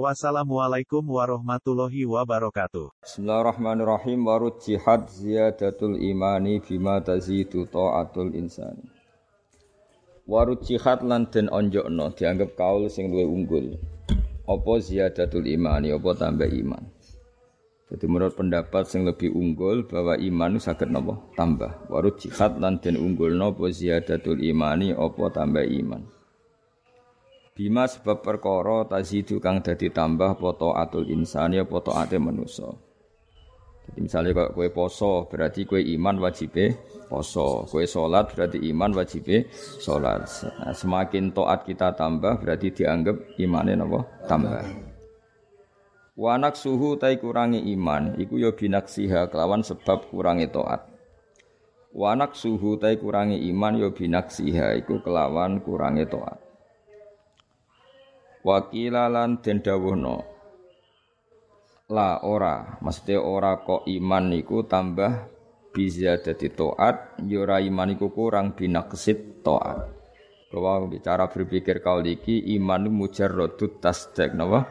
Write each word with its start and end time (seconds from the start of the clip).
Wassalamualaikum 0.00 1.04
warahmatullahi 1.04 2.08
wabarakatuh. 2.08 3.04
Bismillahirrahmanirrahim 3.04 4.24
warud 4.24 4.56
jihad 4.64 5.04
ziyadatul 5.12 6.00
imani 6.00 6.64
bima 6.64 6.96
tazidu 7.04 7.68
ta'atul 7.68 8.32
insani. 8.32 8.88
Warud 10.24 10.64
jihad 10.64 11.04
lan 11.04 11.28
den 11.28 11.52
onjokno 11.52 12.08
dianggap 12.16 12.56
kaul 12.56 12.88
sing 12.88 13.12
luwih 13.12 13.28
unggul. 13.28 13.76
Apa 14.48 14.80
ziyadatul 14.80 15.44
imani 15.44 15.92
apa 15.92 16.16
tambah 16.16 16.48
iman. 16.48 16.88
Jadi 17.92 18.04
menurut 18.08 18.32
pendapat 18.32 18.88
sing 18.88 19.04
lebih 19.04 19.28
unggul 19.36 19.84
bahwa 19.84 20.16
iman 20.16 20.56
saged 20.56 20.88
napa 20.88 21.20
tambah. 21.36 21.92
Warud 21.92 22.16
jihad 22.16 22.56
lan 22.56 22.80
den 22.80 22.96
unggulno 22.96 23.52
apa 23.52 23.68
ziyadatul 23.68 24.40
imani 24.40 24.96
apa 24.96 25.28
tambah 25.28 25.68
iman. 25.68 26.21
Bima 27.62 27.86
sebab 27.86 28.26
perkara 28.26 28.90
tazidu 28.90 29.38
kang 29.38 29.62
dadi 29.62 29.86
tambah 29.86 30.34
poto 30.34 30.74
atul 30.74 31.06
insani 31.06 31.62
apa 31.62 31.78
taate 31.78 32.18
manusa. 32.18 32.66
Jadi 33.86 34.02
misalnya 34.02 34.34
kalau 34.34 34.50
kue 34.50 34.68
poso 34.74 35.30
berarti 35.30 35.62
kue 35.62 35.78
iman 35.94 36.18
wajib 36.18 36.58
poso, 37.06 37.62
kue 37.70 37.86
solat 37.86 38.34
berarti 38.34 38.58
iman 38.66 38.90
wajib 38.98 39.46
solat. 39.78 40.26
Nah, 40.58 40.74
semakin 40.74 41.30
toat 41.30 41.62
kita 41.62 41.94
tambah 41.94 42.42
berarti 42.42 42.74
dianggap 42.74 43.38
imannya 43.38 43.78
nopo 43.78 44.10
tambah. 44.26 44.66
Wanak 46.18 46.58
suhu 46.58 46.98
tai 46.98 47.22
kurangi 47.22 47.62
iman, 47.78 48.18
iku 48.18 48.42
yo 48.42 48.50
ya 48.50 48.58
binaksiha 48.58 49.30
kelawan 49.30 49.62
sebab 49.62 50.10
kurangi 50.10 50.50
toat. 50.50 50.82
Wanak 51.94 52.34
suhu 52.34 52.74
tai 52.74 52.98
kurangi 52.98 53.38
iman 53.54 53.78
yo 53.78 53.94
ya 53.94 53.94
binaksiha 53.94 54.82
iku 54.82 54.98
kelawan 54.98 55.62
kurangi 55.62 56.10
toat. 56.10 56.41
Wakilalan 58.42 59.38
den 59.38 59.62
dawuhna. 59.62 60.18
La 61.94 62.18
ora. 62.26 62.82
Mesti 62.82 63.14
ora 63.14 63.62
kok 63.62 63.86
iman 63.86 64.24
niku 64.34 64.66
tambah 64.66 65.30
bisa 65.72 66.20
jadi 66.20 66.52
toat 66.52 67.16
yura 67.24 67.62
ya 67.62 67.72
iman 67.72 67.96
niku 67.96 68.12
kurang 68.12 68.52
binaksit 68.52 69.40
toat 69.40 69.88
bahwa 70.52 70.84
bicara 70.84 71.32
berpikir 71.32 71.80
kau 71.80 72.04
liki 72.04 72.36
iman 72.60 72.92
mujarrodut 72.92 73.80
tasdek 73.80 74.36
napa? 74.36 74.68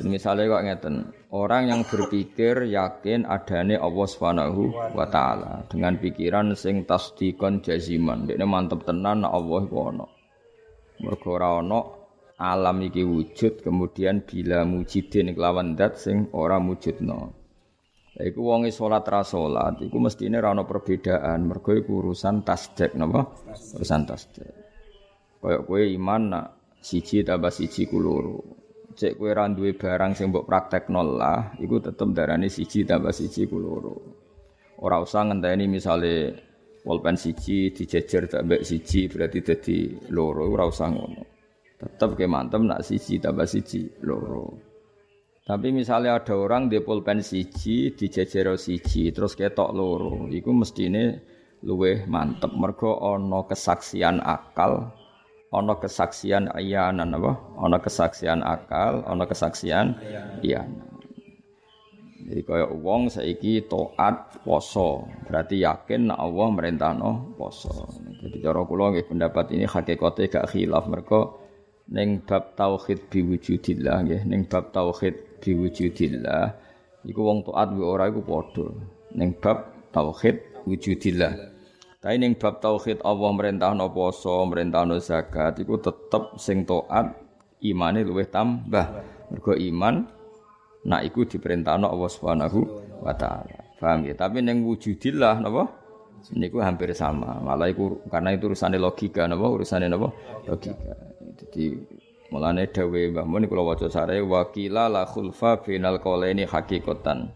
Misalnya 0.00 0.56
kok 0.56 0.64
ngeten 0.64 0.94
orang 1.36 1.68
yang 1.68 1.80
berpikir 1.84 2.64
yakin 2.64 3.28
adane 3.28 3.76
Allah 3.76 4.06
Subhanahu 4.08 4.72
wa 4.96 5.04
taala 5.12 5.68
dengan 5.68 6.00
pikiran 6.00 6.56
sing 6.56 6.88
tasdikon 6.88 7.60
jaziman. 7.60 8.24
Dekne 8.24 8.48
mantep 8.48 8.80
tenan 8.88 9.28
Allah 9.28 9.60
iku 9.68 9.92
ana. 9.92 10.06
Mergo 11.04 11.28
ora 11.36 11.60
ana 11.60 11.99
alam 12.40 12.80
iki 12.80 13.04
wujud 13.04 13.60
kemudian 13.60 14.24
bila 14.24 14.64
mujidin 14.64 15.36
kelawan 15.36 15.76
dat 15.76 16.00
sing 16.00 16.32
ora 16.32 16.56
wujudno. 16.56 17.36
Lah 18.16 18.24
iku 18.24 18.40
wonge 18.40 18.72
salat 18.72 19.04
ra 19.04 19.20
salat 19.20 19.84
iku 19.84 20.00
mestine 20.00 20.40
ra 20.40 20.56
ono 20.56 20.64
perbedaan 20.64 21.44
mergo 21.44 21.76
iku 21.76 22.00
urusan 22.00 22.40
tasdek 22.40 22.96
napa? 22.96 23.28
Urusan 23.76 24.08
tasdek. 24.08 24.52
Kaya 25.40 25.60
kowe 25.68 25.80
iman 25.84 26.22
nak 26.32 26.46
siji 26.80 27.20
tambah 27.20 27.52
siji 27.52 27.84
ku 27.84 28.00
loro. 28.00 28.40
Cek 28.96 29.20
kowe 29.20 29.30
ra 29.36 29.44
duwe 29.52 29.76
barang 29.76 30.16
sing 30.16 30.32
mbok 30.32 30.48
praktekno 30.48 31.04
lah 31.04 31.54
iku 31.60 31.76
tetep 31.76 32.08
darane 32.16 32.48
siji 32.48 32.88
tambah 32.88 33.12
siji 33.12 33.46
ku 33.52 33.60
loro. 33.60 33.94
Ora 34.80 34.96
usah 34.96 35.28
ngenteni 35.28 35.68
misale 35.68 36.32
pulpen 36.80 37.20
siji 37.20 37.68
dijejer 37.76 38.32
tambah 38.32 38.64
siji 38.64 39.12
berarti 39.12 39.38
dadi 39.44 39.76
loro 40.08 40.48
ora 40.48 40.64
usah 40.64 40.88
ngono. 40.88 41.29
Tetap 41.80 42.12
ke 42.12 42.28
mantem 42.28 42.68
nak 42.68 42.84
siji 42.84 43.16
tambah 43.16 43.48
siji 43.48 43.88
loro. 44.04 44.52
Tapi 45.48 45.72
misalnya 45.72 46.20
ada 46.20 46.36
orang 46.36 46.68
di 46.68 46.76
pulpen 46.84 47.24
siji, 47.24 47.96
di 47.96 48.06
jejero 48.12 48.54
siji, 48.60 49.08
terus 49.10 49.32
ketok 49.32 49.72
loro, 49.72 50.28
itu 50.28 50.52
mestine 50.52 51.24
luweh 51.64 52.04
mantep 52.04 52.52
mergo 52.52 52.92
ono 53.00 53.48
kesaksian 53.48 54.20
akal, 54.20 54.92
ono 55.48 55.74
kesaksian 55.80 56.52
iyanan 56.52 57.16
apa? 57.16 57.32
Ono 57.56 57.80
kesaksian 57.80 58.44
akal, 58.44 59.00
ono 59.08 59.24
kesaksian 59.24 59.96
iyanan. 60.44 60.90
Jadi 62.20 62.44
kaya 62.44 62.68
wong 62.68 63.08
saiki 63.08 63.64
taat 63.64 64.44
poso, 64.44 65.08
berarti 65.24 65.64
yakin 65.64 66.12
nek 66.12 66.20
Allah 66.20 66.48
merintahno 66.52 67.32
poso. 67.34 67.88
Jadi 68.20 68.44
cara 68.44 68.60
nggih 68.68 69.08
pendapat 69.08 69.56
ini 69.56 69.64
hakikate 69.64 70.28
gak 70.28 70.52
khilaf 70.52 70.84
mergo 70.84 71.39
ning 71.90 72.22
bab 72.22 72.54
tauhid 72.54 73.10
biwujudillah 73.10 73.96
nggih. 74.06 74.22
Ning 74.30 74.46
bab 74.46 74.70
tauhid 74.70 75.42
biwujudillah 75.42 76.44
iku 77.04 77.20
wong 77.20 77.42
taat 77.42 77.74
wa 77.74 77.86
ora 77.98 78.08
iku 78.08 78.22
padha. 78.22 78.66
Ning 79.18 79.34
bab 79.36 79.90
tauhid 79.90 80.64
wujudillah. 80.64 81.32
Tapi 82.00 82.16
ning 82.16 82.38
bab 82.38 82.62
tauhid 82.62 83.02
Allah 83.04 83.30
merintahno 83.34 83.90
poso 83.92 84.40
merintahno 84.46 84.96
zakat 85.02 85.60
iku 85.60 85.76
tetep 85.82 86.38
sing 86.38 86.64
taat 86.64 87.12
imane 87.60 88.06
luwih 88.06 88.30
tambah. 88.30 88.86
Mergo 89.30 89.54
iman 89.54 90.06
nak 90.86 91.02
iku 91.04 91.26
diperintahno 91.26 91.90
Allah 91.90 92.10
Subhanahu 92.10 92.60
wa 93.02 93.12
taala. 93.12 93.66
Paham 93.76 94.06
ya 94.06 94.14
tapi 94.14 94.40
ning 94.40 94.62
wujudillah 94.62 95.42
napa? 95.42 95.76
Niku 96.36 96.60
hampir 96.60 96.92
sama. 96.92 97.40
Malah 97.40 97.72
iku 97.72 98.04
karena 98.12 98.36
itu 98.36 98.52
urusane 98.52 98.76
logika 98.76 99.24
napa? 99.24 99.46
Urusane 99.48 99.88
napa? 99.88 100.12
Logika 100.44 101.10
jadi 101.40 101.80
mulane 102.28 102.68
dawe 102.68 103.00
Mbah 103.10 103.26
Mun 103.26 103.48
kula 103.48 103.64
waca 103.64 103.88
sare 103.88 104.20
wakila 104.20 104.92
la 104.92 105.08
khulfa 105.08 105.64
final 105.64 105.96
qalaini 105.98 106.44
hakikatan. 106.44 107.32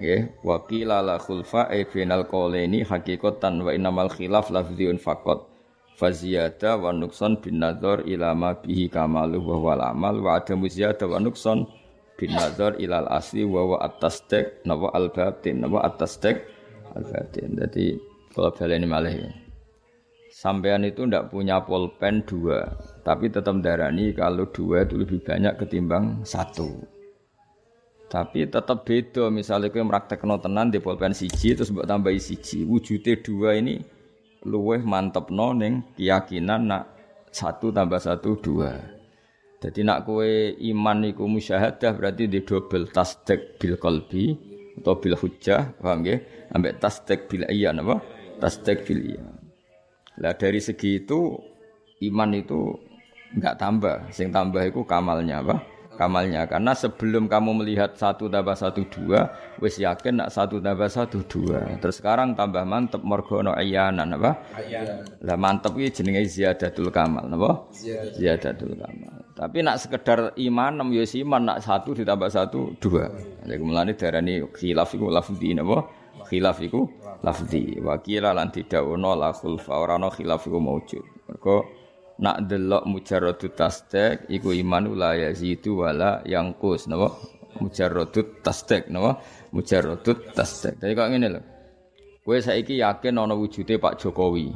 Nggih, 0.00 0.32
wakila 0.40 1.04
la 1.04 1.20
khulfa 1.20 1.68
e 1.68 1.84
final 1.84 2.24
qalaini 2.24 2.80
hakikatan 2.82 3.60
wa 3.60 3.70
innamal 3.70 4.08
khilaf 4.08 4.48
lafdziun 4.48 4.96
faqat. 4.96 5.44
Faziyada 5.92 6.80
wa 6.80 6.90
nukson 6.90 7.36
bin 7.38 7.60
nazar 7.60 8.00
ila 8.08 8.32
ma 8.32 8.56
bihi 8.56 8.88
kamalu 8.88 9.38
wa 9.44 9.56
wal 9.60 9.82
amal 9.84 10.24
wa 10.24 10.40
adamu 10.40 10.64
ziyada 10.64 11.04
wa 11.04 11.20
nukson 11.20 11.68
bin 12.16 12.32
nazar 12.32 12.80
ilal 12.80 13.04
asli 13.12 13.44
wa 13.44 13.76
wa 13.76 13.76
at-tasdiq 13.84 14.64
nawa 14.64 14.88
al-batin 14.96 15.60
nawa 15.60 15.84
at-tasdiq 15.84 16.40
al-batin. 16.96 17.60
Jadi 17.60 18.00
kalau 18.32 18.50
baleni 18.56 18.88
malih 18.88 19.14
ya. 19.20 19.41
Sampean 20.42 20.82
itu 20.82 21.06
ndak 21.06 21.30
punya 21.30 21.62
pulpen 21.62 22.26
dua, 22.26 22.66
tapi 23.06 23.30
tetap 23.30 23.62
darani 23.62 24.10
kalau 24.10 24.50
dua 24.50 24.82
itu 24.82 24.98
lebih 24.98 25.22
banyak 25.22 25.54
ketimbang 25.54 26.26
satu. 26.26 26.82
Tapi 28.10 28.50
tetap 28.50 28.82
beda, 28.82 29.30
misalnya 29.30 29.70
kau 29.70 29.86
meraktekno 29.86 30.42
tenan 30.42 30.74
di 30.74 30.82
pulpen 30.82 31.14
siji 31.14 31.54
terus 31.54 31.70
buat 31.70 31.86
tambahi 31.86 32.18
siji, 32.18 32.66
wujudnya 32.66 33.22
dua 33.22 33.54
ini 33.54 33.86
luweh 34.42 34.82
mantep 34.82 35.30
neng 35.30 35.86
keyakinan 35.94 36.66
nak 36.66 36.90
satu 37.30 37.70
tambah 37.70 38.02
satu 38.02 38.34
dua. 38.42 38.74
Jadi 39.62 39.86
nak 39.86 40.10
kue 40.10 40.58
iman 40.58 41.06
niku 41.06 41.22
musyahadah 41.30 41.94
berarti 41.94 42.26
di 42.26 42.42
double 42.42 42.90
tasdek 42.90 43.62
bil 43.62 43.78
kolbi 43.78 44.34
atau 44.82 44.98
bil 44.98 45.14
hujjah, 45.14 45.78
paham 45.78 46.02
ya? 46.02 46.18
Ambek 46.50 46.82
tasdek 46.82 47.30
bil 47.30 47.46
iya 47.46 47.70
apa? 47.70 48.02
Tasdek 48.42 48.82
bil 48.82 49.14
iya. 49.14 49.22
Lah 50.22 50.38
dari 50.38 50.62
segi 50.62 51.02
itu 51.02 51.34
iman 52.06 52.30
itu 52.30 52.78
enggak 53.34 53.58
tambah, 53.58 53.96
sing 54.14 54.30
tambah 54.30 54.62
itu 54.62 54.86
kamalnya 54.86 55.42
apa? 55.42 55.58
Kamalnya 55.92 56.48
karena 56.48 56.72
sebelum 56.72 57.28
kamu 57.28 57.58
melihat 57.62 57.92
satu 57.98 58.30
tambah 58.30 58.56
satu 58.56 58.86
dua, 58.88 59.28
wis 59.60 59.76
yakin 59.76 60.24
nak 60.24 60.32
satu 60.32 60.56
tambah 60.62 60.88
satu 60.88 61.20
dua. 61.28 61.68
Terus 61.82 62.00
sekarang 62.00 62.32
tambah 62.32 62.64
mantep 62.64 63.04
morgono 63.04 63.52
ayanan 63.52 64.16
apa? 64.16 64.40
Lah 65.20 65.36
mantep 65.36 65.76
ini 65.76 65.92
jenenge 65.92 66.24
ziyadatul 66.30 66.88
kamal, 66.88 67.28
apa? 67.28 67.68
Ziyadatul 68.16 68.78
kamal. 68.78 69.26
Tapi 69.36 69.58
nak 69.60 69.82
sekedar 69.82 70.32
iman 70.38 70.72
nem 70.80 70.88
yo 70.96 71.04
iman 71.04 71.42
nak 71.50 71.58
satu 71.66 71.92
ditambah 71.92 72.30
satu 72.30 72.72
dua. 72.78 73.10
Jadi 73.44 73.60
mulane 73.60 73.92
darani 73.92 74.38
khilaf 74.48 74.96
iku 74.96 75.12
lafzi 75.12 75.50
napa? 75.52 76.01
Khilaf 76.32 76.64
iku 76.64 76.88
lafzi 77.20 77.76
wa 77.84 78.00
qila 78.00 78.32
lan 78.32 78.48
tidakuna 78.48 79.12
la 79.12 79.36
khulfa 79.36 79.76
ora 79.76 80.00
ana 80.00 80.08
khilaf 80.08 80.48
iku 80.48 80.56
maujud 80.56 81.28
mergo 81.28 81.68
nak 82.24 82.48
delok 82.48 82.88
mujarradu 82.88 83.52
tasdek 83.52 84.32
iku 84.32 84.56
iman 84.56 84.96
la 84.96 85.12
yazidu 85.12 85.84
wala 85.84 86.24
yangkus 86.24 86.88
napa 86.88 87.12
Mujarradut 87.60 88.40
tasdik 88.40 88.88
napa? 88.88 89.20
Mujarradut 89.52 90.32
tasdik. 90.32 90.80
Jadi 90.80 90.92
kok 90.96 91.08
ngene 91.12 91.28
lho. 91.36 91.40
Kowe 92.22 92.38
saiki 92.38 92.80
yakin 92.80 93.18
ana 93.18 93.34
wujude 93.36 93.76
Pak 93.76 93.98
Jokowi. 94.00 94.48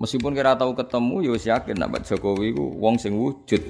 Meskipun 0.00 0.32
kira 0.32 0.56
tahu 0.56 0.72
ketemu 0.72 1.28
ya 1.28 1.30
wis 1.34 1.44
yakin 1.44 1.76
nek 1.76 1.90
Pak 1.92 2.02
Jokowi 2.08 2.56
ku 2.56 2.72
wong 2.80 2.96
sing 2.96 3.20
wujud. 3.20 3.60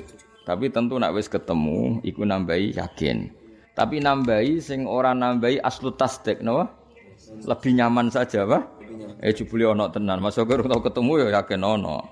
Tapi 0.47 0.71
tentu 0.71 1.01
nek 1.01 1.11
wis 1.17 1.27
ketemu 1.27 1.99
iku 2.07 2.23
nambahi 2.23 2.77
yakin. 2.79 3.35
Tapi 3.75 3.99
nambahi 3.99 4.62
sing 4.62 4.87
ora 4.87 5.11
nambahi 5.11 5.59
aslu 5.59 5.97
tasdik 5.99 6.39
napa? 6.45 6.71
Lebih 7.47 7.73
nyaman 7.79 8.11
saja, 8.11 8.44
Pak. 8.44 8.62
Eh 9.21 9.32
jebule 9.37 9.69
ana 9.69 9.93
tenan. 9.93 10.19
Mas 10.25 10.37
Syukur 10.37 10.65
tau 10.65 10.81
ketemu 10.81 11.29
ya 11.29 11.41
yakin 11.41 11.61
ana. 11.61 12.05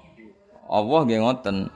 Allah 0.69 1.01
nggih 1.05 1.21
ngoten. 1.25 1.73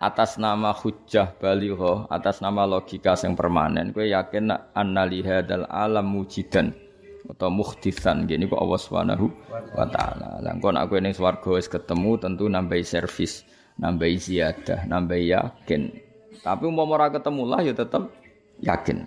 Atas 0.00 0.40
nama 0.40 0.72
hujjah 0.72 1.36
baligha, 1.36 2.08
atas 2.08 2.40
nama 2.40 2.64
logika 2.64 3.12
yang 3.20 3.36
permanen, 3.36 3.92
kowe 3.92 4.00
yakin 4.00 4.48
annali 4.72 5.20
hadzal 5.20 5.68
alam 5.68 6.08
mujidan 6.08 6.72
atau 7.28 7.52
mukhdisan 7.52 8.24
gini 8.24 8.48
kok 8.48 8.64
Allah 8.64 8.80
Subhanahu 8.80 9.28
wa 9.76 9.84
taala. 9.92 10.40
Lah 10.40 10.56
engko 10.56 10.72
nek 10.72 10.88
kowe 10.88 10.96
ning 11.04 11.12
swarga 11.12 11.52
wis 11.52 11.68
ketemu 11.68 12.16
tentu 12.16 12.48
nambahi 12.48 12.80
servis, 12.80 13.44
nambahi 13.76 14.16
ziyadah, 14.16 14.88
nambahi 14.88 15.36
yakin. 15.36 15.92
Tapi 16.40 16.62
umpama 16.64 16.96
ora 16.96 17.12
ketemu 17.12 17.42
lah 17.44 17.60
ya 17.60 17.76
tetap 17.76 18.08
yakin. 18.64 19.04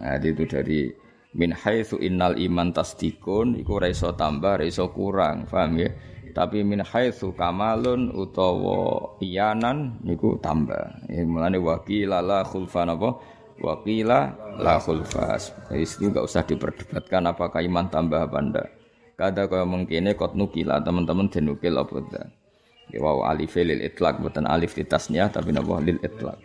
Nah, 0.00 0.16
itu 0.16 0.44
dari 0.48 0.88
min 1.34 1.54
haitsu 1.54 2.02
innal 2.02 2.34
iman 2.34 2.74
tasdikun 2.74 3.54
iku 3.62 3.78
ora 3.78 3.88
iso 3.90 4.14
tambah, 4.14 4.58
ora 4.58 4.64
iso 4.66 4.90
kurang, 4.90 5.46
paham 5.46 5.78
ya? 5.78 5.90
Tapi 6.30 6.62
min 6.62 6.82
haitsu 6.82 7.34
kamalun 7.34 8.14
utawa 8.14 9.18
iyanan 9.18 9.98
niku 10.06 10.38
tambah. 10.38 11.10
Ya 11.10 11.26
mulane 11.26 11.58
waqila 11.58 12.22
la 12.22 12.46
khulfan 12.46 12.94
apa? 12.94 13.18
Waqila 13.58 14.20
la 14.62 14.78
khulfas. 14.78 15.50
Itu 15.74 16.10
enggak 16.10 16.30
usah 16.30 16.46
diperdebatkan 16.46 17.26
apakah 17.26 17.60
iman 17.66 17.90
tambah 17.90 18.30
apa 18.30 18.38
ndak. 18.46 18.68
Kada 19.18 19.50
kaya 19.50 19.66
mengkene 19.66 20.16
kot 20.16 20.38
nukila 20.38 20.80
teman-teman 20.80 21.28
denukil 21.28 21.74
apa 21.76 21.98
ndak. 21.98 22.26
Ya 22.90 22.98
wow 23.02 23.26
alif 23.26 23.54
lil 23.58 23.82
itlaq 23.82 24.18
bukan 24.22 24.46
alif 24.46 24.74
titasnya 24.74 25.30
tapi 25.30 25.50
napa 25.50 25.82
lil 25.82 25.98
itlaq. 25.98 26.38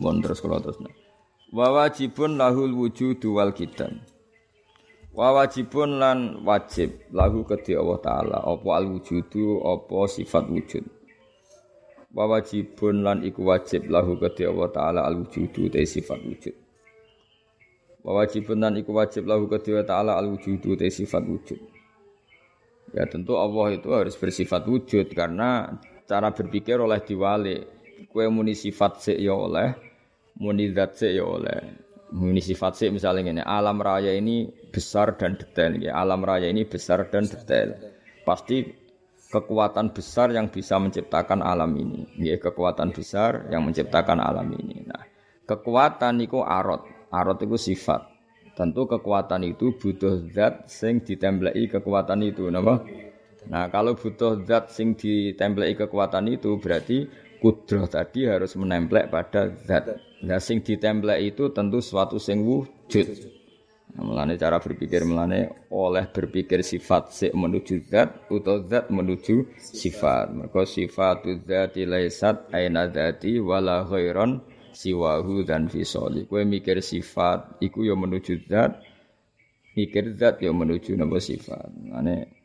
Mohon 0.00 0.16
terus 0.24 0.40
kalau 0.40 0.56
terus. 0.60 0.80
Wa 1.50 1.66
wajibun 1.74 2.38
lahul 2.38 2.70
wujudu 2.78 3.34
wal 3.34 3.50
kitab. 3.50 3.90
Wa 5.10 5.34
wajibun 5.34 5.98
lan 5.98 6.46
wajib 6.46 7.10
lahu 7.10 7.42
kedhi 7.42 7.74
Allah 7.74 7.98
taala 7.98 8.38
apa 8.38 8.70
al 8.78 8.86
wujudu 8.86 9.58
apa 9.66 10.06
sifat 10.06 10.46
wujud. 10.46 10.86
Wa 12.14 12.30
wajibun 12.30 13.02
lan 13.02 13.26
iku 13.26 13.50
wajib 13.50 13.90
lahu 13.90 14.14
kedhi 14.14 14.46
Allah 14.46 14.70
taala 14.70 15.00
al 15.02 15.26
wujudu 15.26 15.66
te 15.66 15.82
sifat 15.82 16.22
wujud. 16.22 16.54
Wa 18.06 18.22
wajibun 18.22 18.62
lan 18.62 18.78
iku 18.78 18.94
wajib 18.94 19.26
lahu 19.26 19.50
kedhi 19.50 19.74
Allah 19.74 19.90
taala 19.90 20.12
al 20.22 20.30
wujudu 20.30 20.78
te 20.78 20.86
sifat 20.86 21.26
wujud. 21.26 21.58
Ya 22.94 23.10
tentu 23.10 23.34
Allah 23.34 23.74
itu 23.74 23.90
harus 23.90 24.14
bersifat 24.14 24.70
wujud 24.70 25.10
karena 25.10 25.82
cara 26.06 26.30
berpikir 26.30 26.78
oleh 26.78 27.02
diwali. 27.02 27.82
Kue 28.06 28.30
muni 28.32 28.56
sifat 28.56 29.04
sik 29.04 29.18
ya 29.20 29.36
oleh, 29.36 29.76
muni 30.38 30.70
zat 30.70 31.00
ya 31.02 31.24
oleh. 31.24 31.88
Muni 32.10 32.42
sifat 32.42 32.74
sih 32.74 32.90
misalnya 32.90 33.30
ini 33.30 33.42
alam 33.46 33.78
raya 33.78 34.10
ini 34.10 34.50
besar 34.70 35.14
dan 35.14 35.38
detail 35.38 35.78
ya. 35.78 35.94
Alam 35.94 36.26
raya 36.26 36.50
ini 36.50 36.66
besar 36.66 37.06
dan 37.06 37.26
detail. 37.26 37.78
Pasti 38.26 38.66
kekuatan 39.30 39.94
besar 39.94 40.34
yang 40.34 40.50
bisa 40.50 40.76
menciptakan 40.82 41.40
alam 41.40 41.70
ini. 41.78 42.02
Ya, 42.18 42.36
kekuatan 42.36 42.90
besar 42.90 43.46
yang 43.48 43.62
menciptakan 43.62 44.18
alam 44.18 44.50
ini. 44.50 44.82
Nah, 44.84 45.06
kekuatan 45.46 46.18
itu 46.18 46.42
arot. 46.42 46.82
Arot 47.14 47.38
itu 47.46 47.56
sifat. 47.56 48.10
Tentu 48.58 48.90
kekuatan 48.90 49.46
itu 49.46 49.78
butuh 49.78 50.26
zat 50.34 50.66
sing 50.66 51.00
ditemblei 51.06 51.70
kekuatan 51.70 52.26
itu, 52.26 52.50
napa? 52.50 52.82
Nah, 53.46 53.70
kalau 53.70 53.94
butuh 53.94 54.42
zat 54.44 54.74
sing 54.74 54.98
ditemblei 54.98 55.78
kekuatan 55.78 56.26
itu 56.28 56.58
berarti 56.58 57.06
kudroh 57.40 57.86
tadi 57.86 58.26
harus 58.26 58.52
menemplek 58.58 59.08
pada 59.08 59.54
zat. 59.64 60.09
Nah 60.20 60.36
sing 60.36 60.60
ditemplek 60.60 61.32
itu 61.32 61.48
tentu 61.52 61.80
suatu 61.80 62.20
sing 62.20 62.44
wujud. 62.44 63.06
Nah, 63.90 64.06
melane 64.06 64.38
cara 64.38 64.62
berpikir 64.62 65.02
melane 65.02 65.66
oleh 65.74 66.06
berpikir 66.06 66.62
sifat 66.62 67.10
sik 67.10 67.32
menuju 67.34 67.90
zat 67.90 68.30
atau 68.30 68.62
zat 68.62 68.86
menuju 68.86 69.58
sifat. 69.58 70.30
Mergo 70.30 70.62
sifatu 70.62 71.42
dzati 71.42 71.82
laisat 71.88 72.54
aina 72.54 72.86
dzati 72.86 73.42
wala 73.42 73.82
ghairon 73.82 74.38
siwahu 74.70 75.42
dan 75.42 75.66
fisoli. 75.66 76.30
Kowe 76.30 76.46
mikir 76.46 76.78
sifat 76.78 77.58
iku 77.58 77.82
ya 77.82 77.98
menuju 77.98 78.46
zat, 78.46 78.78
mikir 79.74 80.14
zat 80.14 80.38
ya 80.38 80.54
menuju 80.54 80.94
napa 80.94 81.18
sifat. 81.18 81.66
Mane 81.90 82.39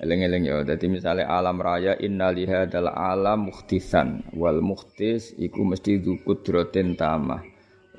Eleng-eleng 0.00 0.48
ya. 0.48 0.56
Jadi 0.64 0.88
misalnya 0.88 1.28
alam 1.28 1.60
raya 1.60 1.92
inna 2.00 2.32
lihadal 2.32 2.88
alam 2.88 3.52
mukhtisan 3.52 4.24
wal 4.32 4.64
mukhtis 4.64 5.36
iku 5.36 5.60
mesti 5.60 6.00
du 6.00 6.16
kudrotin 6.24 6.96
tamah. 6.96 7.44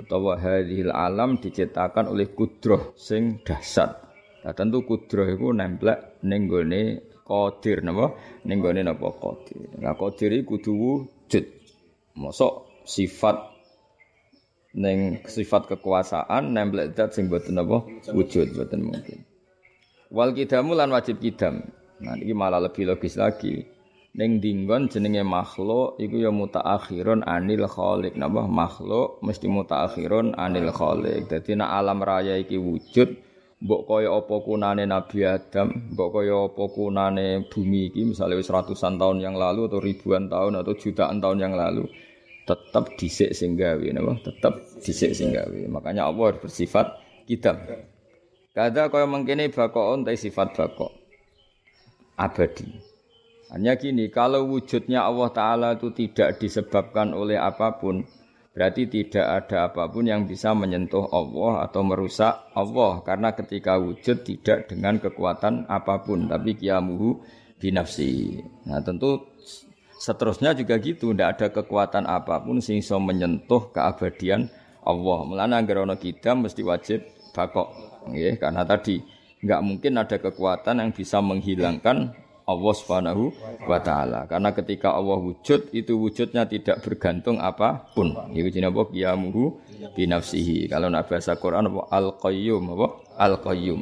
Utawa 0.02 0.34
hadhil 0.42 0.90
alam 0.90 1.38
diciptakan 1.38 2.10
oleh 2.10 2.34
kudroh 2.34 2.98
sing 2.98 3.46
dahsyat. 3.46 4.02
Nah 4.42 4.54
tentu 4.58 4.82
kudroh 4.82 5.30
iku 5.30 5.54
nemplek 5.54 6.26
ning 6.26 6.50
gone 6.50 7.06
qadir 7.22 7.86
napa? 7.86 8.18
Ning 8.50 8.66
napa 8.66 9.08
qadir. 9.22 9.70
Nah 9.78 9.94
qadir 9.94 10.42
iku 10.42 10.58
kudu 10.58 10.72
wujud. 10.74 11.46
Mosok 12.18 12.82
sifat 12.82 13.38
ning 14.74 15.22
sifat 15.30 15.70
kekuasaan 15.70 16.50
nemplek 16.50 16.98
zat 16.98 17.14
sing 17.14 17.30
boten 17.30 17.62
napa 17.62 17.86
wujud 18.10 18.58
boten 18.58 18.90
mungkin. 18.90 19.22
Wal 20.10 20.34
kidamu 20.34 20.74
lan 20.74 20.90
wajib 20.90 21.22
kidam. 21.22 21.62
Nah 22.02 22.18
ini 22.18 22.34
malah 22.34 22.58
lebih 22.58 22.90
logis 22.90 23.16
lagi. 23.16 23.62
Neng 24.12 24.44
dinggon 24.44 24.92
jenenge 24.92 25.24
makhluk 25.24 25.96
iku 25.96 26.20
ya 26.20 26.34
mutaakhirun 26.34 27.24
anil 27.24 27.64
khaliq. 27.64 28.20
Napa 28.20 28.44
makhluk 28.44 29.24
mesti 29.24 29.48
mutaakhirun 29.48 30.36
anil 30.36 30.74
khaliq. 30.74 31.32
Dadi 31.32 31.56
nek 31.56 31.70
alam 31.72 32.04
raya 32.04 32.36
iki 32.36 32.60
wujud 32.60 33.32
mbok 33.62 33.82
kaya 33.86 34.10
apa 34.10 34.36
kunane 34.42 34.90
Nabi 34.90 35.22
Adam, 35.22 35.94
mbok 35.94 36.10
kaya 36.18 36.50
apa 36.50 36.64
kunane 36.74 37.46
bumi 37.46 37.94
iki 37.94 38.10
misalnya 38.10 38.42
wis 38.42 38.50
ratusan 38.50 38.98
tahun 38.98 39.22
yang 39.22 39.38
lalu 39.38 39.70
atau 39.70 39.78
ribuan 39.78 40.26
tahun 40.26 40.66
atau 40.66 40.74
jutaan 40.74 41.22
tahun 41.22 41.38
yang 41.38 41.54
lalu 41.54 41.86
tetap 42.42 42.98
dhisik 42.98 43.38
sing 43.38 43.54
gawe 43.54 43.86
napa 43.94 44.18
tetap 44.28 44.60
dhisik 44.82 45.14
sing 45.14 45.30
gawe. 45.32 45.60
Makanya 45.72 46.10
Allah 46.10 46.36
bersifat 46.42 47.00
kitab. 47.30 47.64
Kada 48.52 48.92
kaya 48.92 49.08
mengkene 49.08 49.48
bakon 49.48 50.04
ta 50.04 50.12
sifat 50.12 50.52
bakok 50.58 51.01
abadi. 52.22 52.70
Hanya 53.52 53.76
gini, 53.76 54.08
kalau 54.08 54.48
wujudnya 54.48 55.04
Allah 55.04 55.30
Ta'ala 55.34 55.70
itu 55.76 55.92
tidak 55.92 56.40
disebabkan 56.40 57.12
oleh 57.12 57.36
apa 57.36 57.76
pun, 57.76 58.08
berarti 58.56 58.88
tidak 58.88 59.28
ada 59.28 59.68
apa 59.68 59.92
pun 59.92 60.08
yang 60.08 60.24
bisa 60.24 60.56
menyentuh 60.56 61.12
Allah 61.12 61.68
atau 61.68 61.84
merusak 61.84 62.32
Allah. 62.56 63.04
Karena 63.04 63.36
ketika 63.36 63.76
wujud 63.76 64.24
tidak 64.24 64.72
dengan 64.72 65.04
kekuatan 65.04 65.68
apa 65.68 66.00
pun, 66.00 66.32
tapi 66.32 66.56
kiamuhu 66.56 67.20
binafsi. 67.60 68.40
Nah 68.72 68.80
tentu 68.80 69.20
seterusnya 70.00 70.56
juga 70.56 70.80
gitu, 70.80 71.12
tidak 71.12 71.30
ada 71.36 71.48
kekuatan 71.52 72.08
apa 72.08 72.40
pun 72.40 72.64
sehingga 72.64 73.04
menyentuh 73.04 73.76
keabadian 73.76 74.48
Allah. 74.88 75.20
Melana 75.28 75.60
agar 75.60 75.84
kita 76.00 76.40
mesti 76.40 76.64
wajib 76.64 77.04
bakok. 77.36 77.68
Ya, 78.16 78.34
karena 78.40 78.64
tadi 78.64 79.04
nggak 79.42 79.62
mungkin 79.66 79.94
ada 79.98 80.18
kekuatan 80.22 80.82
yang 80.82 80.92
bisa 80.94 81.18
menghilangkan 81.20 82.14
Allah 82.46 82.74
Subhanahu 82.74 83.24
wa 83.66 83.80
taala. 83.80 84.26
Karena 84.26 84.50
ketika 84.52 84.94
Allah 84.94 85.18
wujud 85.18 85.72
itu 85.72 85.94
wujudnya 85.98 86.46
tidak 86.50 86.82
bergantung 86.84 87.38
apa 87.40 87.90
pun. 87.94 88.12
Iku 88.34 88.50
jenenge 88.50 88.74
apa? 88.74 88.82
Qiyamuhu 88.90 89.44
bi 89.94 90.04
nafsihi. 90.10 90.68
Kalau 90.68 90.90
nak 90.90 91.08
bahasa 91.08 91.38
Quran 91.38 91.70
apa 91.72 91.82
al-qayyum 91.90 92.64
apa? 92.76 92.88
Al-qayyum. 93.18 93.82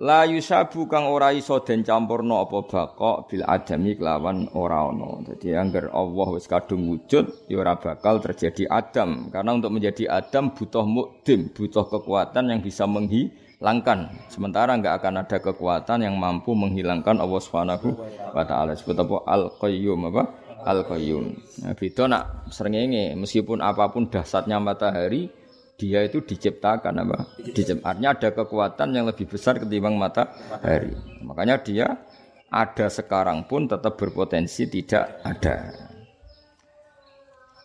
La 0.00 0.24
yusabu 0.24 0.88
kang 0.88 1.12
ora 1.12 1.28
iso 1.28 1.60
den 1.60 1.84
campurno 1.84 2.40
apa 2.40 2.64
bakok 2.64 3.28
bil 3.28 3.44
adami 3.44 4.00
kelawan 4.00 4.48
ora 4.56 4.88
ana. 4.88 5.20
Jadi 5.28 5.52
angger 5.52 5.92
Allah 5.92 6.28
wis 6.32 6.48
kadung 6.48 6.88
wujud 6.88 7.52
ya 7.52 7.60
ora 7.60 7.76
bakal 7.76 8.16
terjadi 8.24 8.64
adam. 8.64 9.28
Karena 9.28 9.60
untuk 9.60 9.76
menjadi 9.76 10.08
adam 10.08 10.56
butuh 10.56 10.88
mukdim, 10.88 11.52
butuh 11.52 11.84
kekuatan 11.84 12.48
yang 12.48 12.64
bisa 12.64 12.88
menghi 12.88 13.28
hilangkan. 13.60 14.08
Sementara 14.32 14.72
enggak 14.72 15.04
akan 15.04 15.20
ada 15.22 15.36
kekuatan 15.38 16.00
yang 16.00 16.16
mampu 16.16 16.56
menghilangkan 16.56 17.20
Allah 17.20 17.40
Subhanahu 17.44 17.88
wa 18.32 18.44
taala. 18.48 18.72
Sebut 18.72 18.96
apa? 18.96 19.16
Al-Qayyum 19.28 20.00
apa? 20.08 20.22
Al-Qayyum. 20.64 21.24
Nah, 21.64 21.72
beda 21.76 22.02
nak 22.08 22.48
srengenge 22.48 23.12
meskipun 23.14 23.60
apa 23.60 23.92
pun 23.92 24.08
dahsyatnya 24.08 24.56
matahari, 24.60 25.28
dia 25.76 26.00
itu 26.04 26.24
diciptakan 26.24 27.04
apa? 27.04 27.36
Diciptakannya 27.36 28.08
ada 28.08 28.28
kekuatan 28.32 28.88
yang 28.96 29.04
lebih 29.08 29.28
besar 29.28 29.60
ketimbang 29.60 29.96
matahari. 30.00 30.96
Makanya 31.20 31.60
dia 31.60 31.88
ada 32.50 32.86
sekarang 32.90 33.46
pun 33.46 33.68
tetap 33.68 33.94
berpotensi 33.94 34.66
tidak 34.66 35.20
ada. 35.22 35.89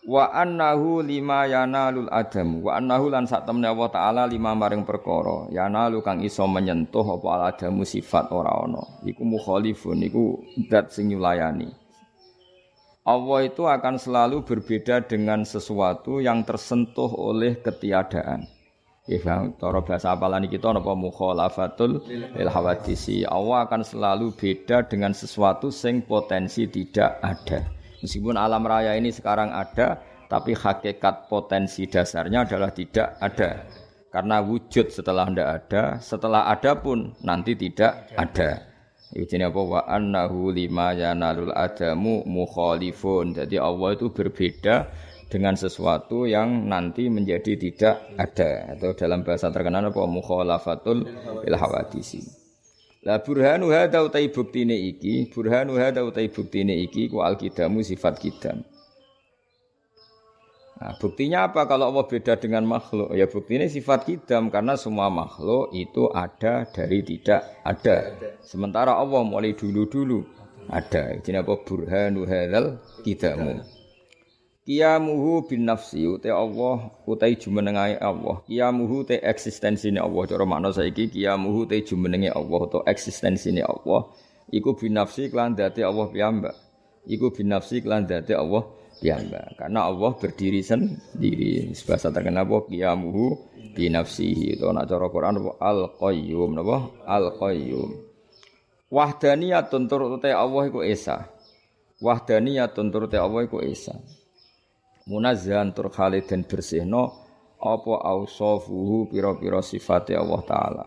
Wa 0.06 0.30
annahu 0.30 1.02
lima 1.02 1.50
yanalul 1.50 2.06
adam. 2.14 2.62
Wa 2.62 2.78
annahu 2.78 3.10
lan 3.10 3.26
sak 3.26 3.42
temne 3.42 3.66
Allah 3.66 3.90
taala 3.90 4.22
lima 4.30 4.54
maring 4.54 4.86
perkara. 4.86 5.50
Yanalu 5.50 5.98
kang 5.98 6.22
iso 6.22 6.46
menyentuh 6.46 7.18
apa 7.18 7.28
al 7.34 7.42
adamu 7.50 7.82
sifat 7.82 8.30
ora 8.30 8.54
ana. 8.54 9.02
Iku 9.02 9.26
mukhalifun 9.26 10.06
iku 10.06 10.38
zat 10.70 10.94
sing 10.94 11.10
nyulayani. 11.10 11.74
Allah 13.06 13.38
itu 13.50 13.66
akan 13.66 13.98
selalu 13.98 14.46
berbeda 14.46 15.02
dengan 15.06 15.42
sesuatu 15.42 16.22
yang 16.22 16.46
tersentuh 16.46 17.10
oleh 17.10 17.58
ketiadaan. 17.58 18.46
Ya, 19.06 19.22
cara 19.58 19.78
bahasa 19.86 20.10
apalan 20.10 20.50
kita 20.50 20.74
napa 20.74 20.90
mukhalafatul 20.98 22.02
lil 22.10 22.50
hawadisi. 22.50 23.22
Allah 23.22 23.66
akan 23.66 23.86
selalu 23.86 24.34
beda 24.34 24.86
dengan 24.90 25.14
sesuatu 25.14 25.70
sing 25.70 26.02
potensi 26.02 26.66
tidak 26.66 27.22
ada. 27.22 27.62
Meskipun 28.02 28.36
alam 28.36 28.64
raya 28.64 28.92
ini 28.96 29.08
sekarang 29.12 29.52
ada, 29.52 30.00
tapi 30.26 30.52
hakikat 30.52 31.30
potensi 31.30 31.86
dasarnya 31.86 32.44
adalah 32.44 32.70
tidak 32.74 33.16
ada. 33.22 33.50
Karena 34.10 34.40
wujud 34.40 34.88
setelah 34.88 35.28
tidak 35.28 35.48
ada, 35.64 35.82
setelah 36.00 36.42
ada 36.48 36.72
pun 36.80 37.12
nanti 37.20 37.52
tidak 37.52 38.10
ada. 38.16 38.64
Ini 39.14 39.48
apa 39.48 39.60
wa 39.62 39.80
annahu 39.86 40.50
lima 40.50 40.90
yanalul 40.92 41.54
adamu 41.54 42.26
mukhalifun. 42.26 43.38
Jadi 43.38 43.56
Allah 43.60 43.94
itu 43.94 44.10
berbeda 44.10 44.90
dengan 45.30 45.54
sesuatu 45.54 46.26
yang 46.26 46.66
nanti 46.66 47.06
menjadi 47.06 47.54
tidak 47.58 48.02
ada 48.18 48.74
atau 48.74 48.90
dalam 48.94 49.22
bahasa 49.22 49.50
terkenal 49.50 49.90
apa 49.90 50.02
mukhalafatul 50.06 51.06
ilhawadisi. 51.46 52.45
Lah 53.06 53.22
burhanu 53.22 53.70
hadza 53.70 54.02
utai 54.02 54.34
buktine 54.34 54.74
iki, 54.74 55.30
burhanu 55.30 55.78
hadza 55.78 56.02
utai 56.02 56.26
buktine 56.26 56.74
iki 56.74 57.06
ku 57.06 57.22
alkidamu 57.22 57.78
sifat 57.86 58.18
kidam. 58.18 58.66
Nah, 60.76 60.92
buktinya 60.98 61.46
apa 61.46 61.70
kalau 61.70 61.88
Allah 61.94 62.02
beda 62.02 62.34
dengan 62.34 62.66
makhluk? 62.66 63.14
Ya 63.14 63.30
buktinya 63.30 63.70
sifat 63.70 64.10
kidam 64.10 64.50
karena 64.50 64.74
semua 64.74 65.06
makhluk 65.06 65.70
itu 65.70 66.10
ada 66.10 66.66
dari 66.66 67.06
tidak 67.06 67.46
ada. 67.62 68.10
Sementara 68.42 68.98
Allah 68.98 69.22
mulai 69.22 69.54
dulu-dulu 69.54 70.26
ada. 70.66 71.14
Jadi 71.22 71.38
apa 71.38 71.62
burhanu 71.62 72.26
hadzal 72.26 72.82
kidamu. 73.06 73.62
Kiamuhu 74.66 75.46
bin 75.46 75.62
nafsi 75.62 76.10
utai 76.10 76.34
Allah 76.34 76.90
utai 77.06 77.38
jumenengai 77.38 78.02
Allah. 78.02 78.42
Kiamuhu 78.50 79.06
te 79.06 79.22
eksistensine 79.22 80.02
Allah. 80.02 80.26
Cara 80.26 80.42
makna 80.42 80.74
saiki 80.74 81.06
kiamuhu 81.06 81.70
te 81.70 81.86
jumenenge 81.86 82.34
Allah 82.34 82.60
atau 82.66 82.82
eksistensine 82.82 83.62
Allah. 83.62 84.10
Iku 84.50 84.74
bin 84.74 84.98
nafsi 84.98 85.30
kelan 85.30 85.54
dadi 85.54 85.86
Allah 85.86 86.10
piyambak. 86.10 86.58
Iku 87.06 87.30
bin 87.30 87.54
nafsi 87.54 87.78
kelan 87.78 88.10
dadi 88.10 88.34
Allah 88.34 88.66
piyambak. 88.98 89.54
Karena 89.54 89.86
Allah 89.86 90.18
berdiri 90.18 90.58
sendiri. 90.66 91.70
Bahasa 91.86 92.10
terkenal 92.10 92.50
apa 92.50 92.66
kiamuhu 92.66 93.38
bin 93.70 93.94
nafsihi. 93.94 94.58
Itu 94.58 94.66
nak 94.74 94.90
cara 94.90 95.06
Quran 95.06 95.46
al 95.62 95.94
qayyum 95.94 96.58
al 97.06 97.38
qayyum. 97.38 98.02
Wahdaniyatun 98.90 99.86
turute 99.86 100.34
Allah 100.34 100.62
iku 100.66 100.82
esa. 100.82 101.30
Wahdaniyatun 102.02 102.90
turute 102.90 103.14
Allah 103.14 103.46
iku 103.46 103.62
esa 103.62 103.94
munazzahan 105.06 105.70
tur 105.70 105.86
khalidin 105.86 106.42
bersihno 106.42 107.14
apa 107.62 107.94
ausafuhu 108.10 109.06
pira-pira 109.08 109.62
sifate 109.62 110.18
Allah 110.18 110.42
taala? 110.42 110.84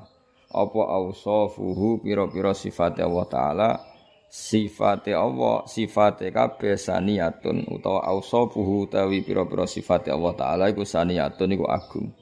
Apa 0.51 0.81
ausafuhu 0.99 2.03
pira-pira 2.03 2.51
sifate 2.51 2.99
Allah 2.99 3.25
taala? 3.31 3.69
Sifate 4.29 5.15
Allah 5.17 5.65
sifate 5.65 6.29
kabeh 6.29 6.77
saniyatun 6.77 7.65
utawa 7.73 8.05
ausafuhu 8.05 8.85
tawi 8.85 9.25
pira-pira 9.25 9.65
sifate 9.65 10.13
Allah 10.13 10.35
taala 10.37 10.63
iku 10.69 10.85
saniyatun 10.85 11.49
iku 11.55 11.65
agung. 11.65 12.13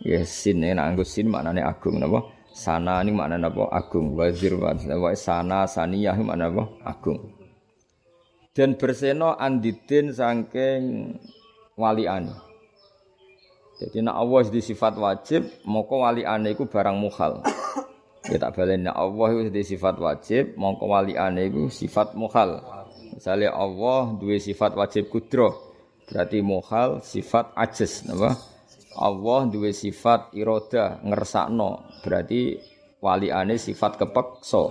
Ya 0.00 0.24
sin 0.24 0.64
nek 0.64 0.78
nganggo 0.78 1.04
sin 1.04 1.28
maknane 1.28 1.60
agung 1.60 2.00
napa? 2.00 2.24
Sana 2.54 3.04
ini 3.04 3.12
maknane 3.12 3.50
apa? 3.50 3.68
Agung. 3.70 4.16
Wazir 4.16 4.56
wa 4.56 5.12
sana 5.12 5.68
saniyah 5.68 6.16
maknane 6.16 6.48
apa? 6.48 6.64
Agung 6.88 7.41
dan 8.52 8.76
berseno 8.76 9.32
andidin 9.36 10.12
saking 10.12 11.16
waliane. 11.76 12.36
Jadi 13.80 13.98
nak 14.04 14.14
Allah 14.14 14.40
di 14.46 14.60
sifat 14.62 14.94
wajib, 14.94 15.42
moko 15.66 16.06
waliane 16.06 16.54
iku 16.54 16.68
barang 16.68 16.96
mukhal. 17.00 17.42
Ya 18.30 18.38
tak 18.38 18.54
balen 18.54 18.86
nak 18.86 18.94
Allah 18.94 19.50
di 19.50 19.62
sifat 19.66 19.98
wajib, 19.98 20.54
moko 20.54 20.86
waliane 20.86 21.50
iku 21.50 21.66
sifat 21.66 22.14
mukhal. 22.14 22.62
Misalnya 23.12 23.50
Allah 23.56 24.14
dua 24.14 24.38
sifat 24.38 24.78
wajib 24.78 25.10
kudro, 25.10 25.74
berarti 26.06 26.38
mukhal 26.40 27.02
sifat 27.02 27.50
ajis, 27.58 28.06
napa? 28.06 28.38
Allah 28.92 29.48
dua 29.48 29.72
sifat 29.72 30.30
iroda 30.36 31.00
ngersakno, 31.02 31.82
berarti 32.04 32.60
waliane 33.02 33.58
sifat 33.58 33.98
kepeksa. 33.98 34.64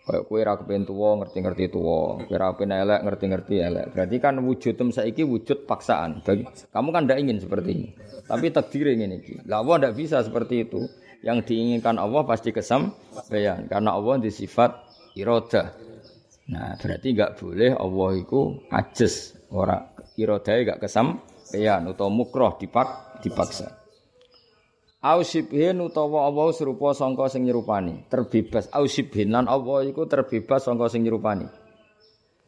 Kayak 0.00 0.22
kue 0.26 0.40
ra 0.42 0.54
kepen 0.58 0.88
tuwa 0.88 1.22
ngerti-ngerti 1.22 1.64
tuwa, 1.70 2.18
kue 2.24 2.34
ra 2.34 2.56
kepen 2.56 2.72
elek 2.72 3.00
ngerti-ngerti 3.06 3.54
elek. 3.60 3.86
Berarti 3.94 4.16
kan 4.18 4.34
wujud 4.40 4.74
tem 4.74 4.88
saiki 4.90 5.22
wujud 5.22 5.68
paksaan. 5.68 6.24
Kamu 6.72 6.88
kan 6.90 7.06
tidak 7.06 7.18
ingin 7.22 7.38
seperti 7.38 7.70
ini. 7.70 7.88
Tapi 8.26 8.50
takdir 8.50 8.90
ingin 8.90 9.20
ini. 9.20 9.44
Lah 9.46 9.62
Allah 9.62 9.76
tidak 9.86 9.94
bisa 10.00 10.16
seperti 10.24 10.66
itu. 10.66 10.84
Yang 11.20 11.52
diinginkan 11.52 12.00
Allah 12.00 12.24
pasti 12.24 12.48
kesam 12.48 12.96
bayan 13.28 13.68
karena 13.68 13.92
Allah 13.92 14.16
di 14.16 14.32
sifat 14.32 14.72
iroda. 15.20 15.76
Nah, 16.48 16.74
berarti 16.80 17.12
enggak 17.12 17.36
boleh 17.38 17.76
Allah 17.76 18.10
itu 18.16 18.40
ajis, 18.72 19.36
ora 19.52 19.84
irodae 20.16 20.64
kesam 20.80 21.20
bayan 21.52 21.92
atau 21.92 22.08
mukroh 22.08 22.56
dipak 22.56 23.20
dipaksa. 23.20 23.79
Ausibhin 25.00 25.80
utawa 25.80 26.28
Allah 26.28 26.52
serupa 26.52 26.92
sangka 26.92 27.32
sing 27.32 27.48
nyerupani, 27.48 28.04
terbebas. 28.12 28.68
Ausibhin 28.68 29.32
lan 29.32 29.48
Allah 29.48 29.88
iku 29.88 30.04
terbebas 30.04 30.68
sangka 30.68 30.92
sing 30.92 31.08
nyerupani. 31.08 31.48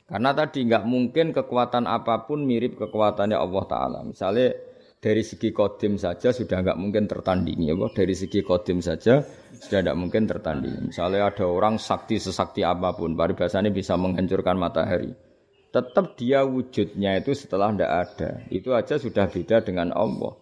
Karena 0.04 0.36
tadi 0.36 0.68
nggak 0.68 0.84
mungkin 0.84 1.32
kekuatan 1.32 1.88
apa 1.88 2.28
pun 2.28 2.44
mirip 2.44 2.76
kekuatannya 2.76 3.40
Allah 3.40 3.64
Taala. 3.64 3.98
Misalnya 4.04 4.52
dari 5.00 5.24
segi 5.24 5.48
kodim 5.48 5.96
saja 5.96 6.28
sudah 6.28 6.60
nggak 6.60 6.76
mungkin 6.76 7.08
tertandingi, 7.08 7.72
ya 7.72 7.76
Dari 7.88 8.12
segi 8.12 8.44
kodim 8.44 8.84
saja 8.84 9.24
sudah 9.56 9.80
tidak 9.80 9.96
mungkin 9.96 10.28
tertandingi. 10.28 10.92
Misalnya 10.92 11.32
ada 11.32 11.48
orang 11.48 11.80
sakti 11.80 12.20
sesakti 12.20 12.60
apa 12.60 12.92
pun, 12.92 13.16
paribasanya 13.16 13.72
bisa 13.72 13.96
menghancurkan 13.96 14.60
matahari. 14.60 15.16
Tetap 15.72 16.20
dia 16.20 16.44
wujudnya 16.44 17.16
itu 17.16 17.32
setelah 17.32 17.72
tidak 17.72 17.92
ada. 18.12 18.30
Itu 18.52 18.76
aja 18.76 19.00
sudah 19.00 19.24
beda 19.24 19.64
dengan 19.64 19.88
Allah. 19.96 20.36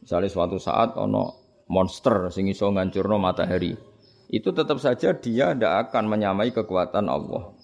Misalnya 0.00 0.32
suatu 0.32 0.56
saat 0.56 0.96
ono 0.96 1.39
monster 1.70 2.34
sing 2.34 2.50
iso 2.50 2.66
ngancurno 2.66 3.22
matahari. 3.22 3.78
Itu 4.26 4.50
tetap 4.50 4.82
saja 4.82 5.14
dia 5.14 5.54
tidak 5.54 5.90
akan 5.90 6.10
menyamai 6.10 6.50
kekuatan 6.50 7.06
Allah. 7.06 7.54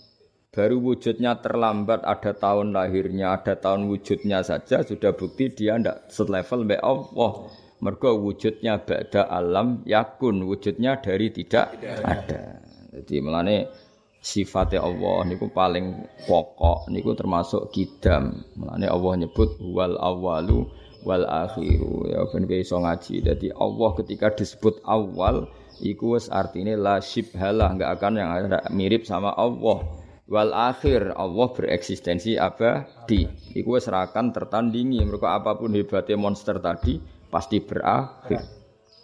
Baru 0.54 0.80
wujudnya 0.80 1.36
terlambat 1.44 2.00
ada 2.00 2.32
tahun 2.32 2.72
lahirnya, 2.72 3.36
ada 3.36 3.60
tahun 3.60 3.92
wujudnya 3.92 4.40
saja 4.40 4.80
sudah 4.80 5.12
bukti 5.12 5.52
dia 5.52 5.76
tidak 5.76 6.08
selevel 6.08 6.64
mbak 6.64 6.80
Allah. 6.80 7.32
Mergo 7.76 8.16
wujudnya 8.16 8.80
ba'da 8.80 9.28
alam 9.28 9.84
yakun, 9.84 10.48
wujudnya 10.48 10.96
dari 10.96 11.28
tidak 11.28 11.76
ada. 12.00 12.56
Jadi 12.88 13.20
melane 13.20 13.68
sifatnya 14.16 14.80
Allah 14.80 15.28
niku 15.28 15.52
paling 15.52 15.92
pokok 16.25 16.88
niku 16.88 17.12
termasuk 17.12 17.68
kidam. 17.68 18.40
Melane 18.56 18.88
Allah 18.88 19.12
nyebut 19.20 19.60
wal 19.60 20.00
awalu 20.00 20.72
wal 21.06 21.22
akhiru 21.22 22.10
ya 22.10 22.26
ben 22.26 22.50
iso 22.50 22.82
ngaji. 22.82 23.22
Jadi 23.22 23.48
Allah 23.54 23.90
ketika 24.02 24.34
disebut 24.34 24.82
awal 24.82 25.46
iku 25.78 26.18
wis 26.18 26.26
artine 26.26 26.75
la 26.75 26.98
syibhalah 26.98 27.70
enggak 27.78 28.02
akan 28.02 28.12
yang 28.18 28.30
mirip 28.75 29.06
sama 29.06 29.30
Allah. 29.38 29.86
Wal 30.26 30.50
akhir 30.50 31.14
Allah 31.14 31.54
bereksistensi 31.54 32.34
abadi. 32.34 33.30
Iku 33.54 33.78
wis 33.78 33.86
akan 33.86 34.34
tertandingi 34.34 35.06
mereka 35.06 35.38
apa 35.38 35.54
pun 35.54 35.70
hebatnya 35.70 36.18
monster 36.18 36.58
tadi 36.58 36.98
pasti 37.30 37.62
berakhir. 37.62 38.42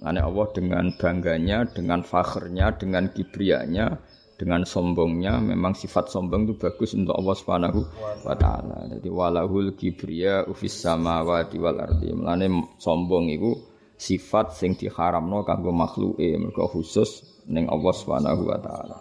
Karena 0.03 0.27
Allah 0.27 0.51
dengan 0.51 0.91
bangganya, 0.99 1.63
dengan 1.71 2.03
fakhrnya, 2.03 2.75
dengan 2.75 3.07
kibrianya, 3.15 3.95
dengan 4.43 4.67
sombongnya 4.67 5.39
memang 5.39 5.71
sifat 5.79 6.11
sombong 6.11 6.51
itu 6.51 6.59
bagus 6.59 6.99
untuk 6.99 7.15
Allah 7.15 7.37
Subhanahu 7.39 7.81
wa 8.27 8.35
taala. 8.35 8.91
Jadi 8.91 9.07
walahul 9.07 9.79
kibriya 9.79 10.51
ufis 10.51 10.83
samawati 10.83 11.63
wal 11.63 11.79
ardi. 11.79 12.11
Mulane 12.11 12.75
sombong 12.83 13.31
itu 13.31 13.55
sifat 13.95 14.59
sing 14.59 14.75
diharamno 14.75 15.47
kanggo 15.47 15.71
makhluke 15.71 16.27
mergo 16.43 16.67
khusus 16.67 17.23
ning 17.47 17.71
Allah 17.71 17.95
Subhanahu 17.95 18.43
wa 18.51 18.59
taala. 18.59 18.99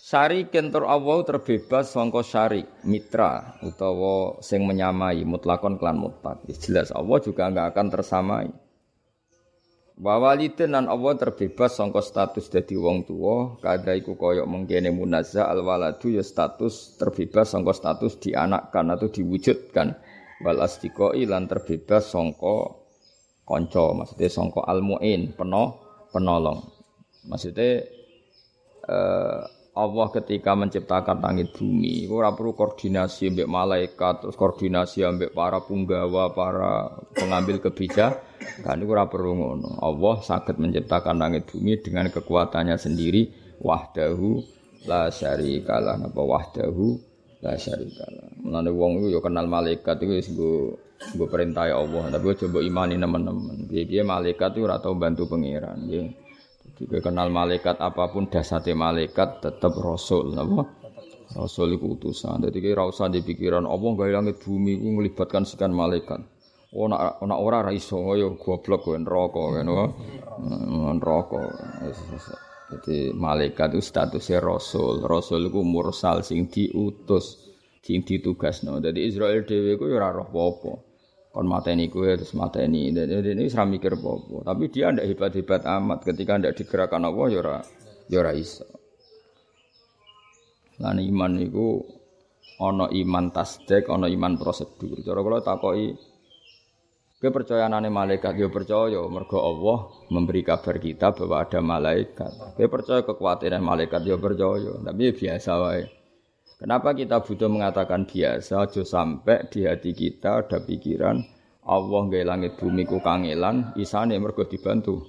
Sari 0.00 0.48
kentor 0.48 0.88
Allah 0.88 1.20
terbebas 1.28 1.92
sangka 1.92 2.24
syari 2.24 2.64
mitra 2.88 3.60
utawa 3.60 4.40
sing 4.40 4.64
menyamai 4.64 5.20
mutlakon 5.28 5.76
klan 5.76 6.00
mutlak. 6.00 6.40
Jelas 6.64 6.96
Allah 6.96 7.20
juga 7.20 7.52
enggak 7.52 7.76
akan 7.76 7.86
tersamai. 7.92 8.48
Wa 10.00 10.16
walidin 10.16 10.72
lan 10.72 10.88
Allah 10.88 11.20
terbebas 11.20 11.76
sangka 11.76 12.00
status 12.00 12.48
dadi 12.48 12.78
wong 12.80 13.04
tua, 13.04 13.60
kada 13.60 13.92
iku 13.92 14.16
koyok 14.16 14.48
mengkene 14.48 14.88
munazza 14.88 15.44
al 15.48 15.60
waladu 15.60 16.08
ya 16.08 16.24
status 16.24 16.96
terbebas 16.96 17.52
sangka 17.52 17.76
status 17.76 18.16
dianakkan 18.16 18.88
atau 18.88 19.12
diwujudkan. 19.12 20.12
wal 20.42 20.58
astiqoi 20.58 21.24
lan 21.24 21.46
terbebas 21.46 22.10
songko 22.10 22.82
konco 23.46 23.94
maksudnya 23.94 24.28
songko 24.28 24.66
almuin 24.66 25.38
peno 25.38 25.64
penolong 26.10 26.58
maksudnya 27.30 27.86
eh, 28.90 29.42
Allah 29.72 30.12
ketika 30.12 30.52
menciptakan 30.52 31.24
langit 31.24 31.56
bumi 31.56 32.04
ora 32.12 32.36
perlu 32.36 32.52
koordinasi 32.52 33.32
ambek 33.32 33.48
malaikat 33.48 34.14
terus 34.20 34.36
koordinasi 34.36 35.00
ambek 35.00 35.32
para 35.32 35.64
punggawa 35.64 36.28
para 36.36 36.92
pengambil 37.16 37.56
kebijakan 37.56 38.20
kan 38.60 38.78
ora 38.84 39.08
perlu 39.08 39.32
ngono 39.32 39.80
Allah 39.80 40.20
sakit 40.20 40.60
menciptakan 40.60 41.16
langit 41.16 41.48
bumi 41.48 41.80
dengan 41.80 42.12
kekuatannya 42.12 42.76
sendiri 42.76 43.32
wahdahu 43.64 44.44
la 44.84 45.08
syarikalah 45.08 45.96
napa 45.96 46.20
wahdahu 46.20 47.12
La 47.42 47.58
syarikalah. 47.58 48.38
Mulane 48.38 48.70
wong 48.70 49.02
iku 49.02 49.18
ya 49.18 49.20
kenal 49.20 49.50
malaikat 49.50 49.98
iku 49.98 50.14
wis 50.14 50.30
nggo 50.30 51.26
perintah 51.26 51.66
Allah, 51.74 52.06
tapi 52.14 52.38
coba 52.38 52.62
imani 52.62 52.94
teman-teman. 52.94 53.66
Piye-piye 53.66 54.06
malaikat 54.06 54.54
itu 54.54 54.62
ora 54.62 54.78
tau 54.78 54.94
bantu 54.94 55.26
pangeran, 55.26 55.82
nggih. 55.82 56.21
Jadi 56.82 56.98
kenal 56.98 57.30
malaikat 57.30 57.78
apa 57.78 58.10
pun 58.10 58.26
dasate 58.26 58.74
malaikat 58.74 59.38
tetap 59.38 59.70
rasul, 59.78 60.34
napa? 60.34 60.66
Rasul 61.38 61.78
iku 61.78 61.94
utusan. 61.94 62.42
Dadi 62.42 62.58
ki 62.58 62.74
ora 62.74 62.90
usah 62.90 63.06
dipikiran 63.06 63.64
apa 63.64 63.86
gawe 63.94 64.10
langit 64.10 64.42
bumi 64.42 64.76
iku 64.76 64.88
melibatkan 64.98 65.46
sekian 65.46 65.72
malaikat. 65.72 66.20
Oh 66.72 66.88
nak 66.88 67.20
nak 67.22 67.38
ora 67.40 67.62
ra 67.68 67.72
iso 67.72 68.00
ya 68.16 68.32
goblok 68.34 68.88
kowe 68.88 68.96
neraka 68.98 69.40
ngono. 69.40 69.76
Neraka. 70.98 71.42
Jadi 72.72 73.12
malaikat 73.12 73.76
itu 73.76 73.84
statusnya 73.84 74.40
rasul. 74.40 75.04
Rasul 75.04 75.52
itu 75.52 75.60
mursal 75.60 76.24
sing 76.24 76.48
diutus, 76.48 77.52
sing 77.84 78.00
ditugasno. 78.04 78.80
Jadi 78.80 79.04
Israel 79.04 79.44
dhewe 79.44 79.76
iku 79.76 79.84
ya 79.88 80.08
roh 80.08 80.28
apa-apa. 80.28 80.91
Kon 81.32 81.48
mateni 81.48 81.88
kowe 81.88 82.12
terus 82.12 82.36
mateni. 82.36 82.92
Jadi 82.92 83.32
ini 83.32 83.48
ora 83.48 83.64
mikir 83.64 83.96
apa-apa. 83.96 84.52
Tapi 84.52 84.64
dia 84.68 84.92
ndak 84.92 85.08
hebat-hebat 85.08 85.64
amat 85.64 85.98
ketika 86.04 86.36
ndak 86.36 86.60
digerakkan 86.60 87.08
Allah 87.08 87.26
ya 87.32 87.38
ora 87.40 87.58
ya 88.12 88.32
iso. 88.36 88.68
Lan 90.76 91.00
iman 91.00 91.32
iku 91.40 91.80
ana 92.60 92.92
iman 92.92 93.32
tasdek, 93.32 93.88
ana 93.88 94.12
iman 94.12 94.36
prosedur. 94.36 95.00
Cara 95.00 95.24
kula 95.24 95.40
takoki 95.40 96.12
Kowe 97.22 97.30
percaya 97.30 97.70
nane 97.70 97.86
malaikat 97.86 98.34
yo 98.34 98.50
ya 98.50 98.52
percaya 98.52 98.98
mergo 99.06 99.38
Allah 99.38 99.94
memberi 100.10 100.42
kabar 100.42 100.74
kita 100.82 101.14
bahwa 101.14 101.38
ada 101.38 101.62
malaikat. 101.62 102.58
Kowe 102.58 102.66
percaya 102.66 103.06
kekuatan 103.06 103.62
malaikat 103.62 104.02
yo 104.02 104.18
ya 104.18 104.18
percaya, 104.18 104.72
tapi 104.82 105.14
biasa 105.14 105.52
wae. 105.62 106.01
Kenapa 106.62 106.94
kita 106.94 107.18
butuh 107.26 107.50
mengatakan 107.50 108.06
biasa 108.06 108.70
aja 108.70 108.86
sampai 108.86 109.50
di 109.50 109.66
hati 109.66 109.90
kita 109.90 110.46
ada 110.46 110.62
pikiran 110.62 111.18
Allah 111.66 112.00
nggak 112.06 112.22
langit 112.22 112.52
bumi 112.54 112.86
ku 112.86 113.02
kangelan 113.02 113.74
isane 113.74 114.14
mergo 114.22 114.46
dibantu 114.46 115.02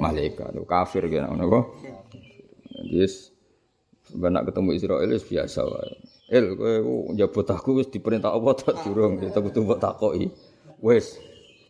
malaikat. 0.00 0.56
Kafir 0.64 1.12
gitu 1.12 1.28
ngono 1.28 1.44
kok. 1.52 1.64
Yes. 2.88 3.28
Sebenarnya 4.08 4.48
ketemu 4.48 4.70
Israel 4.72 5.10
biasa 5.12 5.60
wae. 5.68 5.92
El 6.32 6.56
kowe 6.56 6.72
njabut 7.12 7.48
aku 7.52 7.84
wis 7.84 7.88
diperintah 7.92 8.32
Allah 8.32 8.56
tak 8.56 8.80
durung, 8.80 9.20
kita 9.20 9.44
butuh 9.44 9.60
mbok 9.60 9.80
takoki. 9.80 10.32
Wis, 10.80 11.20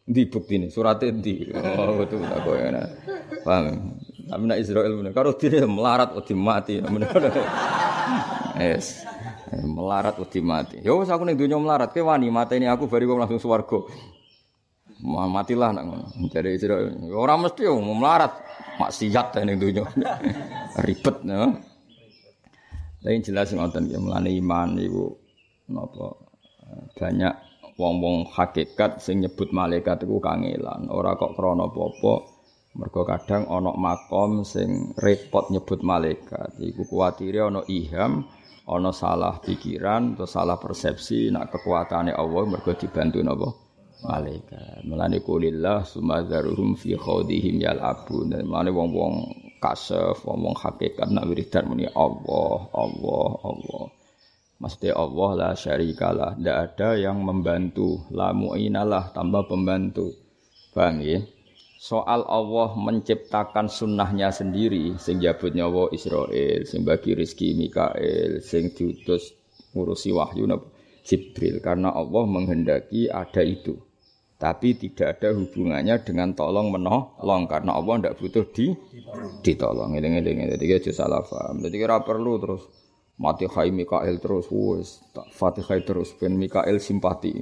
di 0.05 0.29
bukti 0.29 0.61
ini 0.61 0.69
suratnya 0.69 1.17
di 1.17 1.49
oh 1.57 1.97
betul 1.97 2.21
tak 2.29 2.45
kau 2.45 2.53
ya 2.53 2.69
paham 3.41 3.97
tapi 4.29 4.45
nak 4.45 4.61
Israel 4.61 4.93
bener 5.01 5.17
kalau 5.17 5.33
tidak 5.33 5.65
melarat 5.65 6.13
udah 6.13 6.37
mati 6.37 6.77
es 8.61 9.01
melarat 9.63 10.19
udah 10.19 10.43
mati. 10.43 10.83
Yo 10.83 10.99
aku 10.99 11.23
nih 11.23 11.39
dunia 11.39 11.61
melarat. 11.61 11.95
Ke 11.95 12.03
wani 12.03 12.33
mati 12.33 12.59
ini 12.59 12.67
aku 12.67 12.91
baru 12.91 13.21
langsung 13.21 13.39
swargo 13.39 13.87
matilah 15.05 15.75
nak 15.75 15.85
jadi 16.33 16.55
Israel 16.55 16.97
orang 17.13 17.45
mesti 17.45 17.69
yo 17.69 17.77
melarat. 17.79 18.33
Maksiat 18.75 19.39
ning 19.47 19.63
dunia 19.63 19.87
ribet 20.87 21.23
no 21.23 21.55
tapi 23.05 23.21
jelas 23.21 23.53
ngoten 23.53 23.93
ya 23.93 24.01
melane 24.01 24.33
iman 24.41 24.81
iku 24.81 25.13
napa 25.69 26.17
banyak 26.97 27.37
wong-wong 27.77 28.33
hakikat 28.33 29.05
sing 29.05 29.21
nyebut 29.21 29.53
malaikat 29.53 30.09
iku 30.09 30.25
kangelan. 30.25 30.89
Ora 30.89 31.13
kok 31.13 31.37
krana 31.37 31.69
apa-apa. 31.69 32.33
Mergo 32.75 33.05
kadang 33.05 33.45
ana 33.53 33.77
makom 33.77 34.43
sing 34.43 34.97
repot 34.97 35.53
nyebut 35.53 35.85
malaikat. 35.85 36.57
Iku 36.57 36.89
kuwatire 36.89 37.45
ana 37.45 37.61
iham, 37.69 38.25
ana 38.65 38.91
salah 38.97 39.37
pikiran 39.45 40.17
atau 40.17 40.25
salah 40.25 40.57
persepsi 40.57 41.29
nak 41.29 41.53
kekuatane 41.53 42.17
Allah 42.17 42.43
mergo 42.49 42.73
dibantu 42.73 43.21
napa? 43.21 43.49
Malaikat. 44.05 44.85
Mulane 44.85 45.25
kulillah 45.25 45.85
sumadzaruhum 45.85 46.77
fi 46.77 46.93
khawdihim 46.93 47.61
yal'abun. 47.61 48.37
Mulane 48.45 48.69
wong-wong 48.69 49.15
kasef, 49.65 50.21
wong-wong 50.29 50.53
hakikat 50.61 51.09
nak 51.09 51.25
wiridan 51.25 51.65
muni 51.73 51.89
Allah, 51.89 52.69
Allah, 52.77 53.29
Allah. 53.41 53.85
Maksudnya 54.61 54.93
Allah 54.97 55.31
la 55.37 55.51
syarikalah. 55.57 56.37
Tidak 56.37 56.57
ada 56.57 56.89
yang 57.01 57.21
membantu. 57.25 58.05
La 58.13 58.37
mu'inalah 58.37 59.17
tambah 59.17 59.49
pembantu. 59.49 60.13
Paham 60.77 61.01
ya? 61.01 61.25
Soal 61.75 62.25
Allah 62.25 62.73
menciptakan 62.79 63.69
sunnahnya 63.69 64.31
sendiri. 64.33 64.97
Sing 64.97 65.21
jabut 65.21 65.53
nyawa 65.53 65.93
Israel. 65.93 66.65
Sing 66.65 66.87
bagi 66.87 67.13
rizki 67.13 67.53
Mikael. 67.53 68.41
Sing 68.41 68.73
diutus 68.73 69.35
ngurusi 69.77 70.15
wahyu 70.15 70.49
Jibril. 71.05 71.61
Karena 71.61 71.93
Allah 71.93 72.25
menghendaki 72.25 73.11
ada 73.13 73.43
itu. 73.45 73.77
Tapi 74.35 74.77
tidak 74.77 75.19
ada 75.21 75.37
hubungannya 75.37 76.01
dengan 76.05 76.33
tolong 76.33 76.73
menolong. 76.73 77.45
Karena 77.47 77.77
Allah 77.77 77.95
tidak 78.01 78.17
butuh 78.23 78.45
di 78.55 78.67
ditolong. 79.45 79.95
Ini-ini. 79.95 80.57
Jadi 80.57 80.91
salah 80.95 81.21
paham. 81.21 81.61
Jadi 81.61 81.77
kira 81.77 82.01
perlu 82.01 82.41
terus 82.41 82.84
mati 83.15 83.47
hai 83.47 83.71
Mikael 83.71 84.19
terus 84.19 84.51
wes 84.51 84.99
Fatihah 85.15 85.79
terus 85.87 86.11
ben 86.19 86.35
Mikael 86.35 86.83
simpati. 86.83 87.39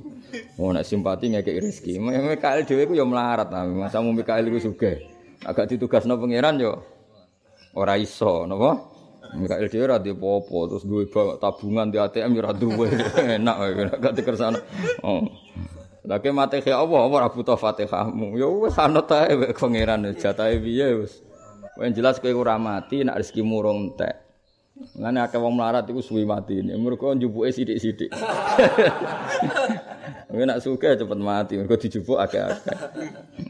Oh 0.61 0.69
nek 0.69 0.85
simpati 0.85 1.33
ngekek 1.33 1.57
rezeki. 1.65 1.97
Mikael 2.01 2.69
dhewe 2.69 2.85
ku 2.89 2.95
ya 2.97 3.09
melarat 3.09 3.49
nah 3.49 3.65
masa 3.65 4.05
mu 4.05 4.13
Mikael 4.13 4.45
iku 4.53 4.61
sugih. 4.61 5.01
Agak 5.49 5.73
ditugasno 5.73 6.21
pangeran 6.21 6.61
yo. 6.61 6.85
Ora 7.73 7.97
iso 7.97 8.45
napa? 8.45 8.77
Mikael 9.33 9.73
dhewe 9.73 9.85
ora 9.89 9.97
dipopo 9.97 10.69
terus 10.69 10.85
duwe 10.85 11.09
tabungan 11.41 11.89
di 11.89 11.97
ATM 11.97 12.37
ora 12.37 12.53
duwe. 12.53 12.93
Enak 13.41 13.57
gak 13.97 14.13
dikersane 14.13 14.61
oh. 15.01 15.25
Lagi 16.03 16.35
mati 16.35 16.59
ke 16.59 16.75
Allah, 16.75 17.07
Allah 17.07 17.31
butuh 17.31 17.55
fatihahmu. 17.55 18.35
Ya 18.35 18.51
wes 18.51 18.75
anut 18.75 19.07
ae 19.15 19.39
pangeran 19.55 20.11
jatahe 20.19 20.59
piye 20.59 20.99
wis. 20.99 21.23
Yang 21.79 21.93
jelas 22.03 22.17
kowe 22.19 22.35
ora 22.35 22.59
mati 22.61 23.07
nek 23.07 23.23
murung 23.41 23.95
entek. 23.95 24.32
Ngene 24.73 25.21
akeh 25.21 25.37
wong 25.37 25.53
melarat 25.53 25.85
iku 25.85 26.01
suwi 26.01 26.25
mati. 26.25 26.65
Mergo 26.65 27.13
njupuke 27.13 27.53
sithik-sithik. 27.53 28.09
Mungkin 30.33 30.49
nak 30.49 30.65
suka 30.65 30.97
cepet 30.97 31.19
mati, 31.21 31.61
mergo 31.61 31.77
dijupuk 31.77 32.17
akeh-akeh. 32.17 32.77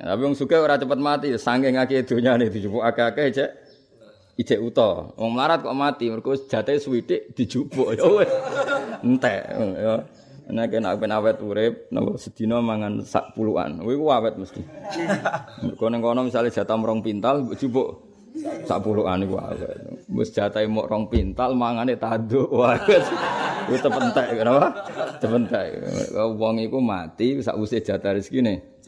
Tapi 0.02 0.18
wong 0.18 0.34
suka 0.34 0.58
ora 0.58 0.74
cepet 0.74 0.98
mati, 0.98 1.30
saking 1.38 1.78
akeh 1.78 2.02
donyane 2.02 2.50
dijupuk 2.50 2.82
akeh-akeh 2.82 3.26
cek 3.38 3.50
ijek 4.34 4.58
uta. 4.58 5.14
Wong 5.14 5.30
melarat 5.30 5.62
kok 5.62 5.78
mati, 5.78 6.10
mergo 6.10 6.34
jate 6.34 6.82
suwidik 6.82 7.38
dijupuk. 7.38 7.94
Ya. 7.94 8.02
Entek 9.06 9.40
ya. 9.78 9.94
Nek 10.50 10.74
nek 10.74 10.98
ben 10.98 11.14
awet 11.14 11.38
urip, 11.38 11.86
napa 11.94 12.18
sedina 12.18 12.58
mangan 12.58 13.06
sak 13.06 13.30
puluhan. 13.38 13.78
Kuwi 13.78 13.94
ku 13.94 14.10
awet 14.10 14.34
mesti. 14.42 14.58
Mergo 15.62 15.86
ning 15.86 16.02
kono 16.02 16.26
misale 16.26 16.50
jatah 16.50 16.74
rong 16.74 16.98
pintal 16.98 17.46
jupuk 17.54 18.11
sak 18.64 18.80
puluhan 18.80 19.24
iku 19.24 19.36
awet. 19.36 19.76
Wis 20.08 20.32
jatahe 20.32 20.64
mok 20.64 20.88
rong 20.88 21.08
pintal 21.12 21.52
mangane 21.52 21.96
tanduk. 22.00 22.48
Wah. 22.48 22.80
Ku 23.68 23.76
tepentek 23.78 24.26
kenapa? 24.34 24.88
Tepentek. 25.20 25.68
Wong 26.16 26.60
iku 26.64 26.80
mati 26.80 27.38
sak 27.44 27.60
usih 27.60 27.84
jatah 27.84 28.16
rezekine. 28.16 28.80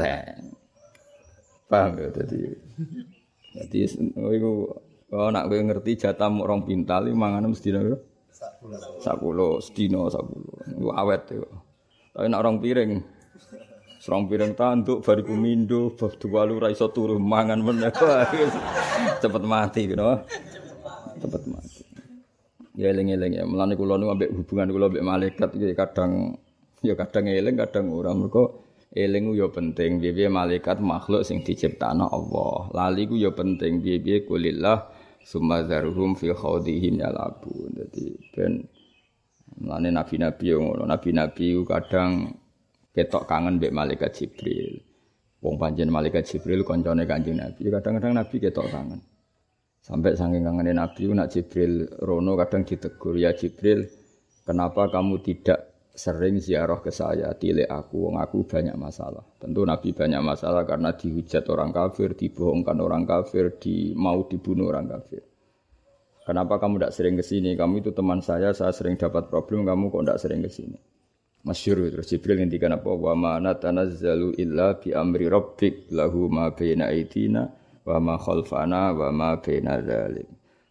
Teh. 0.00 0.24
Paham 1.68 2.00
ya 2.00 2.08
dadi. 2.08 2.40
Dadi 3.54 3.78
iku 4.34 4.52
oh 5.08 5.28
nak 5.32 5.48
kowe 5.48 5.60
ngerti 5.60 6.08
jatah 6.08 6.28
mok 6.32 6.46
rong 6.48 6.62
pintal 6.64 7.08
mangane 7.12 7.52
mesti 7.52 7.68
lho. 7.72 7.96
Sak 9.02 9.16
puluh 9.20 9.60
sedina 9.60 10.08
sak 10.08 10.24
puluh. 10.24 10.56
Iku 10.74 10.90
awet 10.96 11.22
yo. 11.34 11.44
Tapi 12.16 12.26
nak 12.26 12.42
rong 12.42 12.58
piring 12.58 12.98
Serong 13.98 14.30
piring 14.30 14.54
tanduk 14.54 15.02
bariku 15.02 15.34
mindo 15.34 15.90
bab 15.98 16.14
dua 16.22 16.46
lu 16.46 16.62
ra 16.62 16.70
iso 16.70 16.86
turu 16.94 17.18
mangan 17.18 17.58
meneh. 17.58 17.90
Cepet 19.22 19.42
mati 19.42 19.90
gitu. 19.90 20.06
Cepet 21.18 21.42
mati. 21.50 21.82
Ya 22.78 22.94
eling-eling 22.94 23.42
ya. 23.42 23.44
Mulane 23.44 23.74
kula 23.74 23.98
ambek 23.98 24.30
hubungan 24.30 24.70
kula 24.70 24.86
ambek 24.86 25.02
malaikat 25.02 25.50
iki 25.58 25.74
kadang 25.74 26.38
ya 26.86 26.94
kadang 26.94 27.26
eling 27.26 27.58
kadang 27.58 27.90
ora 27.90 28.14
mergo 28.14 28.62
eling 28.94 29.34
ya 29.34 29.50
penting 29.50 29.98
piye 29.98 30.30
malaikat 30.30 30.78
makhluk 30.78 31.26
sing 31.26 31.42
diciptakno 31.42 32.06
Allah. 32.06 32.70
Lali 32.70 33.10
ku 33.10 33.18
ya 33.18 33.34
penting 33.34 33.82
piye-piye 33.82 34.22
kulillah 34.22 34.94
sumazaruhum 35.26 36.14
fi 36.14 36.30
khawdihim 36.30 37.02
yalabun. 37.02 37.74
Dadi 37.74 38.14
ben 38.30 38.62
Mulane 39.58 39.90
nabi-nabi 39.90 40.54
ngono, 40.54 40.86
nabi-nabi 40.86 41.50
kadang 41.66 42.30
ketok 42.98 43.30
kangen 43.30 43.62
mbek 43.62 43.70
malaikat 43.70 44.10
Jibril. 44.10 44.82
Wong 45.38 45.54
panjen 45.54 45.86
malaikat 45.86 46.26
Jibril 46.26 46.66
koncone 46.66 47.06
Kanjeng 47.06 47.38
Nabi. 47.38 47.70
Kadang-kadang 47.70 48.18
Nabi 48.18 48.36
ketok 48.42 48.66
kangen. 48.74 48.98
Sampai 49.78 50.18
saking 50.18 50.42
kangen 50.42 50.74
Nabi 50.74 51.06
nak 51.14 51.30
Jibril 51.30 51.86
rono 52.02 52.34
kadang 52.34 52.66
ditegur 52.66 53.14
ya 53.14 53.30
Jibril, 53.30 53.86
kenapa 54.42 54.90
kamu 54.90 55.22
tidak 55.22 55.78
sering 55.94 56.38
ziarah 56.42 56.78
ke 56.78 56.90
saya, 56.94 57.34
tilek 57.34 57.66
aku, 57.66 58.10
wong 58.10 58.22
aku 58.22 58.46
banyak 58.46 58.74
masalah. 58.78 59.22
Tentu 59.38 59.66
Nabi 59.66 59.90
banyak 59.94 60.22
masalah 60.22 60.62
karena 60.62 60.94
dihujat 60.94 61.42
orang 61.50 61.74
kafir, 61.74 62.14
dibohongkan 62.14 62.78
orang 62.78 63.02
kafir, 63.02 63.58
di, 63.58 63.94
mau 63.98 64.26
dibunuh 64.26 64.70
orang 64.70 64.86
kafir. 64.86 65.26
Kenapa 66.22 66.62
kamu 66.62 66.78
tidak 66.78 66.94
sering 66.94 67.14
ke 67.18 67.24
sini? 67.26 67.58
Kamu 67.58 67.82
itu 67.82 67.90
teman 67.90 68.22
saya, 68.22 68.54
saya 68.54 68.70
sering 68.70 68.94
dapat 68.94 69.26
problem, 69.26 69.66
kamu 69.66 69.90
kok 69.90 70.02
tidak 70.06 70.20
sering 70.22 70.40
ke 70.44 70.50
sini? 70.52 70.78
Masyur 71.46 71.86
terus 71.88 72.10
Jibril 72.10 72.42
ngendikan 72.42 72.74
apa? 72.74 72.90
Wa 72.90 73.14
ma 73.14 73.38
natanazzalu 73.38 74.34
illa 74.42 74.74
bi 74.74 74.90
amri 74.90 75.30
rabbik 75.30 75.86
lahu 75.94 76.26
ma 76.26 76.50
baina 76.50 76.90
aidina 76.90 77.46
wa 77.86 77.96
ma 78.02 78.14
khalfana 78.18 78.90
wa 78.90 79.08
ma 79.14 79.38
baina 79.38 79.78
dzalik. 79.78 80.26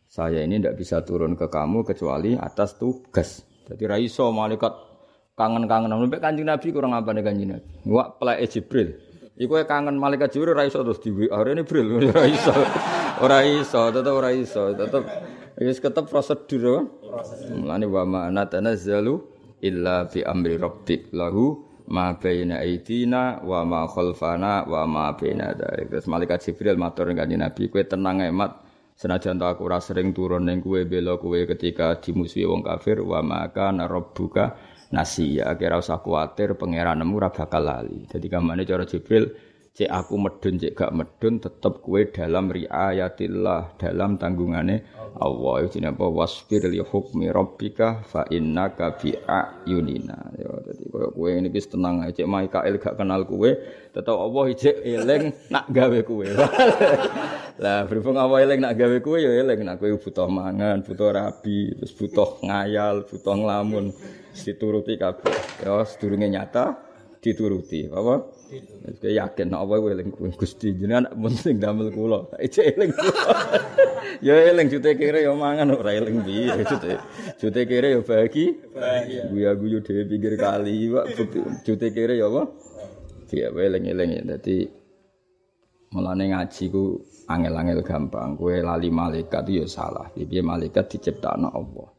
Saya 0.08 0.44
ini 0.44 0.60
tidak 0.60 0.76
bisa 0.80 1.04
turun 1.04 1.40
ke 1.40 1.48
kamu 1.48 1.88
kecuali 1.88 2.36
atas 2.36 2.76
tugas. 2.76 3.44
Jadi 3.68 3.84
raiso 3.84 4.32
malaikat 4.32 4.72
kangen-kangen 5.36 5.92
sampai 5.92 6.20
Kanjeng 6.24 6.48
Nabi 6.48 6.68
kurang 6.72 6.96
apa 6.96 7.12
nih 7.12 7.24
Kanjeng 7.24 7.50
Nabi. 7.56 7.68
Wak 7.88 8.20
pelai 8.20 8.48
Jibril. 8.48 8.96
Iku 9.38 9.54
kangen 9.70 9.96
malaikat 9.96 10.34
Jibril 10.34 10.58
ora 10.58 10.66
iso 10.66 10.82
terus 10.84 11.00
di 11.00 11.12
WA 11.14 11.38
ini 11.48 11.64
Jibril 11.64 11.88
ora 12.12 12.26
iso. 12.26 12.54
Ora 13.18 13.40
iso, 13.46 13.82
tetep 13.90 14.14
ora 14.14 14.30
iso, 14.30 14.64
tetep 14.78 15.04
wis 15.58 15.80
ketep 15.82 16.06
prosedur. 16.06 16.86
Mulane 17.56 17.86
wa 17.90 18.04
ma 18.06 18.20
ana 18.30 18.46
tanazzalu 18.46 19.37
illa 19.62 20.06
bi 20.06 20.22
amri 20.22 20.56
rabbik 20.58 21.14
lahu 21.14 21.66
ma 21.88 22.14
baina 22.20 22.60
aidina 22.60 23.40
wa 23.42 23.64
ma 23.64 23.88
khalfana 23.88 24.68
wa 24.68 24.84
ma 24.84 25.16
baina 25.16 25.56
dzalik. 25.56 25.88
Terus 25.88 26.08
malaikat 26.12 26.40
Jibril 26.44 26.76
matur 26.76 27.08
kanjeng 27.16 27.40
Nabi, 27.40 27.72
kowe 27.72 27.84
tenang 27.84 28.22
emat. 28.22 28.68
Senajan 28.98 29.38
aku 29.38 29.70
ora 29.70 29.78
sering 29.78 30.10
turun 30.10 30.50
ning 30.50 30.58
kowe 30.58 30.82
bela 30.82 31.22
kowe 31.22 31.38
ketika 31.38 32.02
dimusuhi 32.02 32.50
wong 32.50 32.66
kafir 32.66 32.98
wa 33.06 33.22
maka 33.22 33.70
rabbuka 33.70 34.58
nasi 34.90 35.38
ya 35.38 35.54
kira 35.54 35.78
usah 35.78 36.02
kuatir 36.02 36.58
pangeranmu 36.58 37.14
ora 37.14 37.30
bakal 37.30 37.62
lali. 37.62 38.10
Jadi 38.10 38.26
kamane 38.26 38.66
cara 38.66 38.90
Jibril 38.90 39.47
cek 39.78 39.94
aku 39.94 40.18
medun 40.18 40.58
cek 40.58 40.74
gak 40.74 40.90
medun 40.90 41.38
tetep 41.38 41.86
kue 41.86 42.10
dalam 42.10 42.50
riayatillah 42.50 43.78
dalam 43.78 44.18
tanggungane 44.18 44.82
Allah. 45.22 45.70
Itu 45.70 45.78
apa? 45.86 46.06
Wasfir 46.10 46.66
li 46.66 46.82
hukmi 46.82 47.30
rabbika 47.30 48.02
fa 48.02 48.26
innaka 48.34 48.98
bi 48.98 49.14
ayunina. 49.14 50.34
Ya 50.34 50.50
dadi 50.66 50.82
koyo 50.90 51.14
kowe 51.14 51.30
ini 51.30 51.54
wis 51.54 51.70
tenang 51.70 52.02
ae. 52.02 52.10
Cek 52.10 52.26
Mikael 52.26 52.82
gak 52.82 52.98
kenal 52.98 53.22
kowe 53.30 53.50
tetep 53.94 54.18
Allah 54.18 54.44
ijek 54.50 54.82
eling 54.82 55.24
nak 55.54 55.70
gawe 55.70 56.00
kowe 56.02 56.26
lah 57.62 57.90
berhubung 57.90 58.18
Allah 58.18 58.50
eling 58.50 58.62
nak 58.66 58.74
gawe 58.82 58.98
kowe 58.98 59.18
ya 59.22 59.30
eling. 59.46 59.62
Nak 59.62 59.78
kowe 59.78 59.94
butuh 59.94 60.26
mangan 60.26 60.82
butuh 60.82 61.14
rabi 61.14 61.78
terus 61.78 61.94
butuh 61.94 62.42
ngayal 62.42 63.06
butuh 63.06 63.36
nglamun 63.38 63.94
dituruti 64.34 64.98
kabeh. 64.98 65.38
Ya 65.62 65.86
sedurunge 65.86 66.34
nyata 66.34 66.87
dituruti 67.28 67.92
apa? 67.92 68.24
Kayak 69.04 69.36
yakin 69.36 69.52
apa 69.52 69.74
kowe 69.76 69.92
eling 69.92 70.10
Gusti 70.40 70.72
jenengan 70.72 71.12
mun 71.20 71.36
sing 71.36 71.60
damel 71.60 71.92
kula. 71.92 72.32
Ijek 72.46 72.80
eling 72.80 72.92
ya 74.28 74.36
eling 74.48 74.72
jute 74.72 74.96
kere 74.96 75.28
ya 75.28 75.36
mangan 75.36 75.76
ora 75.76 75.92
eling 75.92 76.24
piye? 76.24 76.56
Jute 76.72 76.96
jute 77.36 77.62
kere 77.68 78.00
ya 78.00 78.02
bagi. 78.02 78.56
Guya 79.28 79.52
guyu 79.60 79.84
dhewe 79.84 80.08
pinggir 80.08 80.40
kali 80.40 80.88
Pak. 80.88 81.06
Jute 81.68 81.88
kere 81.92 82.16
ya 82.16 82.32
apa? 82.32 82.48
Ya 83.36 83.52
eling-eling 83.52 84.10
ya. 84.16 84.22
Dadi 84.24 84.64
mulane 85.92 86.32
ngaji 86.32 86.64
ku 86.72 87.04
angel-angel 87.28 87.84
gampang. 87.84 88.40
Kowe 88.40 88.56
lali 88.56 88.88
malaikat 88.88 89.44
ya 89.52 89.68
salah. 89.68 90.08
Piye 90.16 90.40
malaikat 90.40 90.88
diciptakno 90.88 91.52
Allah 91.52 91.97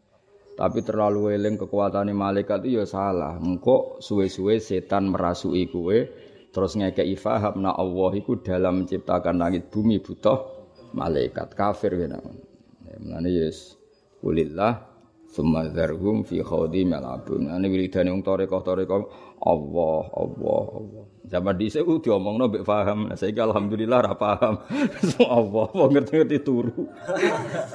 tapi 0.58 0.82
terlalu 0.82 1.38
eling 1.38 1.54
kekuatan 1.54 2.10
malaikat 2.10 2.66
itu 2.66 2.82
ya 2.82 2.84
salah. 2.84 3.38
Engkau 3.38 4.02
suwe-suwe 4.02 4.58
setan 4.58 5.14
merasui 5.14 5.70
kue, 5.70 6.10
terus 6.50 6.74
ngekei 6.74 7.14
faham 7.14 7.62
na 7.62 7.78
Allah 7.78 8.10
itu 8.18 8.42
dalam 8.42 8.82
menciptakan 8.82 9.38
langit 9.38 9.70
bumi 9.70 10.02
butuh 10.02 10.66
malaikat 10.98 11.54
kafir 11.54 11.94
ya 11.94 12.10
namun. 12.10 12.42
Ya 12.90 12.98
mulane 12.98 13.30
yes 13.30 13.78
kulillah 14.18 14.82
summa 15.30 15.70
dzarhum 15.70 16.26
fi 16.26 16.42
khawdi 16.42 16.82
malabun. 16.90 17.54
Ane 17.54 17.70
wiridane 17.70 18.10
wong 18.10 18.26
toreko-toreko 18.26 18.96
Allah, 19.38 20.10
Allah, 20.10 20.66
Allah. 20.74 21.04
Zaman 21.22 21.54
dhisik 21.54 21.86
ku 21.86 22.02
diomongno 22.02 22.50
mbek 22.50 22.66
paham. 22.66 23.14
Saiki 23.14 23.38
alhamdulillah 23.38 24.10
ra 24.10 24.18
paham. 24.18 24.58
Allah, 25.22 25.70
apa 25.70 25.84
ngerti-ngerti 25.86 26.42
turu. 26.42 26.90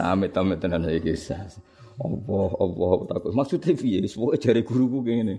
Amit-amit 0.03 0.59
tenan 0.59 0.83
saiki. 0.83 1.15
Allah, 2.01 2.49
Allah 2.57 2.93
takut. 3.05 3.31
Maksudnya 3.37 3.73
piye? 3.77 4.01
Pokoke 4.09 4.37
jare 4.41 4.65
guruku 4.65 5.05
ngene. 5.05 5.35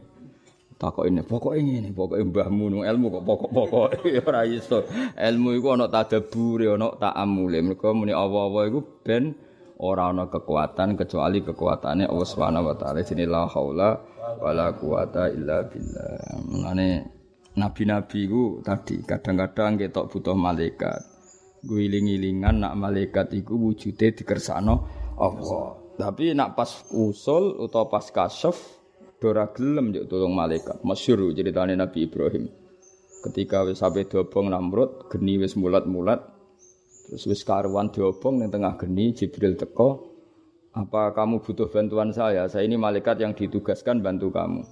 Takok 0.74 1.06
ini, 1.06 1.22
pokoknya 1.22 1.86
ini, 1.86 1.90
pokoknya 1.94 2.26
mbahmu 2.34 2.64
nu 2.66 2.78
ilmu 2.82 3.06
kok 3.14 3.24
pokok-pokok 3.24 3.88
ora 4.28 4.42
iso. 4.42 4.82
Ilmu 5.14 5.54
iku 5.54 5.78
ana 5.78 5.86
tadabbure, 5.86 6.74
ana 6.74 6.90
ta'amule. 6.98 7.62
Mergo 7.62 7.94
muni 7.94 8.10
Allah-Allah 8.10 8.62
iku 8.74 8.80
ben 9.06 9.38
ora 9.78 10.10
ana 10.10 10.26
kekuatan 10.26 10.98
kecuali 10.98 11.46
kekuatane 11.46 12.10
Allah 12.10 12.26
Subhanahu 12.26 12.74
wa 12.74 12.74
taala. 12.74 13.06
Jenenge 13.06 13.30
la 13.30 13.46
haula 13.46 13.90
wala 14.42 14.74
quwata 14.74 15.30
illa 15.30 15.62
billah. 15.62 16.42
Mulane 16.42 16.88
nabi-nabi 17.54 18.18
iku 18.26 18.42
tadi 18.66 18.98
kadang-kadang 19.06 19.78
ketok 19.78 20.10
butuh 20.10 20.34
malaikat. 20.34 20.98
Guiling-ilingan 21.64 22.66
nak 22.66 22.74
malaikat 22.74 23.30
iku 23.30 23.54
wujude 23.56 24.10
dikersakno 24.10 24.74
Allah. 25.22 25.83
Tapi 25.94 26.34
nak 26.34 26.58
pas 26.58 26.70
usul 26.90 27.54
atau 27.70 27.86
pas 27.86 28.02
kasyaf 28.02 28.58
dora 29.22 29.46
gelem 29.54 29.94
juk 29.94 30.10
tolong 30.10 30.34
malaikat. 30.34 30.82
Masyhur 30.82 31.30
ceritane 31.30 31.78
Nabi 31.78 32.10
Ibrahim. 32.10 32.50
Ketika 33.24 33.64
wis 33.64 33.80
sampe 33.80 34.04
dobong 34.04 34.50
Namrud, 34.52 35.08
geni 35.08 35.40
wis 35.40 35.54
mulat-mulat. 35.54 36.20
Terus 37.08 37.24
wis 37.30 37.40
karuan 37.46 37.88
diobong 37.94 38.42
ning 38.42 38.50
tengah 38.50 38.74
geni 38.76 39.14
Jibril 39.14 39.54
teko. 39.54 40.12
Apa 40.74 41.14
kamu 41.14 41.40
butuh 41.46 41.70
bantuan 41.70 42.10
saya? 42.10 42.50
Saya 42.50 42.66
ini 42.66 42.74
malaikat 42.74 43.22
yang 43.22 43.30
ditugaskan 43.30 44.02
bantu 44.02 44.34
kamu. 44.34 44.66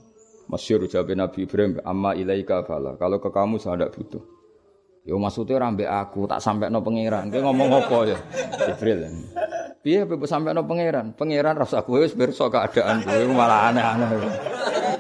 Masyhur 0.51 0.91
jawab 0.91 1.15
Nabi 1.15 1.47
Ibrahim, 1.47 1.79
"Amma 1.87 2.19
ilaika 2.19 2.67
fala." 2.67 2.99
Kalau 2.99 3.23
ke 3.23 3.31
kamu 3.31 3.63
saya 3.63 3.79
tidak 3.79 3.95
butuh. 3.95 4.23
Yo 5.07 5.19
maksudnya 5.19 5.63
rambe 5.63 5.87
aku 5.87 6.27
tak 6.27 6.43
sampai 6.43 6.67
no 6.67 6.83
pangeran. 6.83 7.31
Dia 7.31 7.47
ngomong 7.47 7.71
apa 7.75 7.99
ya? 8.11 8.19
Jibril. 8.67 9.07
Piye 9.83 10.07
sampai 10.07 10.31
sampeano 10.31 10.63
pangeran? 10.63 11.11
Pangeran 11.19 11.59
rasa 11.59 11.83
kowe 11.83 11.99
wis 11.99 12.15
pirsa 12.15 12.47
keadaan 12.47 13.03
kowe 13.03 13.35
malah 13.35 13.75
aneh-aneh. 13.75 14.11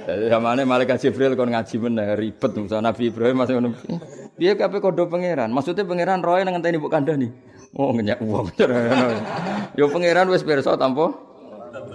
Jadi 0.02 0.26
zamane 0.26 0.66
malaikat 0.66 0.98
Jibril 0.98 1.38
kon 1.38 1.54
ngaji 1.54 1.78
meneh 1.78 2.18
ribet 2.18 2.50
Musa 2.58 2.82
Nabi 2.82 3.14
Ibrahim 3.14 3.38
masih 3.38 3.62
ngono. 3.62 3.78
Piye 4.34 4.58
kabeh 4.58 4.82
kodo 4.82 5.06
pangeran? 5.06 5.54
Maksudnya 5.54 5.86
pangeran 5.86 6.18
roe 6.18 6.42
nang 6.42 6.58
ngenteni 6.58 6.82
mbok 6.82 6.90
kandhani. 6.90 7.30
Oh 7.78 7.94
ngenyak 7.94 8.18
uang. 8.26 8.50
Yo 9.78 9.86
pangeran 9.86 10.26
wis 10.34 10.42
pirsa 10.42 10.74
tanpa 10.74 11.14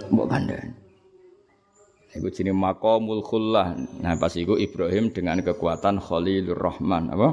mbok 0.08 0.26
kandhani. 0.32 0.72
Iku 2.16 2.32
jenenge 2.32 2.56
maqamul 2.56 3.20
khullah. 3.20 3.76
Nah 4.00 4.16
pas 4.16 4.32
iku 4.32 4.56
Ibrahim 4.56 5.12
dengan 5.12 5.44
kekuatan 5.44 6.00
Khalilur 6.00 6.56
Rahman 6.56 7.12
apa? 7.12 7.28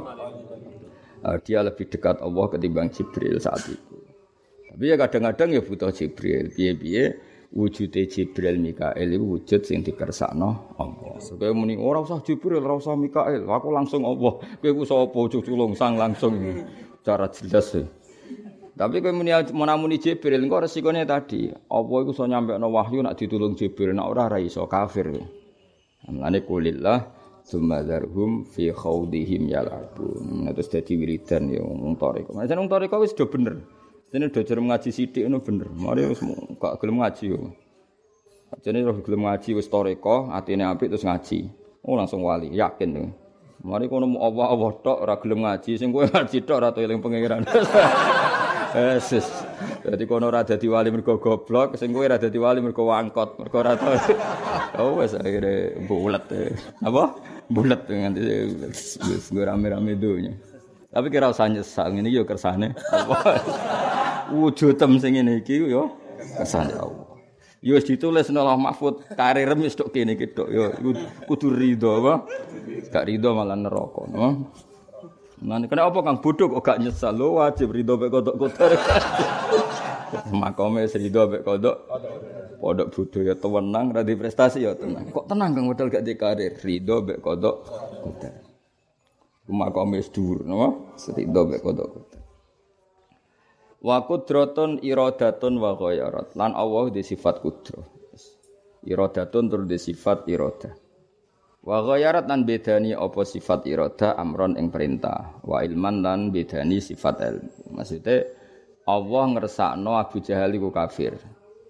Dia 1.47 1.63
lebih 1.63 1.87
dekat 1.87 2.19
Allah 2.19 2.45
ketimbang 2.51 2.91
Jibril 2.91 3.39
saat 3.39 3.63
itu. 3.71 3.94
Tapi 4.75 4.91
ya 4.91 4.99
kadang-kadang 4.99 5.55
ya 5.55 5.63
butuh 5.63 5.88
Jibril. 5.95 6.51
Piye-piye 6.51 7.15
wujude 7.55 8.11
Jibril 8.11 8.59
Mikael 8.59 9.07
itu 9.07 9.23
wujud 9.23 9.63
sing 9.63 9.88
dikersakno 9.88 10.75
Allah. 10.75 11.15
Supaya 11.23 11.55
muni 11.55 11.79
ora 11.79 12.03
usah 12.03 12.19
Jibril, 12.19 12.59
ora 12.59 12.75
usah 12.75 12.99
Mikael, 12.99 13.47
aku 13.47 13.71
langsung 13.71 14.03
Allah. 14.03 14.35
Kowe 14.59 14.71
ku 14.75 14.83
sapa 14.83 15.15
culung 15.15 15.79
sang 15.79 15.95
langsung 15.95 16.35
cara 17.07 17.31
jelas. 17.31 17.71
Ya. 17.71 17.88
Tapi 18.75 18.99
kowe 18.99 19.15
muni 19.15 19.31
menamuni 19.55 19.95
Jibril 19.95 20.43
engko 20.43 20.67
resikonya 20.67 21.07
tadi, 21.07 21.47
Allah 21.71 21.97
iku 22.03 22.11
iso 22.11 22.27
nyampekno 22.27 22.67
wahyu 22.67 22.99
nak 22.99 23.15
ditulung 23.15 23.55
Jibril, 23.55 23.95
nak 23.95 24.11
ora 24.11 24.27
ra 24.27 24.43
iso 24.43 24.67
kafir. 24.67 25.15
Mulane 26.11 26.43
kulillah 26.43 26.99
Sumadarhum 27.45 28.43
fi 28.43 28.73
khawdihim 28.73 29.47
yalabun. 29.47 30.49
Nah, 30.49 30.51
terus 30.51 30.67
dadi 30.67 30.97
wiridan 30.97 31.53
ya 31.53 31.61
wong 31.61 31.93
toriko. 31.93 32.33
Macam 32.33 32.65
wong 32.65 32.69
toriko 32.73 32.99
wis 32.99 33.13
do 33.13 33.29
bener. 33.29 33.61
Jadi 34.13 34.23
udah 34.31 34.43
jarang 34.45 34.67
ngaji 34.69 34.89
sidik 34.93 35.23
itu 35.25 35.39
bener. 35.41 35.67
Mari 35.73 36.07
wis 36.07 36.21
gak 36.61 36.77
gelem 36.79 37.01
ngaji 37.01 37.23
yo. 37.33 37.51
Jadi 38.61 38.85
roh 38.85 38.97
gelem 39.01 39.25
ngaji 39.27 39.49
wis 39.57 39.67
toreko, 39.67 40.29
atine 40.31 40.63
apik 40.63 40.93
terus 40.93 41.03
ngaji. 41.03 41.49
Oh 41.85 41.97
langsung 41.97 42.23
wali, 42.23 42.53
yakin 42.53 42.89
tuh. 42.95 43.09
Mari 43.65 43.89
kono 43.89 44.05
mau 44.05 44.29
Allah 44.29 44.71
tok 44.85 44.97
ora 45.01 45.17
gelem 45.17 45.41
ngaji, 45.41 45.71
sing 45.75 45.89
kowe 45.89 46.05
ngaji 46.05 46.37
tok 46.45 46.57
ora 46.61 46.69
eling 46.77 47.01
pangeran. 47.01 47.43
Yesus. 48.75 49.25
Dadi 49.81 50.03
kono 50.05 50.29
ora 50.29 50.45
dadi 50.45 50.67
wali 50.69 50.93
mergo 50.93 51.17
goblok, 51.17 51.73
sing 51.75 51.89
kowe 51.89 52.05
ora 52.05 52.21
dadi 52.21 52.37
wali 52.37 52.61
mergo 52.61 52.85
wangkot, 52.85 53.41
mergo 53.41 53.57
ora 53.59 53.73
tau. 53.73 53.97
Oh 54.75 54.99
wis 54.99 55.15
akhire 55.15 55.71
bulet. 55.87 56.27
Apa? 56.83 57.15
Bulet 57.47 57.87
nganti 57.87 58.21
wis 59.07 59.31
rame-rame 59.31 59.95
dunya. 59.95 60.35
Tapi 60.95 61.12
kira 61.12 61.27
usah 61.27 61.51
nyesal 61.51 61.91
iki 61.91 62.08
yo 62.15 62.23
kersane. 62.23 62.71
Wujudem 64.31 64.95
sing 64.95 65.19
ngene 65.19 65.43
iki 65.43 65.60
yo 65.60 65.91
kersane 66.39 66.71
Allah. 66.71 67.19
Yo 67.60 67.75
wis 67.75 67.84
ditulis 67.84 68.31
nang 68.31 68.47
Mahfud 68.63 69.03
karir 69.12 69.51
wis 69.60 69.75
tok 69.75 69.91
kene 69.91 70.15
iki 70.15 70.31
tok 70.31 70.47
yo 70.47 70.71
kudu 71.27 71.51
rido 71.51 71.99
apa? 71.99 72.23
Gak 72.95 73.12
rido 73.12 73.36
malah 73.36 73.60
neraka, 73.60 74.08
no? 74.08 74.47
Nah, 75.43 75.60
kena 75.67 75.91
apa 75.91 75.99
kang 75.99 76.23
bodoh 76.23 76.47
kok 76.47 76.63
gak 76.63 76.79
nyesal 76.79 77.12
lo 77.12 77.43
wajib 77.43 77.75
rido 77.75 77.99
mek 77.99 78.08
kodok 78.08 78.39
kotor. 78.39 78.71
Makome 80.31 80.88
rido 80.88 81.27
mek 81.27 81.43
kodok. 81.43 81.75
Podok 82.63 82.88
bodoh 82.95 83.19
ya 83.19 83.36
tenang, 83.36 83.91
ra 83.91 84.01
prestasi 84.08 84.63
ya 84.63 84.79
tenang. 84.79 85.12
Kok 85.12 85.27
tenang 85.27 85.51
kang 85.51 85.67
modal 85.67 85.91
gak 85.91 86.08
di 86.08 86.15
karir 86.15 86.55
rido 86.63 87.03
mek 87.03 87.19
kodok 87.19 87.67
kotor. 87.99 88.44
Makome 89.45 90.01
dhuwur, 90.01 90.41
napa? 90.41 90.67
Rido 91.13 91.41
mek 91.45 91.62
kodok 91.62 91.88
kotor. 91.93 92.21
Wa 93.86 94.01
kudratun 94.01 94.81
iradatun 94.81 95.62
wa 95.62 95.77
ghayarat. 95.77 96.34
Lan 96.34 96.58
Allah 96.58 96.89
di 96.89 97.05
sifat 97.05 97.45
kudrah. 97.45 97.86
Iradatun 98.86 99.45
tur 99.45 99.62
di 99.69 99.77
sifat 99.77 100.25
iradah. 100.25 100.73
Wa 101.65 101.81
ghayarat 101.81 102.25
lan 102.25 102.45
bedani 102.45 102.97
apa 102.97 103.21
sifat 103.25 103.69
irada 103.69 104.17
amron 104.17 104.58
ing 104.58 104.73
perintah. 104.73 105.38
Wa 105.45 105.62
ilman 105.62 106.01
lan 106.01 106.34
bedani 106.34 106.81
sifat 106.81 107.15
ilmu. 107.21 107.77
Maksudnya 107.77 108.25
Allah 108.86 109.23
ngersakno 109.34 109.97
Abu 109.97 110.21
Jahal 110.21 110.53
iku 110.58 110.69
kafir. 110.69 111.17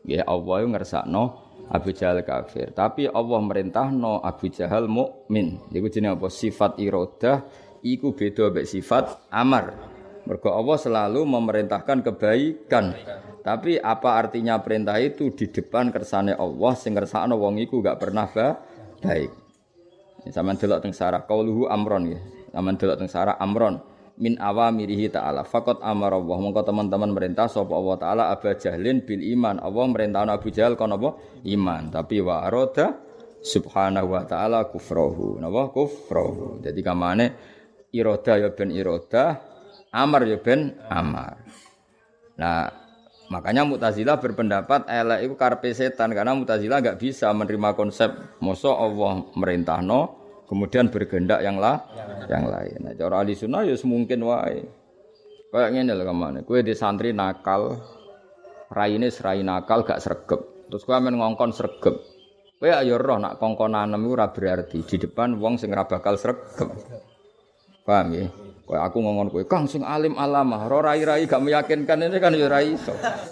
Ya 0.03 0.27
Allah 0.27 0.67
ngersakno 0.67 1.23
Abu 1.71 1.95
Jahal 1.95 2.23
kafir. 2.27 2.75
Tapi 2.75 3.07
Allah 3.07 3.39
merintahno 3.39 4.19
Abu 4.19 4.51
Jahal 4.51 4.91
mukmin. 4.91 5.63
Iku 5.71 5.87
jenenge 5.87 6.19
apa? 6.19 6.27
Sifat 6.27 6.75
irada 6.83 7.47
iku 7.85 8.17
beda 8.17 8.49
mek 8.49 8.65
sifat 8.65 9.29
amar. 9.29 9.93
Mergo 10.25 10.49
Allah 10.49 10.77
selalu 10.81 11.21
memerintahkan 11.21 12.01
kebaikan. 12.01 12.97
Tapi 13.45 13.77
apa 13.77 14.17
artinya 14.17 14.57
perintah 14.57 14.97
itu 14.97 15.29
di 15.29 15.45
depan 15.53 15.93
kersane 15.93 16.33
Allah 16.33 16.73
sing 16.73 16.97
ngersakno 16.97 17.37
wong 17.37 17.61
iku 17.61 17.77
gak 17.85 18.01
pernah 18.01 18.25
baik. 19.05 19.29
Sama 20.33 20.57
delok 20.57 20.81
teng 20.81 20.97
sarah 20.97 21.21
qauluhu 21.29 21.69
amron 21.69 22.09
ya. 22.09 22.17
Sama 22.49 22.73
delok 22.73 22.97
teng 22.97 23.11
sarah 23.13 23.37
amron 23.37 23.77
min 24.17 24.41
awamirihi 24.41 25.13
ta'ala. 25.13 25.45
Fakot 25.45 25.85
amar 25.85 26.17
Allah. 26.17 26.37
Mongko 26.41 26.65
teman-teman 26.65 27.13
merintah 27.13 27.45
sapa 27.45 27.77
Allah 27.77 27.95
taala 28.01 28.23
Abu 28.33 28.49
Jahlin 28.57 29.05
bil 29.05 29.21
iman. 29.37 29.61
Allah 29.61 29.85
merintahkan 29.85 30.29
Abu 30.33 30.49
Jahal 30.49 30.73
kon 30.73 30.89
apa? 30.89 31.13
Iman. 31.45 31.93
Tapi 31.93 32.25
wa 32.25 32.41
arada 32.41 32.97
subhanahu 33.45 34.17
wa 34.17 34.25
ta'ala 34.25 34.65
kufrahu. 34.73 35.37
Napa? 35.37 35.69
Kufrahu. 35.69 36.65
Jadi 36.65 36.81
kamane 36.81 37.25
iroda 37.95 38.35
ya 38.35 38.51
ben 38.51 38.75
iroda, 38.75 39.39
amar 39.95 40.27
ya 40.27 40.35
ben 40.35 40.75
amar. 40.91 41.39
Nah, 42.35 42.67
makanya 43.31 43.63
Mu'tazilah 43.63 44.19
berpendapat 44.19 44.91
elek 44.91 45.31
itu 45.31 45.35
karpe 45.39 45.71
setan 45.71 46.11
karena 46.11 46.35
Mu'tazilah 46.35 46.83
enggak 46.83 46.99
bisa 46.99 47.31
menerima 47.31 47.71
konsep 47.79 48.11
mosok 48.43 48.75
Allah 48.75 49.23
merintahno 49.39 50.25
kemudian 50.45 50.93
bergendak 50.93 51.41
yang 51.41 51.57
lah 51.57 51.81
yang 52.29 52.45
lain. 52.45 52.79
Nah, 52.85 52.93
cara 52.93 53.23
ahli 53.23 53.33
sunnah 53.33 53.65
ya 53.65 53.73
semungkin 53.79 54.27
wae. 54.27 54.61
Kayak 55.55 55.71
ngene 55.71 55.93
lho 55.95 56.03
kamane. 56.03 56.39
Kowe 56.43 56.59
di 56.59 56.75
santri 56.75 57.15
nakal, 57.15 57.79
raine 58.67 59.07
serai 59.07 59.39
nakal 59.39 59.87
gak 59.87 60.03
sregep. 60.03 60.67
Terus 60.67 60.83
kowe 60.83 60.99
men 60.99 61.15
ngongkon 61.15 61.55
sregep. 61.55 61.95
Kowe 62.59 62.71
ayo 62.71 62.99
roh 62.99 63.15
nak 63.23 63.39
kongkonanem 63.39 64.03
iku 64.03 64.13
ora 64.19 64.27
berarti 64.35 64.83
di 64.83 64.95
depan 64.99 65.39
wong 65.39 65.55
sing 65.55 65.71
bakal 65.71 66.19
sregep. 66.19 66.69
Paham 67.85 68.07
ya? 68.17 68.25
Aku 68.65 68.97
ngomong 68.97 69.29
kowe, 69.29 69.45
Kang 69.45 69.69
sing 69.69 69.85
alim 69.85 70.17
alamah, 70.17 70.65
ro 70.65 70.81
rai-rai 70.81 71.29
gak 71.29 71.37
meyakinkan 71.37 72.01
ini 72.01 72.17
kan 72.17 72.33
ya 72.33 72.49
ora. 72.49 72.65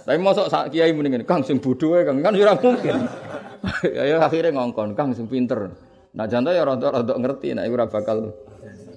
Tapi 0.05 0.17
mosok 0.21 0.45
sak 0.45 0.69
kiai 0.69 0.93
mendingan 0.93 1.25
Kang 1.25 1.41
sing 1.41 1.57
bodho 1.57 1.97
Kang 2.05 2.21
kan 2.21 2.37
ya 2.37 2.53
mungkin. 2.53 3.01
ya 3.97 4.21
akhirnya 4.21 4.53
ngongkon 4.53 4.93
Kang 4.93 5.17
sing 5.17 5.25
pinter. 5.25 5.73
Nah 6.13 6.29
jantan 6.29 6.53
ya 6.53 6.61
rada-rada 6.61 7.17
ngerti 7.17 7.57
nek 7.57 7.65
ora 7.65 7.89
bakal 7.89 8.29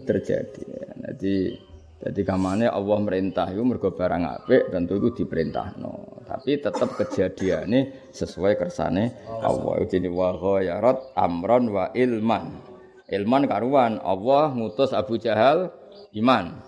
terjadi. 0.04 0.92
Jadi 1.08 1.56
jadi 1.96 2.20
kamane 2.28 2.68
Allah 2.68 2.98
merintah 3.00 3.48
itu 3.48 3.64
mergo 3.64 3.96
barang 3.96 4.22
apik 4.28 4.68
tentu 4.68 5.00
itu 5.00 5.24
diperintahno. 5.24 6.20
Tapi 6.28 6.60
tetap 6.60 6.92
kejadiannya 7.00 8.12
sesuai 8.12 8.60
kersane 8.60 9.24
Allah. 9.40 9.80
Jadi 9.88 10.04
wa 10.12 10.36
ghayarat 10.36 11.16
amron 11.16 11.72
wa 11.72 11.88
ilman. 11.96 12.75
Ilman 13.06 13.46
karuan 13.46 14.02
Allah 14.02 14.50
ngutus 14.50 14.90
Abu 14.90 15.14
Jahal 15.18 15.70
iman. 16.18 16.58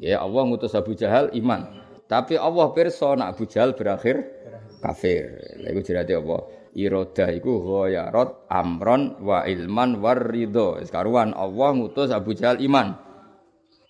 Ya 0.00 0.24
Allah 0.24 0.42
ngutus 0.48 0.72
Abu 0.72 0.96
Jahal 0.96 1.28
iman. 1.36 1.84
Tapi 2.08 2.40
Allah 2.40 2.72
pirsa 2.72 3.12
nak 3.16 3.36
Abu 3.36 3.44
Jahal 3.44 3.76
berakhir 3.76 4.24
kafir. 4.80 5.40
Lha 5.60 5.72
iku 5.72 5.80
jenenge 5.84 6.14
apa? 6.16 6.36
Irodah 6.74 7.28
iku 7.30 7.52
ghayarat 7.62 8.50
amron 8.50 9.20
wa 9.20 9.44
ilman 9.44 10.00
war 10.00 10.18
ridho. 10.18 10.80
Sekaruan 10.80 11.36
Allah 11.36 11.70
ngutus 11.76 12.10
Abu 12.10 12.32
Jahal 12.32 12.64
iman. 12.64 12.96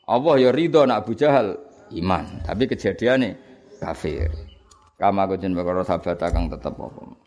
Allah 0.05 0.35
ya 0.37 0.51
ridho 0.53 0.85
nak 0.85 1.07
Abu 1.07 1.17
Jahal 1.17 1.57
iman, 1.97 2.45
tapi 2.45 2.69
kejadiannya 2.69 3.41
kafir. 3.81 4.29
Kama 5.01 5.27
kujen 5.27 5.57
perkara 5.57 5.83
sahabat 5.83 6.21
kang 6.31 6.47
tetep 6.53 6.77
apa. 6.77 7.24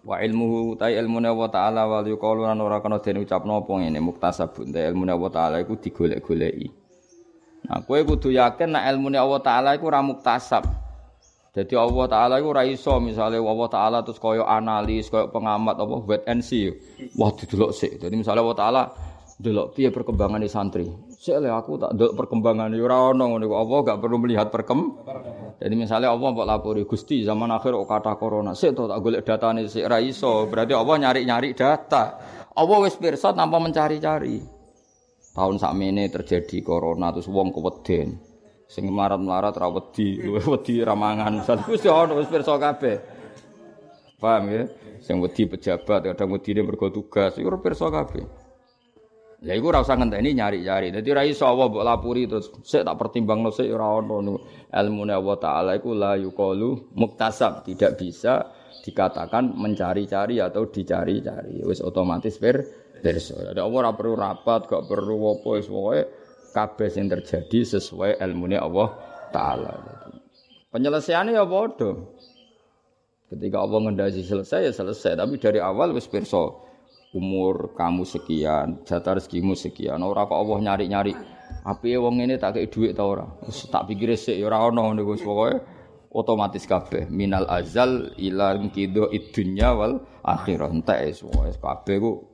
Wa 0.00 0.16
ilmuhu 0.24 0.80
ta 0.80 0.88
ilmune 0.88 1.28
Allah 1.28 1.48
taala 1.52 1.82
wal 1.84 2.08
yuqalu 2.08 2.48
lan 2.48 2.56
ora 2.60 2.80
kena 2.80 3.00
den 3.04 3.20
ucapno 3.20 3.60
apa 3.60 3.72
ngene 3.84 4.00
muktasabun 4.00 4.72
ta 4.72 4.80
ilmune 4.80 5.12
Allah 5.12 5.30
taala 5.30 5.56
iku 5.60 5.76
digolek-goleki. 5.76 6.68
Nah, 7.68 7.84
kowe 7.84 8.00
kudu 8.00 8.32
yakin 8.32 8.72
nek 8.72 8.84
ilmune 8.88 9.20
Allah 9.20 9.40
taala 9.44 9.76
iku 9.76 9.92
ora 9.92 10.00
muktasab. 10.00 10.64
Jadi 11.50 11.74
Allah 11.74 12.06
Taala 12.06 12.34
itu 12.38 12.46
ora 12.46 12.62
iso 12.62 12.94
misalnya 13.02 13.42
Allah 13.42 13.66
Taala 13.66 13.98
terus 14.06 14.22
koyo 14.22 14.46
analis, 14.46 15.10
koyo 15.10 15.34
pengamat 15.34 15.82
apa 15.82 15.94
wait 16.06 16.22
and 16.30 16.46
see. 16.46 16.70
Wah 17.18 17.34
didelok 17.34 17.74
sik. 17.74 17.98
Jadi 17.98 18.14
misalnya 18.14 18.46
Allah 18.46 18.58
Taala 18.58 18.82
delok 19.40 19.72
piye 19.72 19.88
perkembangan 19.88 20.44
di 20.44 20.50
santri. 20.52 20.86
Sik 21.16 21.40
aku 21.40 21.80
tak 21.80 21.96
delok 21.96 22.12
perkembangan 22.20 22.68
ya 22.76 22.84
ora 22.84 23.16
ono 23.16 23.24
ngono 23.32 23.56
Allah 23.56 23.78
gak 23.88 23.98
perlu 24.04 24.16
melihat 24.20 24.52
perkem. 24.52 25.00
Jadi 25.56 25.74
misalnya 25.76 26.12
Allah 26.12 26.28
mbok 26.28 26.44
lapori 26.44 26.84
Gusti 26.84 27.24
zaman 27.24 27.48
akhir 27.48 27.72
kok 27.72 27.88
kata 27.88 28.12
corona. 28.20 28.52
Sik 28.52 28.76
tak 28.76 29.00
golek 29.00 29.24
datane 29.24 29.64
sik 29.64 29.88
ora 29.88 29.98
iso. 29.98 30.44
Berarti 30.44 30.76
Allah 30.76 30.96
nyari-nyari 31.08 31.56
data. 31.56 32.04
Allah 32.52 32.78
wis 32.84 32.96
pirsa 33.00 33.32
tanpa 33.32 33.56
mencari-cari. 33.56 34.60
Tahun 35.32 35.56
sakmene 35.56 36.12
terjadi 36.12 36.60
corona 36.60 37.14
terus 37.14 37.30
wong 37.30 37.54
keweden 37.54 38.30
sing 38.70 38.86
marat-marat 38.86 39.58
ra 39.58 39.66
wedi, 39.66 40.22
wedi 40.22 40.78
ra 40.78 40.94
mangan. 40.94 41.42
Wis 41.70 41.82
ono 41.90 42.22
wis 42.22 42.30
pirsa 42.30 42.54
kabeh. 42.54 42.96
Paham 44.22 44.46
ya? 44.46 44.62
Sing 45.02 45.18
wedi 45.18 45.50
pejabat, 45.50 46.14
kadang 46.14 46.30
wedine 46.30 46.62
mergo 46.62 46.86
tugas, 46.94 47.34
iku 47.34 47.50
pirsa 47.58 47.90
kabeh. 47.90 48.39
Ya 49.40 49.56
iku 49.56 49.72
ora 49.72 49.80
usah 49.80 49.96
ngenteni 49.96 50.36
nyari-nyari. 50.36 50.92
Dadi 50.92 51.08
ora 51.16 51.24
iso 51.24 51.48
Allah 51.48 51.72
mbok 51.72 51.80
lapuri 51.80 52.28
terus 52.28 52.52
sik 52.60 52.84
tak 52.84 52.96
pertimbangno 53.00 53.48
sik 53.48 53.72
ora 53.72 53.88
ono 53.96 54.36
ilmune 54.68 55.16
Allah 55.16 55.36
taala 55.40 55.70
iku 55.80 55.96
la 55.96 56.12
yuqalu 56.20 56.92
muktasab, 56.92 57.64
tidak 57.64 57.96
bisa 57.96 58.52
dikatakan 58.84 59.56
mencari-cari 59.56 60.44
atau 60.44 60.68
dicari-cari. 60.68 61.64
Wis 61.64 61.80
otomatis 61.80 62.36
per 62.36 62.60
pirsa. 63.00 63.56
Ada 63.56 63.64
ora 63.64 63.96
perlu 63.96 64.12
rapat, 64.12 64.68
gak 64.68 64.84
perlu 64.84 65.16
apa 65.32 65.48
wis 65.56 65.68
pokoke 65.72 66.02
kabeh 66.52 66.88
sing 66.92 67.08
terjadi 67.08 67.64
sesuai 67.64 68.20
ilmune 68.20 68.60
Allah 68.60 68.92
taala. 69.32 69.72
Penyelesaiannya 70.68 71.40
ya 71.40 71.48
bodoh. 71.48 72.12
Ketika 73.32 73.62
Allah 73.62 73.88
ngendasi 73.88 74.20
selesai 74.20 74.68
ya 74.68 74.72
selesai, 74.74 75.16
tapi 75.16 75.40
dari 75.40 75.62
awal 75.62 75.96
wis 75.96 76.04
pirsa 76.10 76.69
umur 77.10 77.74
kamu 77.74 78.06
sekian, 78.06 78.86
jatah 78.86 79.18
rezekimu 79.18 79.58
sekian. 79.58 79.98
Ora 80.02 80.26
kok 80.26 80.38
Allah 80.38 80.58
nyari-nyari 80.70 81.12
api 81.66 81.98
wong 81.98 82.22
ini 82.22 82.38
tak 82.38 82.58
kei 82.58 82.70
dhuwit 82.70 82.94
ta 82.94 83.04
ora. 83.04 83.26
Wis 83.44 83.66
tak 83.66 83.90
pikir 83.90 84.14
sik 84.14 84.38
ya 84.38 84.46
ora 84.46 84.62
ono 84.70 84.90
ngono 84.90 85.02
wis 85.10 85.22
pokoke 85.22 85.58
otomatis 86.10 86.66
kabeh 86.66 87.10
minal 87.10 87.46
azal 87.50 88.14
ila 88.18 88.54
kido 88.70 89.10
idunya 89.10 89.74
wal 89.74 90.02
akhirah 90.22 90.70
entek 90.70 91.10
wis 91.10 91.58
kabeh 91.58 91.98
ku 91.98 92.30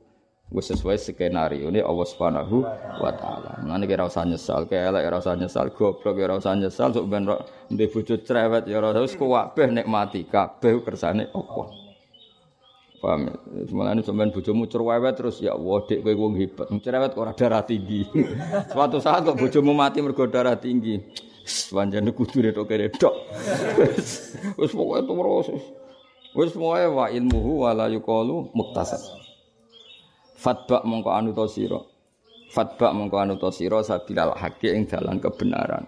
Wis 0.47 0.71
sesuai 0.71 0.95
skenario 0.95 1.67
ini 1.67 1.83
Allah 1.83 2.07
Subhanahu 2.07 2.63
wa 3.03 3.11
taala. 3.19 3.59
Mulane 3.67 3.83
kira 3.83 4.07
usah 4.07 4.23
nyesal, 4.23 4.63
kaya 4.63 4.95
elek 4.95 5.03
ora 5.11 5.19
usah 5.19 5.35
nyesal, 5.35 5.75
goblok 5.75 6.15
ora 6.23 6.39
usah 6.39 6.55
nyesal, 6.55 6.95
sok 6.95 7.03
ben 7.11 7.27
ndek 7.67 7.91
bojo 7.91 8.15
cerewet 8.23 8.63
ya 8.63 8.79
ora 8.79 8.95
usah 8.95 9.19
kabeh 9.19 9.67
nikmati, 9.75 10.23
kabeh 10.23 10.79
kersane 10.87 11.27
Allah. 11.35 11.86
Paham 12.97 13.29
ya? 13.29 13.35
Semuanya 13.69 14.01
sampean 14.01 14.33
bojomu 14.33 14.65
cerewet 14.65 15.13
terus 15.13 15.37
ya 15.37 15.53
Allah 15.53 15.85
dek 15.85 16.01
kowe 16.01 16.13
wong 16.17 16.33
hebat. 16.41 16.67
Cerewet 16.81 17.13
kok 17.13 17.29
darah 17.37 17.61
tinggi. 17.61 18.09
Suatu 18.73 18.97
saat 18.97 19.21
kok 19.21 19.37
bojomu 19.37 19.77
mati 19.77 20.01
mergo 20.01 20.25
darah 20.25 20.57
tinggi. 20.57 20.97
Panjane 21.69 22.09
kudune 22.11 22.49
tok 22.49 22.65
kene 22.65 22.89
tok. 22.89 23.13
Wis 24.57 24.73
pokoke 24.73 25.05
terus. 25.05 25.47
Wis 26.33 26.51
pokoke 26.57 26.87
wa 26.89 27.05
ilmuhu 27.13 27.69
wa 27.69 27.71
la 27.77 27.85
yuqalu 27.85 28.49
muktasab. 28.57 28.99
Fatba 30.37 30.81
mongko 30.81 31.09
anu 31.13 31.37
to 31.37 31.45
sira. 31.45 31.79
Fatba 32.49 32.97
mongko 32.97 33.17
anu 33.21 33.33
to 33.37 33.53
sira 33.53 33.85
sabilal 33.85 34.33
haqi 34.33 34.73
ing 34.73 34.89
dalan 34.89 35.21
kebenaran. 35.21 35.85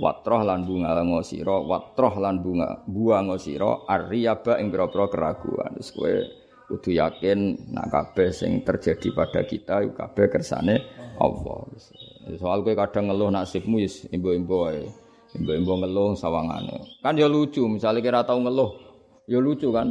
Watroh 0.00 0.46
lan 0.46 0.64
bunga 0.64 0.96
ngosira, 1.02 1.60
watroh 1.60 2.14
lan 2.22 2.40
bunga 2.40 2.88
buang 2.88 3.28
ngosira 3.28 3.84
arriyaba 3.84 4.56
ing 4.56 4.72
pira-pira 4.72 5.12
keraguan. 5.12 5.76
Wis 5.76 5.92
kowe 5.92 6.39
kudu 6.70 6.94
yakin 6.94 7.58
nak 7.74 7.90
kabeh 7.90 8.30
sing 8.30 8.62
terjadi 8.62 9.10
pada 9.10 9.42
kita 9.42 9.82
iku 9.82 9.92
kabeh 9.98 10.30
kersane 10.30 10.78
Allah. 11.18 11.66
Soal 12.38 12.62
kowe 12.62 12.74
kadang 12.78 13.10
ngeluh 13.10 13.34
nasibmu 13.34 13.82
wis 13.82 14.06
imbo-imbo 14.14 14.70
wae. 14.70 14.86
Imbo-imbo 15.34 15.82
ngeluh 15.82 16.14
sawangane. 16.14 17.02
Kan 17.02 17.18
ya 17.18 17.26
lucu, 17.26 17.66
misalnya 17.66 18.02
kira 18.02 18.20
tau 18.22 18.38
ngeluh, 18.38 18.70
ya 19.26 19.42
lucu 19.42 19.74
kan. 19.74 19.90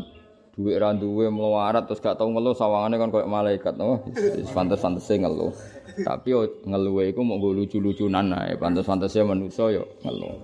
Duit 0.60 0.76
ra 0.76 0.92
duwe 0.92 1.32
melarat 1.32 1.88
terus 1.88 2.04
gak 2.04 2.20
tau 2.20 2.28
ngeluh 2.28 2.52
sawangane 2.52 3.00
kan 3.00 3.08
koyo 3.08 3.28
malaikat, 3.32 3.80
no. 3.80 4.04
Pantes-pantese 4.52 5.16
ngeluh. 5.16 5.56
Tapi 6.04 6.36
ngeluh 6.68 7.08
iku 7.08 7.24
mau 7.24 7.40
lucu-lucunan 7.40 8.36
ae. 8.36 8.60
Pantes-pantese 8.60 9.24
manusa 9.24 9.72
ya 9.72 9.84
ngeluh. 10.04 10.36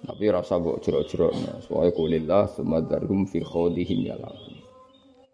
Tapi 0.00 0.24
rasa 0.30 0.56
mbok 0.56 0.78
jero-jero. 0.80 1.34
Soale 1.66 1.90
kulillah 1.90 2.46
sumadarhum 2.48 3.26
fi 3.26 3.42
khawdihim 3.42 4.08
ya 4.08 4.16
lakum. 4.16 4.49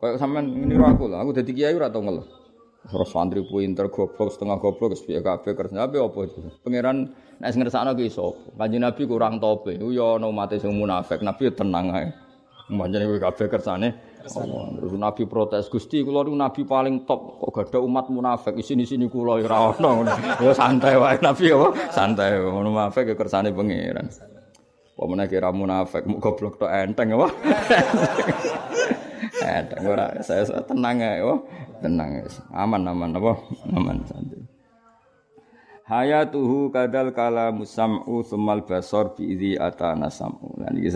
Kayak 0.07 0.23
sampean 0.23 0.47
niru 0.71 0.87
aku 0.87 1.11
lah, 1.11 1.27
aku 1.27 1.35
dadi 1.35 1.51
kiai 1.51 1.75
ora 1.75 1.91
tau 1.91 1.99
ngeluh. 1.99 2.23
Terus 2.87 3.11
santri 3.11 3.43
pinter 3.43 3.91
goblok 3.91 4.31
setengah 4.31 4.63
goblok 4.63 4.95
wis 4.95 5.03
piye 5.03 5.19
kabeh 5.19 5.59
kerja 5.59 5.91
apa 5.91 5.99
apa. 5.99 6.31
Pangeran 6.63 7.11
nek 7.43 7.51
sing 7.51 7.67
ngersakno 7.67 7.99
ki 7.99 8.07
sapa? 8.07 8.55
Kanjeng 8.55 8.87
Nabi 8.87 9.03
kurang 9.11 9.43
tope. 9.43 9.75
Ku 9.75 9.91
ya 9.91 10.15
ana 10.15 10.31
umat 10.31 10.55
sing 10.55 10.71
munafik, 10.71 11.27
Nabi 11.27 11.51
tenang 11.51 11.91
ae. 11.91 12.07
Manjane 12.71 13.11
kowe 13.11 13.19
kabeh 13.19 13.51
kersane 13.51 13.89
Allah. 14.23 14.79
Terus 14.79 14.95
Nabi 14.95 15.23
protes, 15.27 15.67
"Gusti, 15.67 16.07
kula 16.07 16.23
niku 16.23 16.39
nabi 16.39 16.63
paling 16.63 17.07
top 17.07 17.39
kok 17.43 17.51
gak 17.51 17.67
ada 17.75 17.79
umat 17.83 18.07
munafik. 18.11 18.55
Isini-sini 18.59 19.11
kula 19.11 19.43
ora 19.43 19.75
ono." 19.75 20.07
Ya 20.47 20.55
santai 20.55 20.95
wae 20.95 21.19
Nabi 21.19 21.51
apa? 21.51 21.69
Santai. 21.91 22.39
Munafik 22.39 23.11
ya 23.11 23.15
kersane 23.19 23.51
pangeran. 23.51 24.07
Apa 24.95 25.03
meneh 25.11 25.27
kira 25.27 25.51
munafik, 25.51 26.07
muk 26.07 26.23
goblok 26.23 26.57
tok 26.63 26.71
enteng 26.71 27.19
apa? 27.19 27.27
Enteng 29.47 29.87
ora 29.87 30.11
saya 30.27 30.43
tenang 30.67 30.99
ya, 30.99 31.23
oh. 31.23 31.47
tenang. 31.79 32.27
Aman 32.51 32.83
aman 32.83 33.15
apa? 33.15 33.33
Aman 33.71 34.03
santai. 34.03 34.43
Hayatuhu 35.87 36.75
kadal 36.75 37.15
kala 37.15 37.55
musam'u 37.55 38.27
sumal 38.27 38.67
basor 38.67 39.15
bi 39.15 39.39
idzi 39.39 39.55
atana 39.55 40.11
sam'u. 40.11 40.59
Lan 40.59 40.75
iki. 40.75 40.91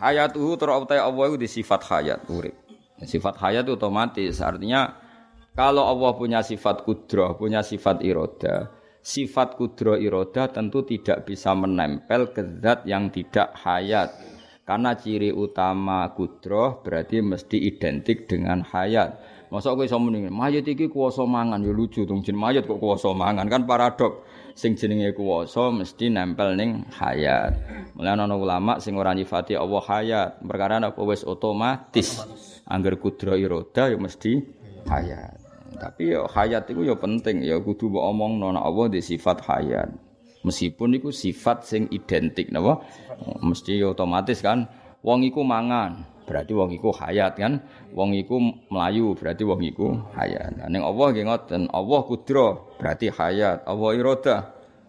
Hayatuhu 0.00 0.56
terutai 0.56 0.96
Allah 0.96 1.24
itu 1.28 1.36
di 1.36 1.48
sifat 1.48 1.84
hayat 1.92 2.24
urip. 2.32 2.56
Sifat 3.04 3.36
hayat 3.36 3.68
itu 3.68 3.76
otomatis 3.76 4.40
artinya 4.40 4.96
kalau 5.56 5.84
Allah 5.88 6.12
punya 6.16 6.40
sifat 6.44 6.84
kudroh, 6.84 7.36
punya 7.36 7.64
sifat 7.64 8.04
iroda, 8.04 8.72
sifat 9.00 9.56
kudroh 9.56 9.96
iroda 9.96 10.52
tentu 10.52 10.84
tidak 10.84 11.24
bisa 11.24 11.56
menempel 11.56 12.28
ke 12.32 12.60
zat 12.60 12.84
yang 12.84 13.08
tidak 13.08 13.56
hayat. 13.64 14.12
Karena 14.66 14.98
ciri 14.98 15.30
utama 15.30 16.10
kudroh 16.10 16.82
berarti 16.82 17.22
mesti 17.22 17.70
identik 17.70 18.26
dengan 18.26 18.66
hayat. 18.66 19.14
Masa 19.46 19.70
kowe 19.70 19.86
iso 19.86 19.94
muni 20.02 20.26
mayat 20.26 20.66
iki 20.66 20.90
kuwasa 20.90 21.22
mangan 21.22 21.62
ya 21.62 21.70
lucu 21.70 22.02
dong 22.02 22.26
jeneng 22.26 22.42
mayat 22.42 22.66
kok 22.66 22.82
mangan 23.14 23.46
kan 23.46 23.62
paradok. 23.62 24.26
Sing 24.58 24.74
jenenge 24.74 25.14
kuwasa 25.14 25.70
mesti 25.70 26.10
nempel 26.10 26.58
ning 26.58 26.82
hayat. 26.98 27.54
Mulane 27.94 28.26
ana 28.26 28.34
ulama 28.34 28.82
sing 28.82 28.98
ora 28.98 29.14
nyifati 29.14 29.54
Allah 29.54 29.82
hayat, 29.86 30.42
perkara 30.42 30.82
apa 30.82 30.98
wis 31.06 31.22
otomatis. 31.22 32.26
Angger 32.66 32.98
kudroh 32.98 33.38
iroda 33.38 33.86
ya 33.86 33.94
mesti 33.94 34.42
hayat. 34.90 35.38
Tapi 35.78 36.10
ya 36.10 36.26
hayat 36.26 36.66
itu 36.74 36.82
ya 36.82 36.98
penting 36.98 37.46
ya 37.46 37.62
kudu 37.62 37.86
mbok 37.86 38.02
omongno 38.02 38.50
nek 38.50 38.66
Allah 38.66 38.86
di 38.90 38.98
sifat 38.98 39.46
hayat. 39.46 40.05
Meskipun 40.46 40.94
itu 40.94 41.10
sifat 41.10 41.66
sing 41.66 41.90
identik 41.90 42.54
napa? 42.54 42.86
Mesti 43.42 43.82
otomatis 43.82 44.38
kan 44.38 44.70
wong 45.02 45.26
iku 45.26 45.42
mangan, 45.42 46.06
berarti 46.22 46.54
wong 46.54 46.70
iku 46.70 46.94
hayat 46.94 47.34
kan. 47.34 47.58
Wong 47.90 48.14
iku 48.14 48.38
melayu, 48.70 49.18
berarti 49.18 49.42
wong 49.42 49.66
iku 49.66 50.06
hayat. 50.14 50.54
Nah, 50.54 50.70
ning 50.70 50.86
Allah 50.86 51.06
nggih 51.10 51.26
ngoten, 51.26 51.62
Allah 51.74 52.00
kudra, 52.06 52.48
berarti 52.78 53.10
hayat. 53.10 53.66
Allah 53.66 53.90
iroda, 53.98 54.36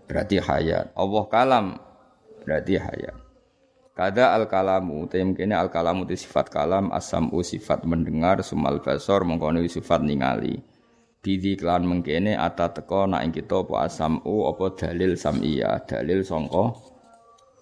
berarti 0.06 0.38
hayat. 0.38 0.93
Allah 0.93 1.24
kalam, 1.26 1.65
berarti 2.46 2.78
hayat. 2.78 3.17
Kada 3.98 4.38
al 4.38 4.46
kalamu, 4.46 5.10
tem 5.10 5.34
kene 5.34 5.58
al 5.58 5.74
kalamu 5.74 6.06
itu 6.06 6.22
sifat 6.22 6.54
kalam, 6.54 6.93
asamu 6.93 7.41
sifat 7.41 7.82
mendengar, 7.82 8.46
sumal 8.46 8.78
basor 8.78 9.26
sifat 9.65 10.06
ningali. 10.06 10.62
Bidi 11.27 11.59
klan 11.59 11.83
mengkene 11.83 12.39
ata 12.39 12.71
teko 12.71 13.03
nak 13.03 13.19
ing 13.27 13.35
kita 13.35 13.59
apa 13.59 13.91
asamu 13.91 14.47
apa 14.47 14.71
dalil 14.79 15.11
samia 15.19 15.75
dalil 15.83 16.23
sangka 16.23 16.71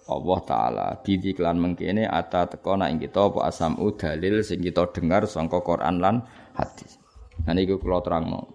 Allah 0.06 0.38
taala 0.46 0.86
bidi 1.02 1.34
klan 1.34 1.58
mengkene 1.58 2.06
ata 2.06 2.46
teko 2.46 2.78
nak 2.78 2.94
ing 2.94 3.02
kita 3.02 3.26
apa 3.26 3.50
asamu 3.50 3.90
dalil 3.98 4.46
sing 4.46 4.62
kita 4.62 4.86
dengar 4.94 5.26
sangka 5.26 5.58
Quran 5.66 5.98
lan 5.98 6.22
hadis. 6.54 7.02
Nah 7.42 7.58
niku 7.58 7.82
kula 7.82 8.06
terangno. 8.06 8.46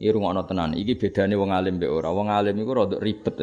Iki 0.00 0.16
rungokno 0.16 0.48
tenan. 0.48 0.72
Iki 0.80 0.96
bedane 0.96 1.36
wong 1.36 1.52
alim 1.52 1.76
mbek 1.76 1.92
ora. 1.92 2.08
Wong 2.08 2.32
alim 2.32 2.56
iku 2.56 2.72
rada 2.72 2.96
ribet. 3.04 3.36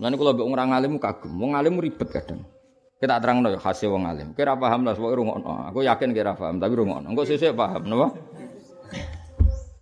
Mulane 0.00 0.16
kula 0.16 0.32
mbek 0.32 0.46
wong 0.48 0.56
alim 0.56 0.92
kagum. 0.96 1.32
Wong 1.36 1.52
alim 1.60 1.76
ribet 1.76 2.08
kadang. 2.08 2.40
Kita 2.96 3.20
terangno 3.20 3.52
ya 3.52 3.60
hasil 3.60 3.92
wong 3.92 4.08
alim. 4.08 4.32
Kira 4.32 4.56
paham 4.56 4.88
lah 4.88 4.96
pokoke 4.96 5.20
rungokno. 5.20 5.68
Aku 5.68 5.84
yakin 5.84 6.16
kira 6.16 6.32
paham 6.32 6.56
tapi 6.56 6.72
rungokno. 6.72 7.12
Engko 7.12 7.28
sesuk 7.28 7.52
paham 7.52 7.84
napa? 7.84 8.16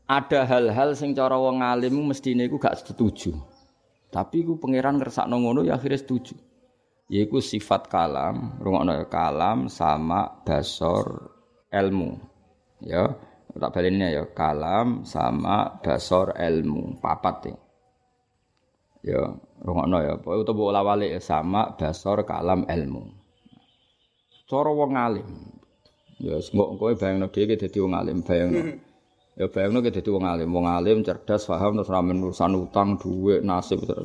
Ada 0.06 0.44
hal-hal 0.44 0.98
sing 0.98 1.14
cara 1.14 1.38
wong 1.38 1.62
alim 1.62 1.94
mestine 2.04 2.46
iku 2.46 2.58
gak 2.58 2.82
setuju. 2.82 3.32
Tapi 4.12 4.44
iku 4.44 4.60
pangeran 4.60 5.00
ngersakno 5.00 5.40
ngono 5.40 5.64
ya 5.64 5.80
akhirnya 5.80 6.00
setuju. 6.04 6.36
Yaiku 7.12 7.40
sifat 7.40 7.88
kalam, 7.92 8.60
rungokno 8.60 8.92
ya 8.96 9.06
kalam 9.08 9.68
sama 9.68 10.44
basor 10.44 11.32
ilmu. 11.68 12.16
Ya, 12.84 13.16
tak 13.52 13.72
balinnya 13.72 14.08
ya 14.12 14.24
kalam 14.32 15.04
sama 15.08 15.80
basor 15.80 16.36
ilmu, 16.36 17.00
papat 17.00 17.36
ya. 17.48 17.56
Ya, 19.02 19.20
rungokno 19.64 19.96
ya, 20.00 20.14
utawa 20.20 20.72
lawale 20.76 21.12
ya 21.12 21.20
sama 21.20 21.76
basor 21.76 22.24
kalam 22.28 22.68
ilmu. 22.68 23.12
Cara 24.44 24.72
wong 24.72 24.92
alim. 24.96 25.28
Ya, 26.20 26.36
engko 26.36 26.76
kowe 26.76 26.92
bayangno 26.96 27.32
dhewe 27.32 27.56
dadi 27.56 27.78
wong 27.80 27.96
alim, 27.96 28.20
bayangno. 28.20 28.60
Ya 29.33 29.49
bayangno 29.49 29.81
ki 29.81 29.90
dadi 29.97 30.11
wong 30.12 30.29
alim, 30.29 30.53
wong 30.53 30.68
alim 30.68 31.01
cerdas, 31.01 31.49
paham 31.49 31.81
terus 31.81 31.88
ramen 31.88 32.21
urusan 32.21 32.53
utang, 32.53 33.01
duit, 33.01 33.40
nasib 33.40 33.81
terus. 33.88 34.05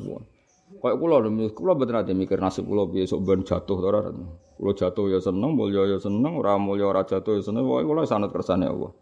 Kayak 0.78 0.96
kula 0.96 1.16
kula 1.52 1.72
mboten 1.76 1.96
ate 2.00 2.12
mikir 2.16 2.40
nasib 2.40 2.64
kula 2.64 2.88
piye 2.88 3.04
sok 3.04 3.20
ben 3.28 3.44
jatuh 3.44 3.76
to 3.76 3.86
ora. 3.92 4.00
Kula 4.56 4.72
jatuh 4.72 5.04
ya 5.12 5.18
seneng, 5.20 5.52
mulya 5.52 5.84
ya 5.84 5.98
seneng, 6.00 6.40
ora 6.40 6.56
mulya 6.56 6.88
ora 6.88 7.04
jatuh 7.04 7.36
ya 7.36 7.42
seneng, 7.44 7.68
pokoke 7.68 7.84
kula 7.84 8.00
sanad 8.08 8.30
kersane 8.32 8.64
Allah. 8.64 8.92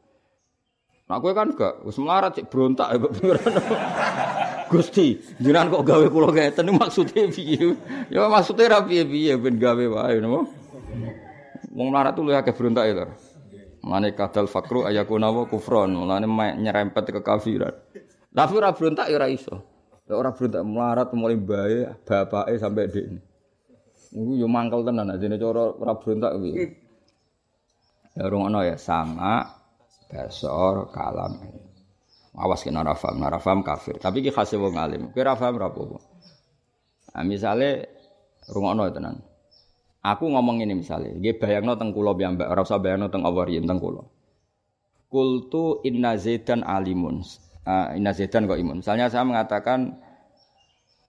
Nah 1.07 1.23
kowe 1.23 1.31
kan 1.31 1.55
gak 1.55 1.87
wis 1.87 1.95
melarat 2.03 2.35
cek 2.35 2.51
brontak 2.51 2.91
ya 2.91 2.99
Gusti, 4.73 5.23
jenengan 5.39 5.71
kok 5.71 5.87
gawe 5.87 6.07
kula 6.11 6.35
ngeten 6.35 6.75
maksude 6.75 7.31
piye? 7.31 7.79
Ya 8.11 8.27
maksude 8.27 8.67
ra 8.67 8.83
piye-piye 8.83 9.39
ben 9.39 9.63
gawe 9.63 9.85
wae 9.87 10.19
napa. 10.19 10.51
Wong 11.71 11.89
melarat 11.95 12.19
tuh 12.19 12.27
lu 12.27 12.35
akeh 12.35 12.51
brontak 12.51 12.91
ya 12.91 13.07
Mane 13.87 14.19
kadal 14.19 14.51
fakru 14.51 14.83
ayakuna 14.83 15.31
wa 15.31 15.47
kufron, 15.47 15.95
mulane 15.95 16.27
nyerempet 16.59 17.07
ke 17.07 17.23
kafiran. 17.23 17.71
Tapi 18.35 18.53
ora 18.59 18.75
berontak 18.75 19.07
ya 19.07 19.15
ora 19.15 19.31
iso. 19.31 19.63
Ora 20.11 20.35
berontak 20.35 20.67
melarat 20.67 21.09
mulai 21.15 21.39
bae 21.39 21.87
bapake 22.03 22.59
sampai 22.59 22.91
dekne. 22.91 23.23
Iku 24.11 24.33
yo 24.43 24.51
mangkel 24.51 24.83
tenan 24.83 25.15
ajene 25.15 25.39
cara 25.39 25.71
ora 25.71 25.95
berontak 26.03 26.35
kuwi. 26.35 26.53
Ya 28.19 28.27
rungono 28.27 28.67
ya 28.67 28.75
sama 28.75 29.55
basor 30.11 30.91
kalam. 30.91 31.47
Awas 32.37 32.67
kena 32.67 32.83
ora 32.83 32.99
paham 33.39 33.63
kafir. 33.63 34.03
Tapi 34.03 34.19
iki 34.19 34.35
khase 34.35 34.59
wong 34.59 34.75
alim. 34.75 35.15
Kowe 35.15 35.23
ora 35.23 35.39
paham 35.39 35.63
ora. 35.63 35.71
Nah, 37.15 37.23
misale 37.23 37.87
rungono 38.51 38.91
tenan. 38.91 39.23
Aku 40.07 40.31
ngomong 40.31 40.63
ini 40.63 40.79
misalnya, 40.79 41.19
dia 41.19 41.35
bayangno 41.35 41.75
teng 41.75 41.91
kulo 41.91 42.15
mbak, 42.15 42.47
ora 42.47 42.63
usah 42.63 42.79
bayangno 42.79 43.11
teng 43.11 43.27
Allah 43.27 43.43
yen 43.51 43.67
teng. 43.67 43.83
Kultu 45.11 45.83
inna 45.83 46.15
zaidan 46.15 46.63
alimun. 46.63 47.27
Uh, 47.67 47.91
inna 47.99 48.15
zaidan 48.15 48.47
kok 48.47 48.63
imun. 48.63 48.79
Misalnya 48.79 49.11
saya 49.11 49.27
mengatakan 49.27 49.99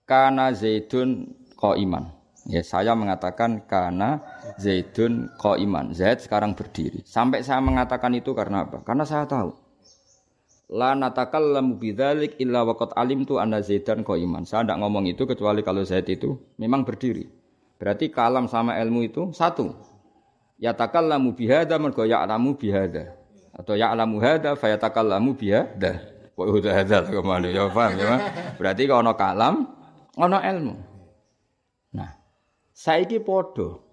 kana 0.02 0.50
zaidun 0.50 1.30
kok 1.54 1.78
iman. 1.78 2.18
Ya, 2.48 2.64
saya 2.64 2.96
mengatakan 2.96 3.68
karena 3.68 4.24
Zaidun 4.56 5.28
iman. 5.36 5.92
Zaid 5.92 6.24
sekarang 6.24 6.56
berdiri. 6.56 7.04
Sampai 7.04 7.44
saya 7.44 7.60
mengatakan 7.60 8.16
itu 8.16 8.32
karena 8.32 8.64
apa? 8.64 8.80
Karena 8.80 9.04
saya 9.04 9.28
tahu. 9.28 9.52
La 10.72 10.96
natakallamu 10.96 11.76
bidzalik 11.76 12.40
illa 12.40 12.64
waqad 12.64 12.96
alimtu 12.96 13.36
anna 13.36 13.60
Zaidan 13.60 14.00
iman. 14.00 14.48
Saya 14.48 14.64
tidak 14.64 14.80
ngomong 14.80 15.04
itu 15.12 15.28
kecuali 15.28 15.60
kalau 15.60 15.84
Zaid 15.84 16.08
itu 16.08 16.40
memang 16.56 16.88
berdiri. 16.88 17.28
Berarti 17.78 18.10
kalam 18.10 18.50
sama 18.50 18.74
ilmu 18.82 19.06
itu 19.06 19.30
satu. 19.30 19.70
Ya 20.58 20.74
takallamu 20.74 21.30
bihada 21.38 21.78
mergo 21.78 22.02
ya'lamu 22.02 22.58
bihada. 22.58 23.14
Atau 23.54 23.78
ya'lamu 23.78 24.18
hada 24.18 24.58
fayatakallamu 24.58 25.38
bihada. 25.38 26.02
Kok 26.34 26.46
udah 26.58 26.74
hada 26.74 27.06
ke 27.06 27.22
mana 27.22 27.50
ya 27.50 27.70
paham 27.70 27.98
ya? 27.98 28.14
Berarti 28.58 28.82
kalau 28.90 29.14
kalam, 29.14 29.54
ono 30.18 30.38
ilmu. 30.42 30.74
Nah, 31.94 32.10
Saiki 32.74 33.22
podo. 33.22 33.86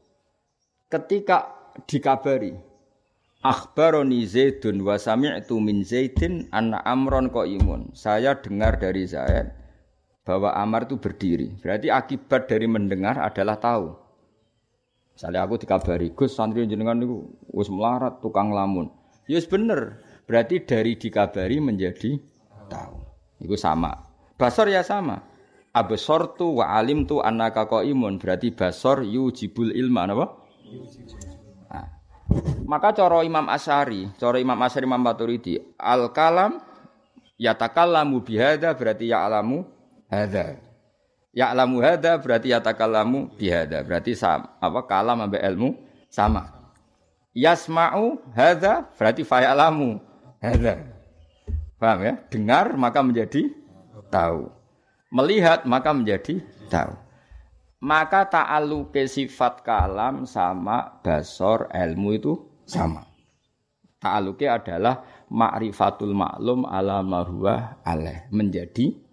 Ketika 0.90 1.50
dikabari 1.90 2.54
Akhbaroni 3.46 4.26
Zaidun 4.26 4.82
wa 4.82 4.98
sami'tu 4.98 5.62
min 5.62 5.86
Zaidin 5.86 6.50
anna 6.50 6.82
Amron 6.82 7.30
imun. 7.30 7.94
Saya 7.94 8.34
dengar 8.42 8.82
dari 8.82 9.06
Zaid 9.06 9.65
bahwa 10.26 10.52
Amar 10.58 10.90
itu 10.90 10.98
berdiri. 10.98 11.54
Berarti 11.62 11.94
akibat 11.94 12.50
dari 12.50 12.66
mendengar 12.66 13.22
adalah 13.22 13.62
tahu. 13.62 13.94
Misalnya 15.16 15.48
aku 15.48 15.56
dikabari, 15.62 16.12
Gus 16.12 16.36
santri 16.36 16.68
jenengan 16.68 17.00
itu 17.00 17.30
wis 17.54 17.72
melarat 17.72 18.20
tukang 18.20 18.52
lamun. 18.52 18.92
Ya 19.32 19.40
yes, 19.40 19.48
bener. 19.48 20.04
Berarti 20.28 20.66
dari 20.66 20.98
dikabari 20.98 21.62
menjadi 21.62 22.20
tahu. 22.68 22.98
Itu 23.40 23.56
sama. 23.56 23.96
Basor 24.36 24.68
ya 24.68 24.84
sama 24.84 25.22
absortu 25.76 26.64
wa 26.64 26.72
alim 26.72 27.04
tu 27.04 27.20
anaka 27.20 27.68
imun 27.84 28.16
berarti 28.16 28.56
basor 28.56 29.04
yujibul 29.04 29.76
ilma 29.76 30.08
napa? 30.08 30.26
Nah. 31.68 31.88
Maka 32.64 32.96
coro 32.96 33.22
Imam 33.22 33.52
Asyari, 33.52 34.08
coro 34.16 34.40
Imam 34.40 34.56
Asyari 34.64 34.88
Imam 34.88 35.04
Maturidi, 35.04 35.60
al 35.76 36.16
kalam 36.16 36.64
yatakallamu 37.36 38.24
bihada 38.24 38.72
berarti 38.72 39.12
ya 39.12 39.28
alamu 39.28 39.68
hada. 40.12 40.60
Ya 41.36 41.52
alamu 41.52 41.84
hada 41.84 42.16
berarti 42.20 42.56
yatakallamu 42.56 43.34
bihada. 43.36 43.84
Berarti 43.84 44.16
sama, 44.16 44.56
apa 44.64 44.88
kalam 44.88 45.20
ambek 45.20 45.44
ilmu 45.44 45.76
sama. 46.08 46.52
Yasma'u 47.36 48.22
hada 48.32 48.88
berarti 48.96 49.28
fa'alamu 49.28 50.00
hada. 50.40 50.80
Paham 51.76 52.00
ya? 52.08 52.14
Dengar 52.32 52.80
maka 52.80 53.04
menjadi 53.04 53.52
tahu 54.08 54.56
melihat 55.16 55.64
maka 55.64 55.96
menjadi 55.96 56.44
tahu. 56.68 56.92
Maka 57.80 58.28
ta'aluke 58.28 59.08
sifat 59.08 59.64
kalam 59.64 60.28
sama 60.28 61.00
basor 61.00 61.72
ilmu 61.72 62.10
itu 62.18 62.34
sama. 62.68 63.08
Ta'aluke 64.02 64.50
adalah 64.50 65.06
ma'rifatul 65.32 66.12
maklum 66.12 66.68
ala 66.68 67.00
marhuwa 67.00 67.80
alaih. 67.88 68.28
Menjadi. 68.34 69.05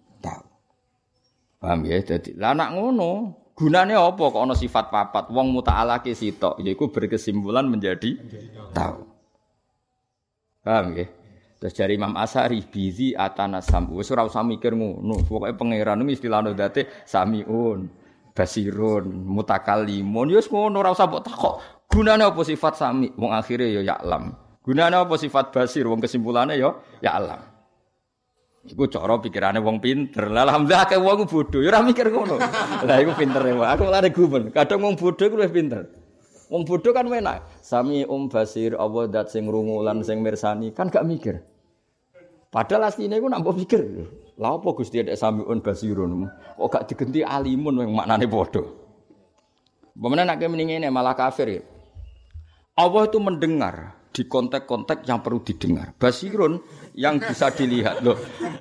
Paham 1.63 1.87
ya? 1.87 2.03
Jadi, 2.03 2.35
lah 2.35 2.51
nak 2.51 2.75
ngono, 2.75 3.39
gunanya 3.55 4.03
apa 4.03 4.19
kok 4.19 4.43
ana 4.43 4.51
sifat 4.51 4.91
papat? 4.91 5.31
Wong 5.31 5.55
muta'alake 5.55 6.11
sitok, 6.11 6.59
yaiku 6.59 6.91
berkesimpulan 6.91 7.63
menjadi 7.63 8.19
tahu. 8.75 9.07
Paham 10.59 10.91
ya? 10.99 11.07
Terus 11.63 11.79
dari 11.79 11.95
Imam 11.95 12.11
Asari 12.19 12.59
bizi 12.67 13.15
atana 13.15 13.63
samu. 13.63 14.03
Wis 14.03 14.11
ora 14.11 14.27
usah 14.27 14.43
mikir 14.43 14.75
ngono. 14.75 15.23
Pokoke 15.23 15.55
pangeran 15.55 16.03
iki 16.03 16.19
istilahno 16.19 16.51
date 16.51 16.91
samiun, 17.07 17.87
basirun, 18.35 19.07
mutakallimun. 19.07 20.35
Ya 20.35 20.43
wis 20.43 20.51
ngono 20.51 20.83
ora 20.83 20.91
usah 20.91 21.07
mbok 21.07 21.23
takok. 21.23 21.55
Gunane 21.87 22.27
apa 22.27 22.43
sifat 22.43 22.75
sami? 22.75 23.15
Wong 23.15 23.31
akhire 23.31 23.71
ya 23.71 23.79
ya'lam. 23.79 24.35
Gunane 24.59 24.99
apa 24.99 25.15
sifat 25.15 25.55
basir? 25.55 25.87
Wong 25.87 26.03
kesimpulane 26.03 26.59
ya 26.59 26.75
ya'lam. 26.99 27.52
Iku 28.63 28.87
cara 28.87 29.19
pikirane 29.19 29.59
wong 29.59 29.83
pinter. 29.83 30.31
Lah 30.31 30.47
alhamdulillah 30.47 30.87
akeh 30.87 30.99
wong 30.99 31.27
bodoh 31.27 31.59
ya 31.59 31.75
ora 31.75 31.83
mikir 31.83 32.07
ngono. 32.07 32.39
Lah 32.87 32.97
iku 33.03 33.11
pinter 33.19 33.43
ya. 33.43 33.59
Aku 33.75 33.83
lare 33.91 34.07
gumen. 34.15 34.55
Kadang 34.55 34.79
wong 34.87 34.95
bodoh 34.95 35.25
iku 35.27 35.35
luwih 35.35 35.51
pinter. 35.51 35.91
Wong 36.47 36.63
bodoh 36.63 36.95
kan 36.95 37.03
enak. 37.03 37.43
Sami 37.59 38.07
um 38.07 38.31
basir 38.31 38.79
Allah 38.79 39.11
dat 39.11 39.27
sing 39.27 39.51
rungu 39.51 39.83
lan 39.83 39.99
sing 40.07 40.23
mirsani 40.23 40.71
kan 40.71 40.87
gak 40.87 41.03
mikir. 41.03 41.43
Padahal 42.53 42.93
asline 42.93 43.17
iku 43.17 43.33
nak 43.33 43.41
pikir, 43.41 43.81
lha 44.37 44.49
apa 44.53 44.69
Gusti 44.77 45.01
ada 45.01 45.17
samiun 45.17 45.57
basirun? 45.65 46.29
Kok 46.53 46.69
gak 46.69 46.85
digenti 46.85 47.25
alimun 47.25 47.81
yang 47.81 47.97
maknane 47.97 48.29
padha. 48.29 48.61
Bagaimana 49.97 50.21
nak 50.29 50.37
mendingin 50.37 50.85
malah 50.93 51.17
kafir 51.17 51.49
ya. 51.49 51.61
Allah 52.77 53.09
itu 53.09 53.17
mendengar 53.17 53.97
di 54.13 54.29
konteks-konteks 54.29 55.09
yang 55.09 55.25
perlu 55.25 55.41
didengar. 55.41 55.97
Basirun 55.97 56.61
yang 56.93 57.17
bisa 57.17 57.49
dilihat 57.49 58.05
loh. 58.05 58.15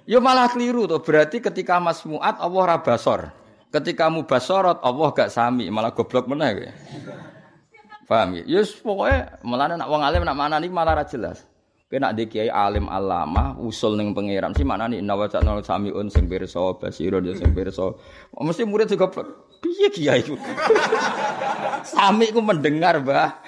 Ya 0.08 0.18
malah 0.18 0.48
keliru 0.48 0.88
tuh. 0.88 1.04
Berarti 1.04 1.44
ketika 1.44 1.76
Mas 1.76 2.00
Muat 2.08 2.40
Allah 2.40 2.76
rabasor. 2.76 3.28
Ketika 3.72 4.12
mu 4.12 4.28
basorot 4.28 4.84
Allah 4.84 5.08
gak 5.16 5.32
sami, 5.32 5.68
malah 5.72 5.96
goblok 5.96 6.28
mana 6.28 6.52
ya. 6.52 6.72
Paham 8.04 8.36
ya? 8.36 8.60
Yes 8.60 8.76
pokoknya 8.76 9.40
malah 9.40 9.72
nak 9.72 9.88
wong 9.88 10.04
alim 10.04 10.28
nak 10.28 10.36
mana 10.36 10.60
nih 10.60 10.68
malah 10.68 11.00
jelas. 11.08 11.48
Kena 11.88 12.12
di 12.12 12.24
kiai 12.24 12.48
alim 12.48 12.88
alama 12.88 13.56
usul 13.60 13.96
neng 13.96 14.16
pangeran 14.16 14.56
sih 14.56 14.64
mana 14.64 14.88
nih 14.88 15.04
nawa 15.04 15.28
nol 15.44 15.60
samiun 15.60 16.08
sing 16.08 16.24
pirsa 16.28 16.76
basirun 16.76 17.24
ya 17.24 17.32
sing 17.36 17.52
pirsa. 17.56 17.96
Mesti 18.36 18.68
murid 18.68 18.92
juga 18.92 19.08
piye 19.60 19.88
kiai 19.88 20.20
itu. 20.20 20.36
sami 21.92 22.28
ku 22.32 22.44
mendengar, 22.44 23.00
Mbah. 23.00 23.44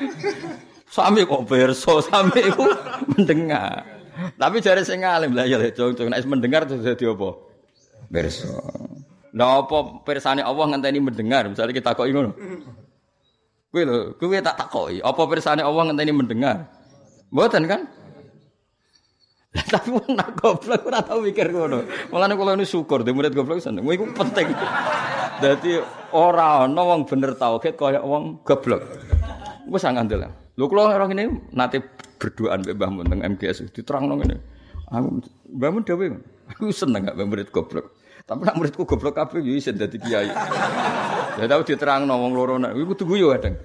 Sami 0.95 1.27
kok 1.27 1.43
pirsa, 1.51 1.99
sami 2.07 2.55
ku 2.55 2.71
mendengar. 3.19 3.83
Tapi 4.39 4.63
jare 4.63 4.87
sing 4.87 5.03
alim 5.03 5.35
lah 5.35 5.43
ya 5.43 5.59
cung-cung 5.75 6.07
nek 6.07 6.23
mendengar 6.23 6.63
terus 6.71 6.87
dadi 6.87 7.03
apa? 7.11 7.35
Pirsa. 8.07 8.55
Lah 9.35 9.67
apa 9.67 10.07
pirsane 10.07 10.47
Allah 10.47 10.71
ngenteni 10.71 11.03
mendengar? 11.03 11.51
Misalnya 11.51 11.75
kita 11.75 11.99
kok 11.99 12.07
ngono. 12.07 12.31
Kowe 13.75 13.83
lho, 13.83 14.15
kowe 14.15 14.39
tak 14.39 14.55
takoki, 14.55 15.03
apa 15.03 15.23
pirsane 15.27 15.67
Allah 15.67 15.83
ngenteni 15.91 16.15
mendengar? 16.15 16.71
Mboten 17.35 17.67
kan? 17.67 17.91
Tapi 19.75 19.91
wong 19.91 20.15
nak 20.15 20.39
goblok 20.39 20.87
ora 20.87 21.03
tau 21.03 21.19
mikir 21.19 21.51
ngono. 21.51 21.83
Mulane 22.15 22.39
kula 22.39 22.55
ini 22.55 22.63
syukur 22.63 23.03
dhe 23.03 23.11
murid 23.11 23.35
goblok 23.35 23.59
seneng. 23.59 23.83
Iku 23.83 24.15
penting. 24.15 24.47
Dadi 25.43 25.75
ora 26.15 26.71
ana 26.71 26.83
wong 26.87 27.03
bener 27.03 27.35
tauhid 27.35 27.75
kaya 27.75 27.99
wong 27.99 28.47
goblok. 28.47 28.87
Wis 29.67 29.83
ngandel. 29.83 30.44
Lho 30.55 30.71
kula 30.71 30.95
ora 30.95 31.11
ngene 31.11 31.51
nate 31.51 31.83
berduaan 32.19 32.63
mbek 32.63 32.75
Mbah 32.79 32.91
Mun 32.95 33.07
teng 33.11 33.23
MGS 33.27 33.75
diterangno 33.75 34.15
ngene. 34.23 34.37
Aku 34.95 35.19
Mbah 35.51 35.71
Mun 35.75 35.83
dhewe 35.83 36.07
aku 36.47 36.71
seneng 36.71 37.11
gak 37.11 37.19
murid 37.19 37.51
goblok. 37.51 37.99
Tapi 38.25 38.41
nak 38.41 38.57
muridku 38.57 38.89
goblok 38.89 39.21
kabeh 39.21 39.45
yo 39.45 39.53
isin 39.53 39.77
dadi 39.77 40.01
kiai. 40.01 40.33
Ya 41.37 41.45
tau 41.45 41.61
diterangno 41.61 42.17
wong 42.17 42.33
loro 42.33 42.55
nek 42.57 42.73
iku 42.73 42.95
kudu 42.95 43.05
guyu 43.05 43.27
kadang. 43.37 43.59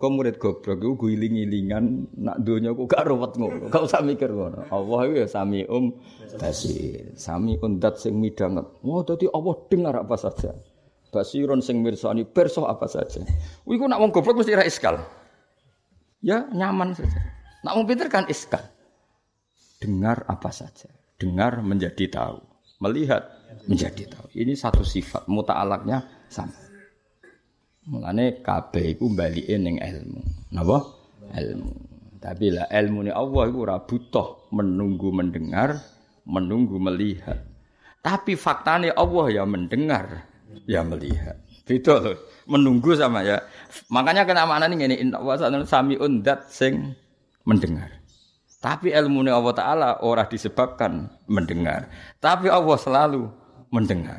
Kau 0.00 0.10
murid 0.10 0.40
goblok 0.42 0.80
iku 0.80 1.06
guling-gilingan 1.06 2.18
nak 2.18 2.40
donya 2.42 2.72
kok 2.74 2.88
gak 2.88 3.06
ruwet 3.06 3.32
ngono. 3.36 3.70
Gak 3.70 3.92
usah 3.92 4.00
mikir 4.02 4.32
ngono. 4.32 4.66
Allah 4.72 5.00
iku 5.04 5.14
ya 5.22 5.28
sami 5.28 5.68
um 5.68 5.94
basir. 6.40 7.12
Sami 7.14 7.60
undat 7.62 8.00
sing 8.00 8.16
midanget. 8.18 8.64
Oh 8.82 9.04
dadi 9.04 9.28
Allah 9.30 9.54
dengar 9.68 9.94
apa 10.00 10.16
saja. 10.16 10.56
Basirun 11.08 11.64
sing 11.64 11.80
mirsani 11.80 12.28
perso 12.28 12.68
apa 12.68 12.84
saja. 12.84 13.24
Iku 13.64 13.84
nak 13.88 14.00
wong 14.00 14.12
goblok 14.12 14.44
mesti 14.44 14.52
ra 14.52 14.64
iskal. 14.64 15.00
Ya 16.20 16.44
nyaman 16.52 16.92
saja. 16.92 17.20
Nak 17.64 17.72
wong 17.74 17.84
pinter 17.88 18.12
kan 18.12 18.28
iskal. 18.28 18.60
Dengar 19.80 20.28
apa 20.28 20.52
saja. 20.52 20.90
Dengar 21.16 21.64
menjadi 21.64 22.10
tahu. 22.12 22.38
Melihat 22.84 23.24
menjadi 23.66 24.06
tahu. 24.10 24.28
Ini 24.36 24.52
satu 24.54 24.84
sifat 24.84 25.26
muta'alaknya 25.26 26.28
sama. 26.28 26.54
Mulane 27.88 28.44
kabeh 28.44 28.94
iku 28.98 29.08
balike 29.08 29.56
ning 29.56 29.80
ilmu. 29.80 30.20
Napa? 30.52 30.78
Ilmu. 31.32 31.72
Tapi 32.18 32.50
lah 32.52 32.66
ilmu 32.68 33.06
ni 33.06 33.12
Allah 33.14 33.42
iku 33.48 33.58
ora 33.64 33.78
butuh 33.80 34.50
menunggu 34.52 35.08
mendengar, 35.14 35.80
menunggu 36.26 36.76
melihat. 36.76 37.46
Tapi 38.02 38.34
faktanya 38.34 38.94
Allah 38.94 39.26
ya 39.30 39.44
mendengar, 39.46 40.26
ya 40.64 40.84
melihat. 40.84 41.36
Beda 41.68 42.00
loh. 42.00 42.16
Menunggu 42.48 42.96
sama 42.96 43.20
ya. 43.20 43.44
Makanya 43.92 44.24
kena 44.24 44.48
mana 44.48 44.64
nih 44.68 44.88
ini 44.88 44.96
inna 45.04 45.20
wa 45.20 45.36
sami 45.68 46.00
undat 46.00 46.48
sing 46.48 46.96
mendengar. 47.44 47.92
Tapi 48.58 48.90
ilmu 48.90 49.22
Allah 49.30 49.54
Ta'ala 49.54 49.90
ora 50.02 50.26
disebabkan 50.26 51.06
mendengar. 51.30 51.86
Tapi 52.18 52.50
Allah 52.50 52.76
selalu 52.80 53.28
mendengar. 53.70 54.18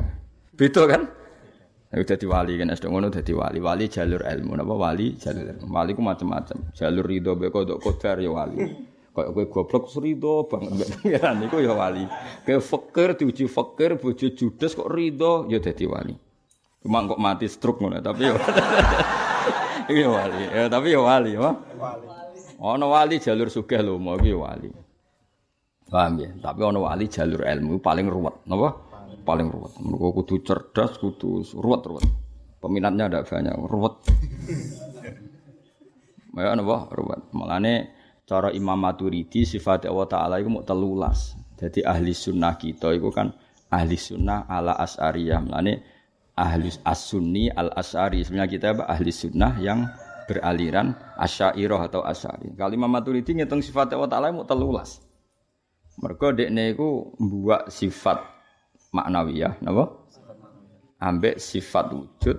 Beda 0.55 0.85
kan? 0.87 1.09
Iku 1.89 2.05
dadi 2.05 2.25
wali 2.29 2.53
kan 2.61 2.69
sedang 2.77 2.93
ngono 2.93 3.09
wali. 3.09 3.57
Wali 3.57 3.85
jalur 3.89 4.21
ilmu 4.21 4.53
napa 4.53 4.73
wali 4.77 5.17
jalur 5.17 5.57
ilmu. 5.57 5.73
Wali 5.73 5.91
ku 5.97 6.05
macam-macam. 6.05 6.69
Jalur 6.77 7.01
ridho 7.01 7.33
be 7.33 7.49
kodok 7.49 7.81
kodar 7.81 8.21
ya 8.21 8.29
wali. 8.29 8.61
Kayak 9.19 9.35
kowe 9.35 9.45
goblok 9.51 9.83
ridho 9.99 10.47
banget 10.47 10.69
mbek 10.71 10.87
pangeran 10.95 11.37
iku 11.43 11.57
ya 11.59 11.73
wali. 11.75 12.03
Kayak 12.47 12.63
fakir 12.63 13.09
diuji 13.19 13.45
fakir 13.51 13.99
bojo 13.99 14.27
judes 14.31 14.71
kok 14.71 14.87
ridho 14.87 15.43
ya 15.51 15.59
dadi 15.59 15.83
wali. 15.83 16.15
Cuma 16.79 17.03
kok 17.03 17.19
mati 17.19 17.45
stroke 17.51 17.83
ngono, 17.83 17.99
tapi. 17.99 18.31
Iki 19.91 20.03
wali. 20.15 20.43
Ya, 20.47 20.71
tapi 20.71 20.95
yo 20.95 21.03
wali, 21.03 21.35
ya. 21.35 21.51
Ono 22.59 22.85
wali 22.87 23.19
jalur 23.19 23.51
sugih 23.51 23.83
lho, 23.83 23.99
mau 23.99 24.15
iki 24.15 24.31
wali. 24.31 24.71
Paham 25.91 26.23
ya? 26.23 26.31
Tapi 26.39 26.59
ono 26.63 26.87
wali 26.87 27.11
jalur 27.11 27.43
ilmu 27.43 27.83
paling 27.83 28.07
ruwet, 28.07 28.47
napa? 28.47 28.79
Paling 29.27 29.51
ruwet. 29.51 29.75
Mergo 29.83 30.15
kudu 30.23 30.39
cerdas, 30.39 30.95
kudu 30.95 31.43
ruwet-ruwet. 31.59 32.07
Peminatnya 32.63 33.11
ada 33.11 33.27
banyak, 33.27 33.55
ruwet. 33.67 33.95
Ya 36.39 36.55
napa? 36.55 36.87
Ruwet. 36.95 37.27
Malane 37.35 37.91
cara 38.29 38.53
Imam 38.53 38.77
Maturidi 38.77 39.41
sifat 39.41 39.89
Allah 39.89 40.05
Ta'ala 40.05 40.35
itu 40.37 40.53
mau 40.53 40.61
telulas. 40.61 41.33
Jadi 41.57 41.81
ahli 41.81 42.13
sunnah 42.13 42.53
kita 42.61 42.93
itu 42.93 43.09
kan 43.09 43.33
ahli 43.73 43.97
sunnah 43.97 44.45
ala 44.45 44.77
as'ariyah. 44.77 45.41
Malane 45.41 45.81
ahli 46.37 46.69
as-sunni 46.85 47.49
al-as'ari. 47.49 48.21
Sebenarnya 48.21 48.49
kita 48.53 48.65
apa? 48.77 48.85
ahli 48.85 49.09
sunnah 49.09 49.57
yang 49.57 49.89
beraliran 50.29 50.93
asyairah 51.17 51.89
atau 51.89 52.05
asyari. 52.05 52.53
Kalau 52.53 52.77
Imam 52.77 52.93
Maturidi 52.93 53.33
ngitung 53.33 53.65
sifat 53.65 53.97
Allah 53.97 54.13
Ta'ala 54.13 54.29
mau 54.29 54.45
telulas. 54.45 55.01
Mereka 55.97 56.37
dekne 56.37 56.77
iku 56.77 57.17
membuat 57.17 57.73
sifat 57.73 58.23
maknawiyah, 58.93 59.57
napa? 59.65 60.05
Ambek 61.01 61.41
sifat 61.41 61.91
wujud, 61.91 62.37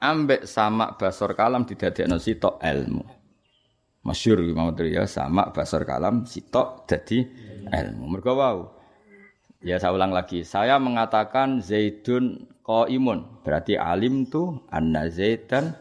ambek 0.00 0.48
sama 0.48 0.96
basor 0.96 1.36
kalam 1.36 1.68
didadekno 1.68 2.18
sitok 2.18 2.58
ilmu. 2.58 3.19
Masyur 4.10 4.42
Imam 4.42 4.74
ya 4.82 5.06
sama 5.06 5.54
basor 5.54 5.86
kalam 5.86 6.26
sitok 6.26 6.90
jadi 6.90 7.30
ilmu. 7.70 8.18
Mereka 8.18 8.34
wow. 8.34 8.58
Ya 9.62 9.78
saya 9.78 9.94
ulang 9.94 10.10
lagi, 10.10 10.42
saya 10.42 10.82
mengatakan 10.82 11.62
Zaidun 11.62 12.50
imun 12.66 13.44
berarti 13.46 13.78
alim 13.78 14.26
tuh 14.26 14.66
anna 14.72 15.06
Zaidan 15.06 15.78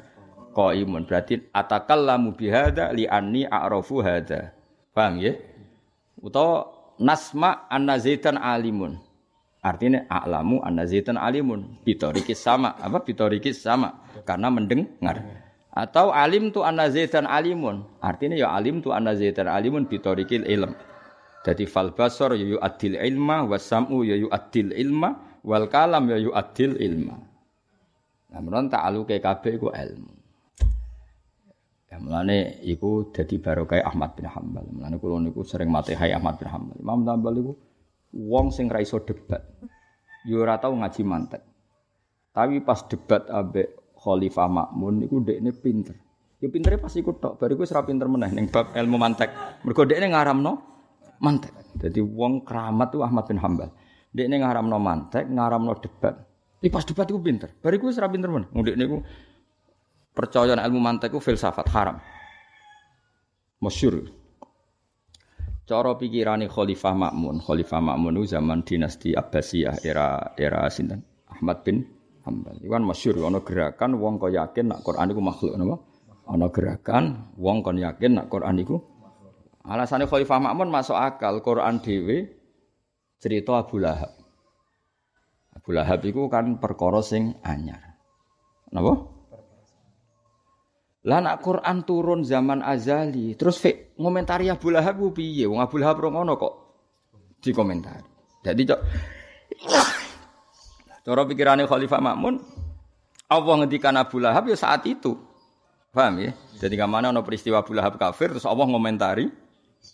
qaimun. 0.60 1.08
Berarti 1.08 1.50
atakallamu 1.54 2.36
bihadza 2.36 2.92
li 2.92 3.08
anni 3.08 3.46
a'rafu 3.48 4.04
hadza. 4.04 4.52
Paham 4.92 5.22
ya? 5.22 5.34
Utawa 6.20 6.68
nasma 7.00 7.70
anna 7.72 7.96
zaitan 7.96 8.36
alimun. 8.36 9.00
Artinya 9.64 10.08
a'lamu 10.12 10.60
anna 10.64 10.84
zaitan 10.84 11.16
alimun. 11.16 11.80
Bitorikis 11.88 12.44
sama. 12.44 12.76
Apa 12.80 13.04
bitorikis 13.04 13.64
sama? 13.64 14.04
Karena 14.28 14.52
mendengar. 14.52 15.48
Atau 15.70 16.10
alim 16.10 16.50
tu 16.50 16.66
anna 16.66 16.90
zaitan 16.90 17.30
alimun. 17.30 17.86
Artinya 18.02 18.36
ya 18.36 18.50
alim 18.52 18.82
tu 18.82 18.90
anna 18.90 19.14
zaitan 19.14 19.46
alimun 19.46 19.86
bitorikil 19.86 20.46
ilm. 20.50 20.74
Jadi 21.46 21.64
fal 21.70 21.96
basar 21.96 22.36
ya 22.36 22.58
yu'addil 22.58 23.00
ilma 23.00 23.48
wasam'u 23.48 24.04
ya 24.04 24.20
yu'addil 24.20 24.76
ilma 24.76 25.40
wal 25.46 25.72
kalam 25.72 26.10
ya 26.12 26.20
yu'addil 26.20 26.76
ilma. 26.76 27.16
Menurut 28.30 28.70
ta'aluke 28.70 29.18
kabeh 29.24 29.58
iku 29.58 29.72
ilmu. 29.74 30.12
Ya 31.90 31.98
mulane 31.98 32.62
iku 32.62 33.10
dadi 33.10 33.42
barokah 33.42 33.82
Ahmad 33.82 34.14
bin 34.14 34.30
Hambal. 34.30 34.68
Mulane 34.70 35.02
kula 35.02 35.18
niku 35.18 35.42
sering 35.42 35.74
hai 35.74 36.14
Ahmad 36.14 36.38
bin 36.38 36.46
Hambal. 36.52 36.76
Imam 36.78 37.02
Hambal 37.08 37.34
iku 37.40 37.54
wong 38.14 38.54
sing 38.54 38.70
ra 38.70 38.84
iso 38.84 39.02
debat. 39.02 39.42
Yo 40.28 40.44
ora 40.44 40.60
tau 40.60 40.76
ngaji 40.76 41.02
mantek. 41.08 41.42
Tapi 42.30 42.62
pas 42.62 42.86
debat 42.86 43.26
ambek 43.32 43.79
Khalifah 44.00 44.48
Makmun 44.48 45.04
niku 45.04 45.20
ndekne 45.20 45.52
pinter. 45.52 45.96
Yo 46.40 46.48
pintere 46.48 46.80
pas 46.80 46.96
iku 46.96 47.20
tok, 47.20 47.36
bariku 47.36 47.68
wis 47.68 47.76
ra 47.76 47.84
pinter 47.84 48.08
meneh 48.08 48.32
ning 48.32 48.48
bab 48.48 48.72
ilmu 48.72 48.96
mantek. 48.96 49.30
Mergo 49.68 49.84
ndekne 49.84 50.08
ngaramno 50.16 50.52
mantek. 51.20 51.52
Jadi 51.76 52.00
wong 52.00 52.48
keramat 52.48 52.96
tuh 52.96 53.04
Ahmad 53.04 53.28
bin 53.28 53.38
Hambal. 53.44 53.70
Ndekne 54.16 54.36
ngaramno 54.40 54.78
mantek, 54.80 55.28
ngaramno 55.28 55.76
debat. 55.84 56.16
Tapi 56.60 56.68
pas 56.72 56.84
debat 56.88 57.08
iku 57.12 57.20
pinter. 57.20 57.52
Bariku 57.60 57.92
wis 57.92 58.00
ra 58.00 58.08
pinter 58.08 58.32
meneh. 58.32 58.48
Ndekne 58.56 58.84
iku 58.88 58.98
percaya 60.16 60.56
ilmu 60.56 60.80
mantek 60.80 61.12
itu 61.12 61.20
filsafat 61.20 61.68
haram. 61.76 62.00
Masyur. 63.60 64.08
Cara 65.70 65.94
pikirane 65.94 66.50
Khalifah 66.50 66.98
Makmun, 66.98 67.46
Khalifah 67.46 67.78
Makmun 67.78 68.18
itu 68.18 68.34
zaman 68.34 68.66
dinasti 68.66 69.14
Abbasiyah 69.14 69.86
era 69.86 70.34
era 70.34 70.66
sinten? 70.66 71.06
Ahmad 71.30 71.62
bin 71.62 71.86
Hambal. 72.30 72.56
Iwan 72.62 72.86
masyur 72.86 73.18
ana 73.26 73.42
gerakan 73.42 73.98
wong 73.98 74.22
kok 74.22 74.30
yakin 74.30 74.70
nak 74.70 74.86
Quran 74.86 75.10
iku 75.10 75.22
makhluk 75.26 75.54
napa? 75.58 75.76
Ana 76.30 76.48
gerakan 76.54 77.34
wong 77.42 77.66
kon 77.66 77.82
yakin 77.82 78.22
nak 78.22 78.30
Quran 78.30 78.62
iku 78.62 78.78
Alasannya 79.70 80.10
Khalifah 80.10 80.40
Makmun 80.40 80.70
masuk 80.72 80.98
akal 80.98 81.42
Quran 81.44 81.82
dhewe 81.84 82.26
cerita 83.20 83.60
Abu 83.60 83.78
Lahab. 83.78 84.16
Abu 85.54 85.70
Lahab 85.76 86.00
itu 86.08 86.26
kan 86.32 86.58
perkara 86.58 87.04
sing 87.04 87.38
anyar. 87.44 88.00
Napa? 88.72 88.94
Lah 91.06 91.20
nak 91.22 91.40
Quran 91.44 91.86
turun 91.86 92.22
zaman 92.26 92.66
azali, 92.66 93.38
terus 93.38 93.62
fik 93.62 94.00
ngomentari 94.00 94.50
Abu 94.50 94.72
Lahab 94.74 94.98
ku 94.98 95.14
piye? 95.14 95.46
Wong 95.46 95.62
Abu 95.62 95.78
Lahab 95.78 96.02
ngono 96.02 96.34
kok 96.40 96.54
dikomentari. 97.44 98.10
Jadi 98.40 98.62
cok 98.64 98.82
Cara 101.04 101.24
pikirane 101.26 101.64
Khalifah 101.66 102.02
Makmun, 102.04 102.36
Allah 103.30 103.54
ngendikan 103.62 103.96
Abu 103.96 104.18
Lahab 104.18 104.50
ya 104.50 104.58
saat 104.58 104.84
itu. 104.90 105.16
Paham 105.90 106.22
ya? 106.22 106.32
Jadi 106.60 106.78
ke 106.78 106.86
mana 106.86 107.10
ono 107.10 107.22
peristiwa 107.26 107.62
Abu 107.62 107.74
Lahab 107.74 107.98
kafir, 107.98 108.34
terus 108.34 108.46
Allah 108.46 108.66
ngomentari 108.66 109.30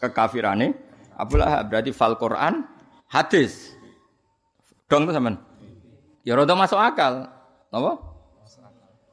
kekafirane 0.02 0.76
Abu 1.16 1.40
Lahab. 1.40 1.72
Berarti 1.72 1.92
fal 1.96 2.20
Quran 2.20 2.64
hadis. 3.12 3.76
Dong 4.88 5.08
tuh 5.08 5.14
zaman. 5.16 5.40
Ya 6.26 6.34
rada 6.36 6.58
masuk 6.58 6.78
akal. 6.80 7.30
Apa? 7.70 8.02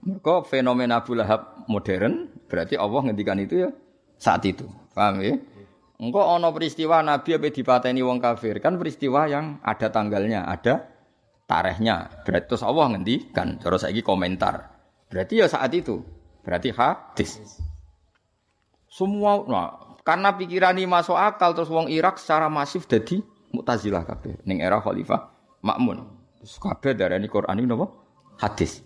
Mereka 0.02 0.50
fenomena 0.50 0.98
Abu 0.98 1.14
Lahab 1.14 1.66
modern 1.70 2.30
berarti 2.50 2.74
Allah 2.74 3.00
ngendikan 3.06 3.38
itu 3.38 3.68
ya 3.68 3.70
saat 4.18 4.42
itu. 4.46 4.66
Paham 4.92 5.22
ya? 5.22 5.38
Engkau 6.02 6.18
ono 6.18 6.50
peristiwa 6.50 6.98
Nabi 6.98 7.38
apa 7.38 7.46
dipateni 7.46 8.02
wong 8.02 8.18
kafir 8.18 8.58
kan 8.58 8.74
peristiwa 8.74 9.30
yang 9.30 9.62
ada 9.62 9.86
tanggalnya, 9.86 10.42
ada 10.50 10.91
tarikhnya. 11.52 12.24
Berarti 12.24 12.46
terus 12.48 12.64
Allah 12.64 12.96
ngendikan. 12.96 13.60
Terus 13.60 13.84
lagi 13.84 14.00
komentar. 14.00 14.72
Berarti 15.12 15.44
ya 15.44 15.46
saat 15.52 15.68
itu. 15.76 16.00
Berarti 16.40 16.72
hadis. 16.72 17.60
Semua 18.88 19.44
nah, 19.44 19.68
karena 20.00 20.32
pikiran 20.32 20.76
ini 20.76 20.88
masuk 20.88 21.16
akal 21.16 21.52
terus 21.52 21.68
wong 21.68 21.88
Irak 21.88 22.20
secara 22.20 22.52
masif 22.52 22.84
jadi 22.84 23.24
Mu'tazilah 23.52 24.04
kabeh 24.04 24.40
ning 24.48 24.64
era 24.64 24.80
Khalifah 24.80 25.32
Makmun. 25.60 26.08
Terus 26.42 26.56
kabeh 26.58 26.92
darani 26.96 27.28
Quran 27.30 27.60
ini 27.62 27.68
napa? 27.68 27.86
Hadis. 28.40 28.82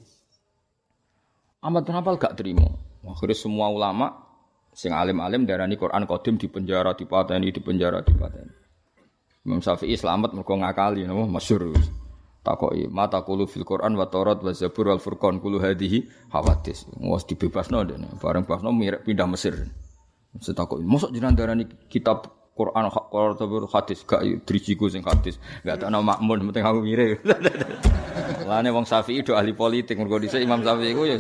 Ahmad 1.63 1.89
bin 1.89 1.97
Hanbal 1.97 2.21
gak 2.21 2.37
terima. 2.37 2.69
Akhirnya 3.07 3.39
semua 3.39 3.73
ulama 3.73 4.13
sing 4.77 4.93
alim-alim 4.93 5.49
darani 5.49 5.79
Quran 5.81 6.05
kodim 6.05 6.37
di 6.37 6.51
penjara, 6.53 6.93
di 6.93 7.09
pateni, 7.09 7.49
di 7.49 7.63
penjara, 7.65 8.05
di 8.05 8.13
pateni. 8.13 8.55
Imam 9.47 9.63
Syafi'i 9.63 9.95
selamat 9.95 10.35
mergo 10.35 10.53
ngakali 10.59 11.07
napa 11.07 11.25
masyhur. 11.25 11.73
Takoki 12.47 12.87
mata 12.87 13.27
kulu 13.27 13.51
fil 13.51 13.67
Quran 13.67 13.99
wa 13.99 14.07
Taurat 14.07 14.39
wa 14.39 14.55
Zabur 14.55 14.95
wal 14.95 15.03
Furqan 15.03 15.43
kulu 15.43 15.59
hadhihi 15.59 16.31
hawadis. 16.31 16.87
Wes 17.03 17.27
dibebasno 17.27 17.83
dene. 17.83 18.07
Bareng 18.23 18.47
bebasno 18.47 18.71
mirip 18.71 19.03
pindah 19.03 19.27
Mesir. 19.27 19.67
Setakoki 20.39 20.87
mosok 20.87 21.11
jenengan 21.11 21.35
darani 21.35 21.67
kitab 21.91 22.31
Quran 22.55 22.87
Quran 22.89 23.35
tabur 23.35 23.67
hadis 23.67 24.07
gak 24.07 24.23
drijiku 24.47 24.87
sing 24.87 25.03
hadis. 25.03 25.43
Gak 25.67 25.83
tak 25.83 25.91
nama 25.91 26.15
makmun 26.15 26.47
penting 26.55 26.63
aku 26.63 26.87
mirip. 26.87 27.27
Lane 28.49 28.71
wong 28.71 28.87
Syafi'i 28.87 29.27
do 29.27 29.35
ahli 29.35 29.51
politik 29.51 29.99
mergo 29.99 30.23
dhisik 30.23 30.39
Imam 30.39 30.63
Syafi'i 30.63 30.95
ku 30.95 31.03
ya 31.03 31.19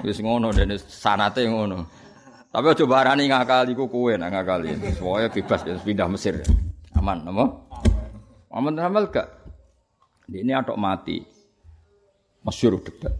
wis 0.00 0.18
ngono 0.24 0.48
dene 0.48 0.80
sanate 0.80 1.44
ngono. 1.44 1.84
Tapi 2.48 2.66
aja 2.72 2.84
barani 2.88 3.28
ngakali 3.28 3.76
ku 3.76 3.84
kowe 3.92 4.16
nak 4.16 4.32
ngakali. 4.32 4.96
Pokoke 4.96 5.28
bebas 5.44 5.60
ya 5.68 5.76
pindah 5.76 6.08
Mesir. 6.08 6.40
Aman, 6.96 7.24
apa? 7.24 7.44
Aman 8.52 8.76
amal 8.76 9.08
gak? 9.08 9.41
Ini 10.32 10.52
atok 10.56 10.80
mati. 10.80 11.20
Masyur 12.42 12.80
debat. 12.80 13.12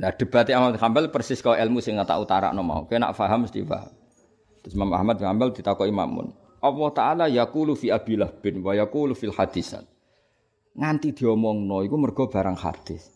Nah 0.00 0.10
debatnya 0.16 0.56
Ahmad 0.56 0.80
Hambal 0.80 1.12
persis 1.12 1.44
kau 1.44 1.52
ilmu 1.52 1.84
sing 1.84 2.00
tak 2.00 2.16
utara 2.16 2.56
no 2.56 2.64
mau. 2.64 2.88
Kena 2.88 3.12
faham 3.12 3.44
mesti 3.44 3.60
paham. 3.62 3.92
Terus 4.64 4.72
Imam 4.76 4.92
Ahmad 4.96 5.20
bin 5.20 5.28
Hanbal 5.28 5.52
ditakoi 5.52 5.92
Imamun. 5.92 6.32
Allah 6.60 6.90
Ta'ala 6.92 7.24
yakulu 7.28 7.72
fi 7.72 7.88
abilah 7.88 8.28
bin 8.40 8.60
wa 8.60 8.76
yakulu 8.76 9.16
fil 9.16 9.32
hadisat. 9.32 9.84
Nganti 10.76 11.16
diomongno 11.16 11.80
iku 11.84 11.96
mergo 11.96 12.28
barang 12.28 12.56
hadis. 12.60 13.08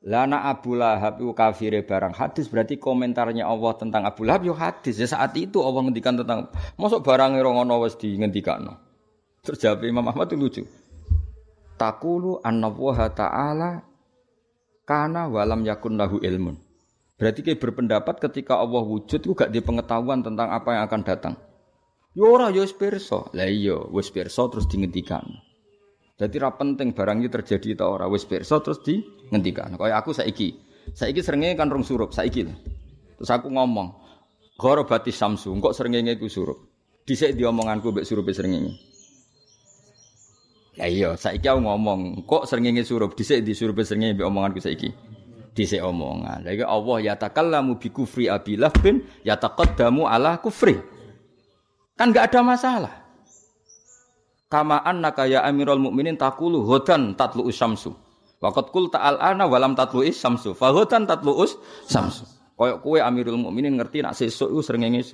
Lana 0.00 0.48
Abu 0.48 0.74
Lahab 0.80 1.20
itu 1.20 1.30
kafire 1.36 1.84
barang 1.84 2.16
hadis 2.16 2.48
berarti 2.48 2.80
komentarnya 2.80 3.44
Allah 3.44 3.76
tentang 3.76 4.08
Abu 4.08 4.24
Lahab 4.26 4.42
yo 4.48 4.54
hadis. 4.56 4.98
Ya 4.98 5.06
saat 5.06 5.36
itu 5.36 5.60
Allah 5.62 5.86
ngendikan 5.86 6.18
tentang 6.18 6.50
masuk 6.80 7.04
barang 7.04 7.36
ora 7.36 7.50
ngono 7.52 7.84
wis 7.86 7.94
dingendikano. 8.00 8.80
Terus 9.44 9.60
jawab 9.60 9.84
Imam 9.86 10.06
Ahmad 10.08 10.32
itu 10.32 10.36
lucu. 10.40 10.62
Takulu 11.80 12.44
anna 12.44 12.68
ta'ala 13.08 13.80
kana 14.84 15.32
walam 15.32 15.64
yakun 15.64 15.96
lahu 15.96 16.20
ilmun. 16.20 16.60
Berarti 17.16 17.40
kayak 17.40 17.56
berpendapat 17.56 18.20
ketika 18.20 18.60
Allah 18.60 18.84
wujud 18.84 19.16
itu 19.16 19.32
gak 19.32 19.48
di 19.48 19.64
pengetahuan 19.64 20.20
tentang 20.20 20.52
apa 20.52 20.76
yang 20.76 20.82
akan 20.84 21.00
datang. 21.00 21.34
Yo 22.12 22.28
ya 22.28 22.32
ora 22.36 22.46
yo 22.52 22.60
ya 22.60 22.68
wis 22.68 22.76
pirsa. 22.76 23.32
Lah 23.32 23.48
iya 23.48 23.80
wis 23.96 24.12
pirsa 24.12 24.44
terus 24.52 24.68
dingentikan. 24.68 25.24
Jadi 26.20 26.36
ra 26.36 26.52
penting 26.52 26.92
barang 26.92 27.24
iki 27.24 27.32
terjadi 27.32 27.80
ta 27.80 27.88
ora 27.88 28.04
terus 28.12 28.84
di 28.84 29.00
ngendikan. 29.32 29.80
Kaya 29.80 29.96
aku 29.96 30.12
saiki. 30.12 30.52
Saiki 30.92 31.24
srengenge 31.24 31.56
kan 31.56 31.72
rong 31.72 31.80
surup 31.80 32.12
saiki. 32.12 32.44
Terus 33.16 33.30
aku 33.30 33.48
ngomong, 33.48 33.88
"Gharabati 34.60 35.12
samsu, 35.12 35.52
kok 35.60 35.72
srengenge 35.72 36.20
ku 36.20 36.28
surup." 36.28 36.60
Dhisik 37.08 37.36
diomonganku 37.36 37.88
mbek 37.88 38.04
surupe 38.04 38.36
srengenge. 38.36 38.89
Ya 40.80 40.88
iya, 40.88 41.10
saiki 41.12 41.44
aku 41.44 41.60
ngomong, 41.60 42.24
kok 42.24 42.48
srengenge 42.48 42.88
surup 42.88 43.12
dhisik 43.12 43.44
di 43.44 43.52
surupe 43.52 43.84
srengenge 43.84 44.16
mbek 44.16 44.32
omonganku 44.32 44.64
saiki. 44.64 44.88
Dhisik 45.52 45.84
omongan. 45.84 46.40
Lha 46.40 46.56
iki 46.56 46.64
Allah 46.64 46.96
ya 47.04 47.14
takallamu 47.20 47.76
bi 47.76 47.92
kufri 47.92 48.32
abilah 48.32 48.72
bin 48.80 49.04
ya 49.20 49.36
taqaddamu 49.36 50.08
ala 50.08 50.40
kufri. 50.40 50.80
Kan 52.00 52.16
enggak 52.16 52.32
ada 52.32 52.40
masalah. 52.40 52.94
Kama 54.48 54.80
annaka 54.80 55.28
ya 55.28 55.44
Amirul 55.44 55.84
Mukminin 55.84 56.16
taqulu 56.16 56.64
hudan 56.64 57.12
tatlu 57.12 57.44
usyamsu. 57.44 57.92
Waqat 58.40 58.72
qul 58.72 58.88
ta'al 58.88 59.20
ana 59.20 59.44
walam 59.44 59.76
tatlu 59.76 60.00
isyamsu. 60.00 60.56
Fa 60.56 60.72
hudan 60.72 61.04
tatlu 61.04 61.44
usyamsu. 61.44 62.24
Koyok 62.56 62.80
kue 62.80 63.04
Amirul 63.04 63.36
Mukminin 63.36 63.76
ngerti 63.76 64.00
nak 64.00 64.16
sesuk 64.16 64.48
iku 64.48 64.64
srengenge. 64.64 65.12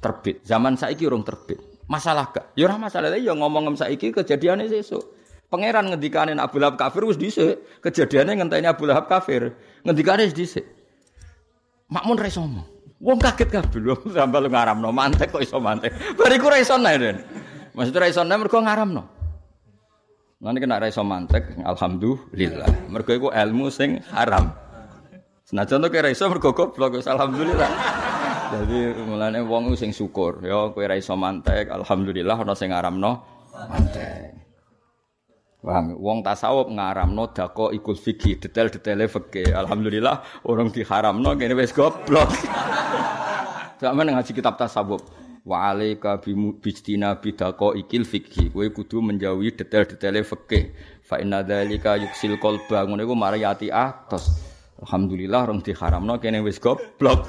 Terbit. 0.00 0.40
Zaman 0.48 0.80
saiki 0.80 1.04
urung 1.04 1.28
terbit. 1.28 1.73
Masalah 1.84 2.32
gak? 2.32 2.56
Ya 2.56 2.64
ora 2.64 2.80
masalah 2.80 3.12
ya 3.12 3.36
ngomong 3.36 3.76
saiki 3.76 4.10
kejadiane 4.10 4.68
sesuk. 4.68 5.04
Pangeran 5.52 5.92
ngendikane 5.92 6.32
Abu 6.40 6.56
Lahab 6.58 6.80
kafir 6.80 7.04
wis 7.04 7.20
dhisik. 7.20 7.60
Kejadiane 7.84 8.34
ngenteni 8.34 8.66
Abu 8.66 8.88
Lahab 8.88 9.06
kafir. 9.06 9.52
Ngendikane 9.84 10.24
wis 10.24 10.34
dhisik. 10.34 10.64
Makmun 11.92 12.16
ra. 12.16 12.28
Wong 13.04 13.18
kaget 13.20 13.52
kabeh 13.52 13.84
lho 13.84 14.00
sampe 14.16 14.40
lu 14.40 14.48
ngaramno 14.48 14.88
mantek 14.88 15.28
kok 15.28 15.44
iso 15.44 15.60
mantek. 15.60 15.92
Bariku 16.16 16.48
ra 16.48 16.56
iso 16.56 16.80
nae. 16.80 16.96
Maksudnya 17.76 18.00
ra 18.00 18.08
iso 18.08 18.24
nae 18.24 18.40
mergo 18.40 18.56
ngaramno. 18.64 19.02
Nanti 20.44 20.60
kena 20.60 20.76
ra 20.76 20.92
iso 20.92 21.00
mantek, 21.00 21.56
alhamdulillah. 21.64 22.92
Mergo 22.92 23.16
iku 23.16 23.28
ilmu 23.32 23.72
sing 23.72 24.04
haram. 24.12 24.52
Senajan 25.48 25.80
to 25.80 25.88
kira 25.88 26.12
iso 26.12 26.28
mergo 26.28 26.52
goblok, 26.52 27.00
alhamdulillah. 27.00 27.70
Jadi 28.54 29.02
mulane 29.02 29.42
wong 29.42 29.74
sing 29.74 29.90
syukur, 29.90 30.38
ya 30.46 30.70
kowe 30.70 30.86
ra 30.86 30.94
iso 30.94 31.18
mantek, 31.18 31.74
alhamdulillah 31.74 32.38
ana 32.38 32.54
sing 32.54 32.70
ngaramno 32.70 33.12
mantek. 33.50 34.34
Wong 35.64 35.96
wong 35.98 36.18
tasawuf 36.22 36.70
ngaramno 36.70 37.34
dako 37.34 37.72
ikul 37.74 37.98
fikih, 37.98 38.36
detail-detaile 38.36 39.08
fikih. 39.10 39.50
Alhamdulillah 39.56 40.44
orang 40.44 40.68
diharamno 40.70 41.34
kene 41.40 41.56
wis 41.56 41.72
goblok. 41.72 42.30
Sampeyan 43.80 44.12
ngaji 44.12 44.32
kitab 44.36 44.60
tasawuf. 44.60 45.02
Wa 45.42 45.72
alaika 45.72 46.20
bijtina 46.60 47.16
bidako 47.16 47.72
ikil 47.80 48.04
fikih. 48.04 48.52
Kowe 48.52 48.68
kudu 48.70 49.00
menjauhi 49.00 49.56
detail-detaile 49.56 50.20
fikih. 50.20 50.76
Fa 51.00 51.16
inna 51.16 51.40
dzalika 51.40 51.96
yuksil 51.96 52.36
qalba. 52.36 52.84
Ngono 52.84 53.00
iku 53.00 53.16
mari 53.16 53.40
ati 53.42 53.72
atos. 53.72 54.30
Alhamdulillah 54.84 55.48
orang 55.48 55.64
diharamno 55.64 56.20
kene 56.20 56.44
wis 56.44 56.60
goblok. 56.60 57.24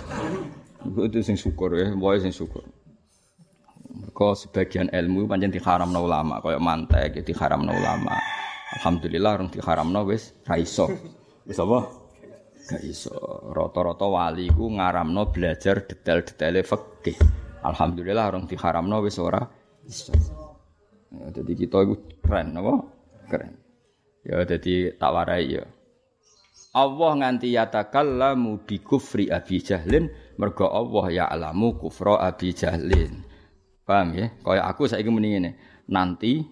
Itu 0.86 1.20
sing 1.26 1.38
syukur 1.40 1.74
ya, 1.74 1.90
boy 1.98 2.22
sing 2.22 2.30
syukur. 2.30 2.62
Mergo 3.96 4.36
sebagian 4.36 4.92
ilmu 4.92 5.26
pancen 5.26 5.50
diharamno 5.50 6.04
ulama, 6.04 6.44
kaya 6.44 6.60
mantek 6.60 7.26
diharamno 7.26 7.72
ulama. 7.72 8.14
Alhamdulillah 8.76 9.32
orang 9.40 9.50
diharamno 9.50 10.04
wis 10.06 10.36
ra 10.44 10.60
iso. 10.60 10.92
Wis 11.48 11.58
apa? 11.58 11.80
Gak 12.66 12.82
iso. 12.84 13.14
Rata-rata 13.54 14.10
wali 14.10 14.52
ku 14.52 14.68
ngaramno 14.74 15.32
belajar 15.32 15.86
detail-detaile 15.86 16.66
fikih. 16.66 17.18
Alhamdulillah 17.64 18.26
orang 18.36 18.46
diharamno 18.50 19.00
wis 19.06 19.16
ora 19.22 19.42
iso. 19.88 20.12
Ya, 21.16 21.32
jadi 21.32 21.52
kita 21.56 21.88
itu 21.88 21.96
keren, 22.20 22.58
apa? 22.60 22.74
Keren. 23.32 23.52
Ya, 24.28 24.44
jadi 24.44 24.92
tak 24.98 25.12
warai 25.14 25.62
ya. 25.62 25.64
Allah 26.76 27.12
nganti 27.24 27.56
yatakallamu 27.56 28.68
bi 28.68 28.84
kufri 28.84 29.32
Abi 29.32 29.64
Jahlin 29.64 30.12
mergo 30.36 30.68
Allah 30.68 31.06
ya 31.08 31.26
alamu 31.32 31.80
kufra 31.80 32.20
Abi 32.20 32.52
Jahlin. 32.52 33.24
Paham 33.88 34.12
ya? 34.18 34.28
Kaya 34.44 34.68
aku 34.68 34.84
saiki 34.90 35.08
muni 35.08 35.32
ngene. 35.32 35.52
Nanti 35.88 36.44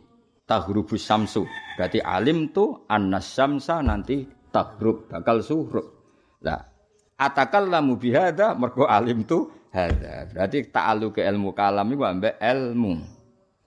taghrubu 0.47 0.95
samsu. 0.95 1.43
Berarti 1.75 1.99
alim 1.99 2.55
tu 2.55 2.87
annas 2.87 3.27
syamsa 3.35 3.83
nanti 3.83 4.23
taghrub 4.53 5.11
bakal 5.11 5.43
surup. 5.43 5.87
Lah 6.39 6.61
atakallamu 7.19 7.99
bi 7.99 8.15
hadza 8.15 8.55
mergo 8.55 8.87
alim 8.87 9.27
tu 9.27 9.51
hadza. 9.75 10.31
Berarti 10.31 10.71
ta'alluq 10.71 11.19
ke 11.19 11.21
ilmu 11.27 11.51
kalam 11.51 11.89
iku 11.91 12.03
ambek 12.07 12.39
ilmu. 12.39 12.93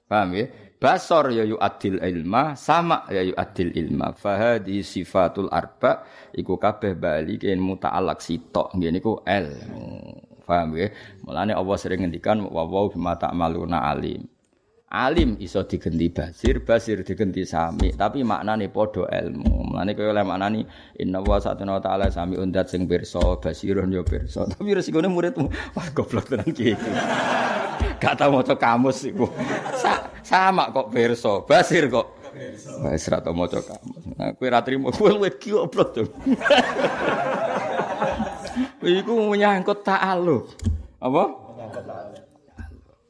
Paham 0.07 0.29
ya? 0.39 0.47
Basor 0.77 1.33
ya 1.33 1.45
yu'adil 1.49 2.05
ilma, 2.05 2.53
sama 2.53 3.09
ya 3.09 3.25
yu'adil 3.25 3.73
ilma. 3.73 4.13
Fahadi 4.13 4.85
sifatul 4.85 5.49
arba 5.49 6.05
iku 6.37 6.61
kabeh 6.61 6.93
bali 6.93 7.41
ilmu 7.41 7.81
ta'alak 7.81 8.21
sitok. 8.21 8.77
Ngene 8.77 9.01
iku 9.01 9.25
ilmu. 9.25 9.89
Paham 10.45 10.77
ya? 10.77 10.93
Mulane 11.25 11.57
Allah 11.57 11.77
sering 11.81 12.05
ngendikan 12.05 12.45
wa 12.45 12.69
wa 12.69 12.87
bima 12.93 13.17
ta'maluna 13.17 13.89
alim. 13.89 14.29
Alim 14.87 15.35
iso 15.43 15.67
digenti 15.67 16.07
basir, 16.15 16.63
basir 16.63 17.03
digenti 17.03 17.43
sami, 17.43 17.91
tapi 17.97 18.23
maknane 18.23 18.71
padha 18.71 19.11
ilmu. 19.11 19.75
Mulane 19.75 19.99
kaya 19.99 20.15
oleh 20.15 20.23
maknani 20.23 20.61
inna 21.03 21.19
wa 21.25 21.43
satuna 21.43 21.83
ta'ala 21.83 22.13
sami 22.13 22.39
undat 22.39 22.71
sing 22.71 22.87
pirsa, 22.87 23.19
basirun 23.43 23.91
ya 23.91 24.07
pirsa. 24.07 24.47
Tapi 24.53 24.77
resikone 24.77 25.11
muridmu, 25.11 25.51
wah 25.75 25.89
goblok 25.91 26.31
tenan 26.31 26.55
ki. 26.55 26.79
Gak 27.97 28.15
tau 28.21 28.31
maca 28.33 28.55
kamus 28.57 29.09
iku. 29.09 29.27
Sa 29.81 30.13
sama 30.21 30.69
kok 30.75 30.93
pirsa, 30.93 31.41
basir 31.45 31.89
kok. 31.89 32.17
Wis 32.85 33.09
ra 33.09 33.25
tau 33.25 33.33
maca 33.33 33.61
kamus. 33.65 34.03
Nah, 34.17 34.33
kowe 34.37 34.49
ra 34.49 34.61
trimo, 34.61 34.93
kowe 34.93 35.09
luwih 35.13 35.33
goblok 35.41 35.89
to. 35.97 36.03
Iku 38.85 39.13
menyangkut 39.33 39.85
ta'aluk. 39.85 40.45
Apa? 41.01 41.25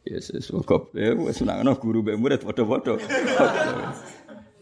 Yesus 0.07 0.55
kok 0.63 0.95
ya 0.95 1.19
wis 1.19 1.43
nang 1.43 1.67
guru 1.83 2.07
mbek 2.07 2.17
murid 2.19 2.41
padha-padha. 2.47 2.95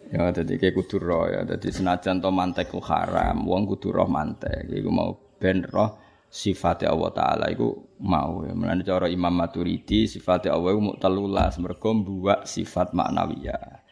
ya 0.09 0.31
dadi 0.33 0.57
kayak 0.57 0.73
kudu 0.79 0.97
roh 1.01 1.29
ya 1.29 1.45
dadi 1.45 1.69
senajan 1.69 2.25
to 2.25 2.33
mantek 2.33 2.73
ku 2.73 2.81
haram, 2.81 3.45
wong 3.45 3.69
kudu 3.69 3.93
roh 3.93 4.09
mantek. 4.09 4.65
Iku 4.73 4.89
mau 4.89 5.13
ben 5.37 5.69
roh 5.69 6.04
sifate 6.35 6.83
Allah 6.91 7.15
taala 7.15 7.47
iku 7.47 7.95
mau 8.03 8.43
ya. 8.43 8.51
Mulane 8.59 8.83
cara 8.83 9.07
Imam 9.07 9.31
Maturidi 9.31 10.11
sifate 10.11 10.51
Allah 10.51 10.75
iku 10.75 10.83
muk 10.83 10.99
telulas 10.99 11.63
mergo 11.63 11.95
mbuwak 11.95 12.51
sifat 12.51 12.91
maknawiyah. 12.91 13.87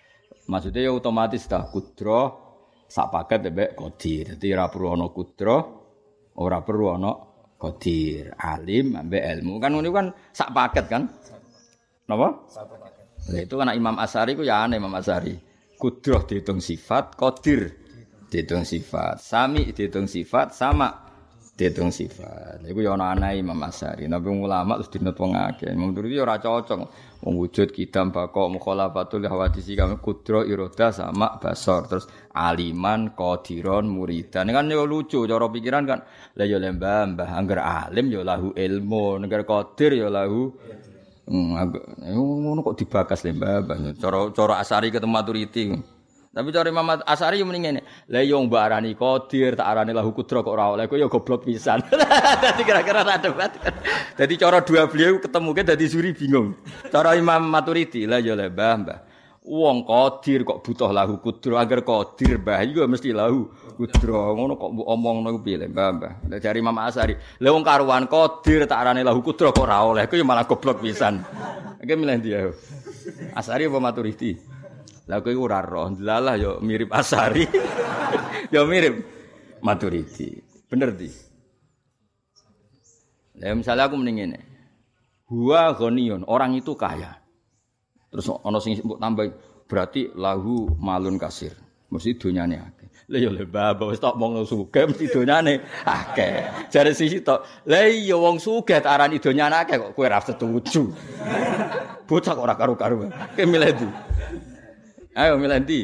Maksudnya 0.51 0.82
ya 0.82 0.90
otomatis 0.90 1.47
dah 1.47 1.70
kudro 1.70 2.22
sak 2.90 3.14
paket 3.14 3.47
mbek 3.47 3.78
qadir. 3.78 4.34
Dadi 4.34 4.51
ora 4.51 4.66
perlu 4.66 4.90
ana 4.90 5.07
kudro, 5.14 5.57
ora 6.43 6.59
perlu 6.66 6.86
ana 6.90 7.12
qadir. 7.55 8.34
Alim 8.34 8.99
mbek 8.99 9.22
ilmu. 9.38 9.62
Kan 9.62 9.78
ngono 9.78 9.88
kan 9.95 10.07
sak 10.34 10.51
paket 10.51 10.90
kan? 10.90 11.07
Napa? 12.11 12.28
Nah, 13.22 13.38
itu 13.38 13.55
anak 13.55 13.78
Imam 13.78 13.95
Asari 14.03 14.34
ku 14.34 14.43
ya 14.43 14.66
aneh 14.66 14.82
Imam 14.82 14.90
Asari. 14.99 15.38
Kudroh 15.78 16.26
dihitung 16.26 16.59
sifat, 16.59 17.14
kodir 17.14 17.70
dihitung 18.26 18.66
sifat, 18.66 19.22
sami 19.22 19.70
dihitung 19.70 20.11
sifat, 20.11 20.55
sama 20.55 21.11
dihitung 21.53 21.92
sifat. 21.92 22.64
Iku 22.64 22.80
ya 22.80 22.96
ana 22.96 23.12
aneh 23.12 23.38
Imam 23.38 23.61
Asari. 23.61 24.09
Nabi 24.09 24.32
ulama 24.32 24.80
terus 24.80 24.88
dinut 24.88 25.16
wong 25.20 25.36
akeh. 25.36 25.68
Imam 25.68 25.92
Turdi 25.92 26.16
ora 26.16 26.40
cocok. 26.40 26.80
Wong 27.22 27.34
wujud 27.38 27.70
kidam 27.70 28.11
bakok 28.11 28.59
mukhalafatul 28.59 29.22
hawadisi 29.28 29.78
kami 29.78 30.00
kudro 30.03 30.42
iroda 30.42 30.90
sama 30.90 31.38
basor 31.38 31.86
terus 31.86 32.11
aliman 32.34 33.14
qadiron 33.14 33.86
muridan 33.86 34.50
kan 34.50 34.66
yo 34.66 34.82
lucu 34.82 35.22
cara 35.30 35.46
pikiran 35.46 35.86
kan 35.86 36.03
lah 36.34 36.46
yo 36.50 36.59
lembah 36.59 37.14
mbah 37.14 37.30
angger 37.38 37.62
alim 37.62 38.11
yo 38.11 38.26
lahu 38.26 38.50
ilmu 38.59 39.22
angger 39.22 39.46
qadir 39.46 40.03
yo 40.03 40.11
lahu 40.11 40.50
Hmm, 41.22 41.55
ngono 42.03 42.66
kok 42.66 42.82
dibakas 42.82 43.22
le 43.22 43.30
mbah. 43.30 43.62
Cara 43.94 44.26
cara 44.34 44.59
Asari 44.59 44.90
ketemu 44.90 45.14
Maturiti. 45.14 45.70
Tapi 46.32 46.48
cara 46.48 46.72
Imam 46.72 46.88
Asari 47.04 47.36
yo 47.36 47.44
mending 47.44 47.64
ngene. 47.68 47.80
Lah 48.08 48.24
yo 48.24 48.40
qadir, 48.48 49.52
tak 49.52 49.68
arani 49.68 49.92
lahu 49.92 50.16
kudra 50.16 50.40
kok 50.40 50.48
ora 50.48 50.72
oleh. 50.72 50.88
Yo 50.88 51.12
goblok 51.12 51.44
pisan. 51.44 51.84
Dadi 52.42 52.64
kira-kira 52.64 53.04
ra 53.04 53.20
debat. 53.20 53.52
Dadi 54.16 54.40
cara 54.40 54.64
dua 54.64 54.88
beliau 54.88 55.20
ketemu 55.20 55.50
ke 55.52 55.60
dadi 55.60 55.84
suri 55.84 56.16
bingung. 56.16 56.56
Cara 56.88 57.20
Imam 57.20 57.44
Maturiti 57.52 58.08
lah 58.08 58.16
yo 58.24 58.32
le 58.32 58.48
mbah 58.48 58.74
mbah. 58.80 58.98
Qadir 59.44 60.48
kok 60.48 60.64
butuh 60.64 60.88
lahu 60.88 61.20
kudra 61.20 61.60
agar 61.60 61.84
qadir 61.84 62.40
mbah 62.40 62.64
iku 62.64 62.88
mesti 62.88 63.12
lahu 63.12 63.52
kudra. 63.76 64.32
Ngono 64.32 64.56
kok 64.56 64.70
mbok 64.72 64.86
omongno 64.88 65.36
piye 65.44 65.60
le 65.60 65.68
mbah 65.68 65.88
mbah. 65.92 66.12
Jare 66.40 66.64
Imam 66.64 66.80
Asari, 66.80 67.12
wong 67.44 67.60
karuan 67.60 68.08
qadir 68.08 68.64
tak 68.64 68.80
arani 68.80 69.04
lahu 69.04 69.20
kudra 69.20 69.52
kok 69.52 69.68
ora 69.68 69.84
oleh. 69.84 70.08
Ku 70.08 70.16
yo 70.16 70.24
malah 70.24 70.48
goblok 70.48 70.80
pisan. 70.80 71.20
Iki 71.76 71.92
milih 71.92 72.16
dia. 72.24 72.48
Asari 73.36 73.68
apa 73.68 73.76
Maturidi? 73.76 74.48
Lah 75.11 75.18
kowe 75.18 75.34
ora 75.34 75.59
roh, 75.62 75.90
delalah 75.90 76.38
yo 76.38 76.53
mirip 76.62 76.94
Asari. 76.94 77.42
yo 78.55 78.62
mirip 78.70 78.94
Maturidi. 79.62 80.38
Bener 80.70 80.94
di. 80.94 81.11
Lah 83.42 83.55
misalnya 83.59 83.90
aku 83.90 83.98
mending 83.98 84.16
ngene. 84.22 84.40
Huwa 85.32 85.72
ghaniyun, 85.74 86.28
orang 86.28 86.55
itu 86.55 86.76
kaya. 86.76 87.18
Terus 88.12 88.28
ana 88.44 88.61
sing 88.61 88.76
mbok 88.84 89.00
tambah 89.00 89.26
berarti 89.64 90.12
lahu 90.12 90.68
malun 90.76 91.16
kasir. 91.16 91.57
Mesti 91.88 92.20
donyane 92.20 92.57
akeh. 92.61 92.88
Lah 93.12 93.18
ya 93.20 93.28
le 93.32 93.44
bapak 93.44 93.92
wis 93.92 94.00
tok 94.00 94.16
mong 94.16 94.44
sugih 94.44 94.88
mesti 94.88 95.09
donyane 95.09 95.61
akeh. 95.84 96.68
Jare 96.68 96.92
sisi 96.92 97.24
tok, 97.24 97.64
lah 97.68 97.88
iya 97.88 98.16
wong 98.16 98.36
sugih 98.36 98.80
tak 98.80 98.92
arani 98.96 99.16
donyane 99.20 99.64
akeh 99.64 99.76
kok 99.80 99.92
kowe 99.96 100.05
ora 100.05 100.20
setuju. 100.20 100.82
Bocah 102.09 102.32
kok 102.36 102.44
ora 102.44 102.57
karu-karu. 102.57 103.09
Ke 103.32 103.48
milih? 103.48 103.72
Ayo 105.12 105.36
milih 105.36 105.60
ndi? 105.60 105.80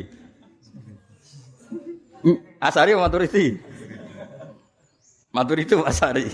Asari 2.58 2.96
maturiti. 2.96 3.60
Maturiti 5.30 5.76
Asari. 5.84 6.24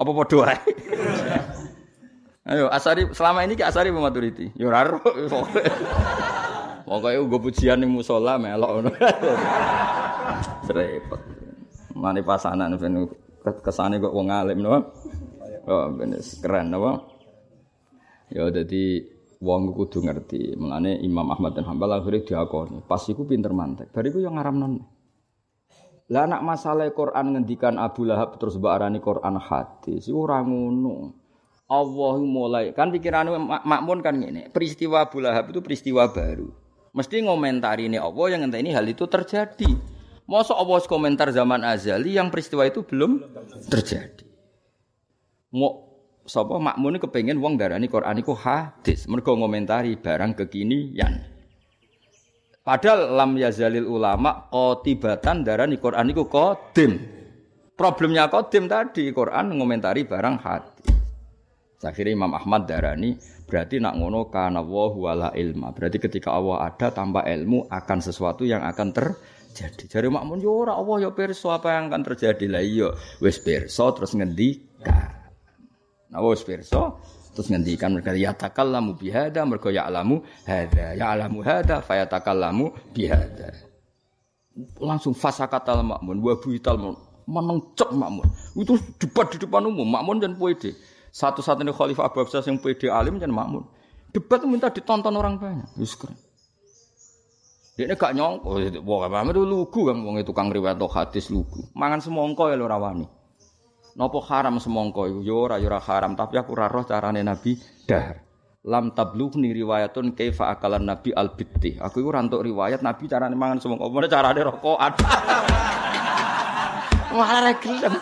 Apa 0.00 0.10
padha? 0.10 0.56
Ayo 2.48 2.72
Asari 2.72 3.08
selama 3.12 3.44
ini 3.44 3.54
ke 3.54 3.64
Asari 3.64 3.92
maturiti. 3.92 4.48
Yo 4.56 4.72
ora 4.72 4.96
Pokoke 6.84 7.16
nggo 7.16 7.38
pujian 7.40 7.80
ning 7.80 7.88
musala 7.88 8.36
melok 8.36 8.70
ngono. 8.76 8.90
Repot. 10.68 11.20
Mane 11.96 12.20
pasanan 12.20 12.76
ben 12.76 13.08
kesane 13.64 13.96
kok 13.96 14.12
wong 14.12 14.28
alim 14.28 14.60
no. 14.60 14.92
Oh, 15.64 15.88
keren 16.44 16.68
napa? 16.68 17.00
Ya 18.28 18.44
dadi 18.52 19.00
wong 19.44 19.76
kudu 19.76 20.00
ngerti. 20.00 20.56
Mulane 20.56 20.96
Imam 21.04 21.28
Ahmad 21.28 21.52
dan 21.52 21.68
Hambal 21.68 21.92
akhirnya 22.00 22.24
diakoni. 22.24 22.80
Pas 22.88 23.04
iku 23.04 23.28
pinter 23.28 23.52
mantek. 23.52 23.92
Bariku 23.92 24.24
yang 24.24 24.40
ngaramnon. 24.40 24.80
Lah 26.08 26.28
anak 26.28 26.40
masalah 26.44 26.88
Quran 26.92 27.36
ngendikan 27.36 27.76
Abu 27.80 28.04
Lahab 28.08 28.36
terus 28.40 28.56
arani 28.60 29.00
Quran 29.00 29.36
hadis 29.40 30.08
iku 30.08 30.24
ora 30.24 30.40
ngono. 30.40 31.20
Allah 31.64 32.16
mulai 32.20 32.76
kan 32.76 32.92
pikiran 32.92 33.28
makmun 33.64 34.04
kan 34.04 34.16
ngene. 34.16 34.52
Peristiwa 34.52 35.04
Abu 35.04 35.20
Lahab 35.20 35.52
itu 35.52 35.60
peristiwa 35.64 36.08
baru. 36.12 36.52
Mesti 36.92 37.24
ngomentari 37.24 37.88
ini 37.88 37.96
Allah 37.96 38.36
yang 38.36 38.48
ini 38.48 38.70
hal 38.72 38.84
itu 38.84 39.08
terjadi. 39.08 39.66
Masa 40.24 40.56
Allah 40.56 40.80
komentar 40.88 41.28
zaman 41.32 41.60
azali 41.64 42.16
yang 42.16 42.32
peristiwa 42.32 42.64
itu 42.64 42.80
belum 42.84 43.20
terjadi. 43.68 44.24
Mau 45.52 45.93
sapa 46.24 46.56
makmune 46.56 46.96
kepengin 46.96 47.36
wong 47.40 47.60
darani 47.60 47.86
Quran 47.88 48.20
iku 48.20 48.32
hadis, 48.32 49.04
mergo 49.08 49.36
ngomentari 49.36 49.96
barang 50.00 50.32
kekinian. 50.40 51.20
Padahal 52.64 53.12
lam 53.12 53.36
yazalil 53.36 53.84
ulama 53.84 54.48
qotibatan 54.48 55.44
darani 55.44 55.76
Quran 55.76 56.08
iku 56.16 56.24
qadim. 56.32 56.96
Problemnya 57.76 58.32
qadim 58.32 58.64
tadi 58.64 59.12
Quran 59.12 59.52
ngomentari 59.52 60.08
barang 60.08 60.36
hadis. 60.40 60.88
Akhirnya 61.84 62.16
Imam 62.16 62.32
Ahmad 62.32 62.64
darani 62.64 63.20
berarti 63.44 63.76
nak 63.76 64.00
ngono 64.00 64.32
kana 64.32 64.64
wa 64.64 64.88
wala 64.96 65.28
ilma. 65.36 65.76
Berarti 65.76 66.00
ketika 66.00 66.32
Allah 66.32 66.72
ada 66.72 66.88
tanpa 66.88 67.28
ilmu 67.28 67.68
akan 67.68 67.98
sesuatu 68.00 68.48
yang 68.48 68.64
akan 68.64 68.96
terjadi. 68.96 69.84
Jadi 69.84 70.08
makmun 70.08 70.40
yo 70.40 70.64
ora 70.64 70.80
Allah 70.80 71.04
yo 71.04 71.12
pirsa 71.12 71.60
apa 71.60 71.76
yang 71.76 71.92
akan 71.92 72.02
terjadi 72.08 72.48
lah 72.48 72.64
iya 72.64 72.88
wis 73.20 73.36
pirsa 73.44 73.92
terus 73.92 74.16
ngendikan. 74.16 75.23
Nah 76.14 76.22
wis 76.22 76.46
pirsa 76.46 76.94
terus 77.34 77.50
ngendikan 77.50 77.90
mereka 77.90 78.14
ya 78.14 78.30
takallamu 78.30 78.94
bihada 78.94 79.42
mergo 79.42 79.66
ya 79.66 79.90
alamu 79.90 80.22
hada 80.46 80.94
ya 80.94 81.10
alamu 81.10 81.42
hada 81.42 81.82
fayatakallamu 81.82 82.70
bihada. 82.94 83.50
Langsung 84.78 85.18
fasakatal 85.18 85.82
makmun 85.82 86.22
wa 86.22 86.38
buital 86.38 86.78
menengcek 87.26 87.90
makmun. 87.90 88.30
Itu 88.54 88.78
debat 89.02 89.34
di 89.34 89.42
depan 89.42 89.66
umum 89.66 89.82
makmun 89.82 90.22
dan 90.22 90.38
puede. 90.38 90.78
Satu-satunya 91.10 91.74
khalifah 91.74 92.06
Abu 92.06 92.22
Abbas 92.22 92.46
yang 92.46 92.62
pede 92.62 92.86
alim 92.86 93.18
dan 93.18 93.34
makmun. 93.34 93.66
Debat 94.14 94.38
minta 94.46 94.70
ditonton 94.70 95.18
orang 95.18 95.34
banyak. 95.42 95.74
Wis. 95.74 95.98
Dia 97.74 97.90
ini 97.90 97.98
gak 97.98 98.14
nyongko, 98.14 98.54
wah 98.86 99.10
apa 99.10 99.34
itu 99.34 99.42
lugu 99.42 99.90
kan, 99.90 99.98
wong 99.98 100.22
itu 100.22 100.30
kang 100.30 100.46
riwayat 100.46 100.78
hadis 100.94 101.26
lugu. 101.26 101.66
Mangan 101.74 101.98
semongko 101.98 102.46
ya 102.46 102.54
lo 102.54 102.70
rawani. 102.70 103.02
Nopo 103.94 104.18
haram 104.26 104.58
semongko 104.58 105.06
itu, 105.06 105.20
yora 105.22 105.54
yora 105.62 105.78
haram, 105.78 106.18
tapi 106.18 106.34
aku 106.34 106.50
raro 106.58 106.82
carane 106.82 107.22
Nabi 107.22 107.54
dahar. 107.86 108.26
Lam 108.66 108.90
tablughni 108.90 109.54
riwayatun 109.54 110.18
kaifa 110.18 110.50
akalan 110.50 110.82
Nabi 110.82 111.14
al 111.14 111.38
bitti. 111.38 111.78
Aku 111.78 112.02
itu 112.02 112.10
rantuk 112.10 112.42
riwayat 112.42 112.82
Nabi 112.82 113.06
carane 113.06 113.38
mangan 113.38 113.62
semongko, 113.62 113.86
mana 113.94 114.10
carane 114.10 114.40
rokokan. 114.42 114.92
Malah 117.14 117.54
gelem. 117.62 117.94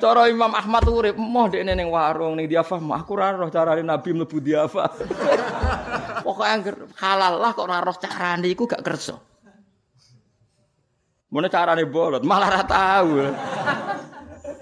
Cara 0.00 0.26
Imam 0.26 0.50
Ahmad 0.58 0.82
urip, 0.90 1.14
moh 1.14 1.46
dekne 1.46 1.78
ning 1.78 1.92
warung 1.92 2.34
ning 2.34 2.50
diafah, 2.50 2.82
aku 2.82 3.14
ora 3.14 3.36
roh 3.36 3.52
carane 3.52 3.86
Nabi 3.86 4.10
mlebu 4.10 4.42
diafah. 4.42 4.90
Pokoke 6.26 6.50
angger 6.50 6.74
halal 6.98 7.38
lah 7.38 7.54
kok 7.54 7.62
ora 7.62 7.78
roh 7.78 7.94
carane 7.94 8.50
iku 8.50 8.66
gak 8.66 8.82
kersa. 8.82 9.14
Mana 11.30 11.46
carane 11.46 11.86
bolot, 11.86 12.26
malah 12.26 12.48
ora 12.50 12.62
tahu. 12.66 13.10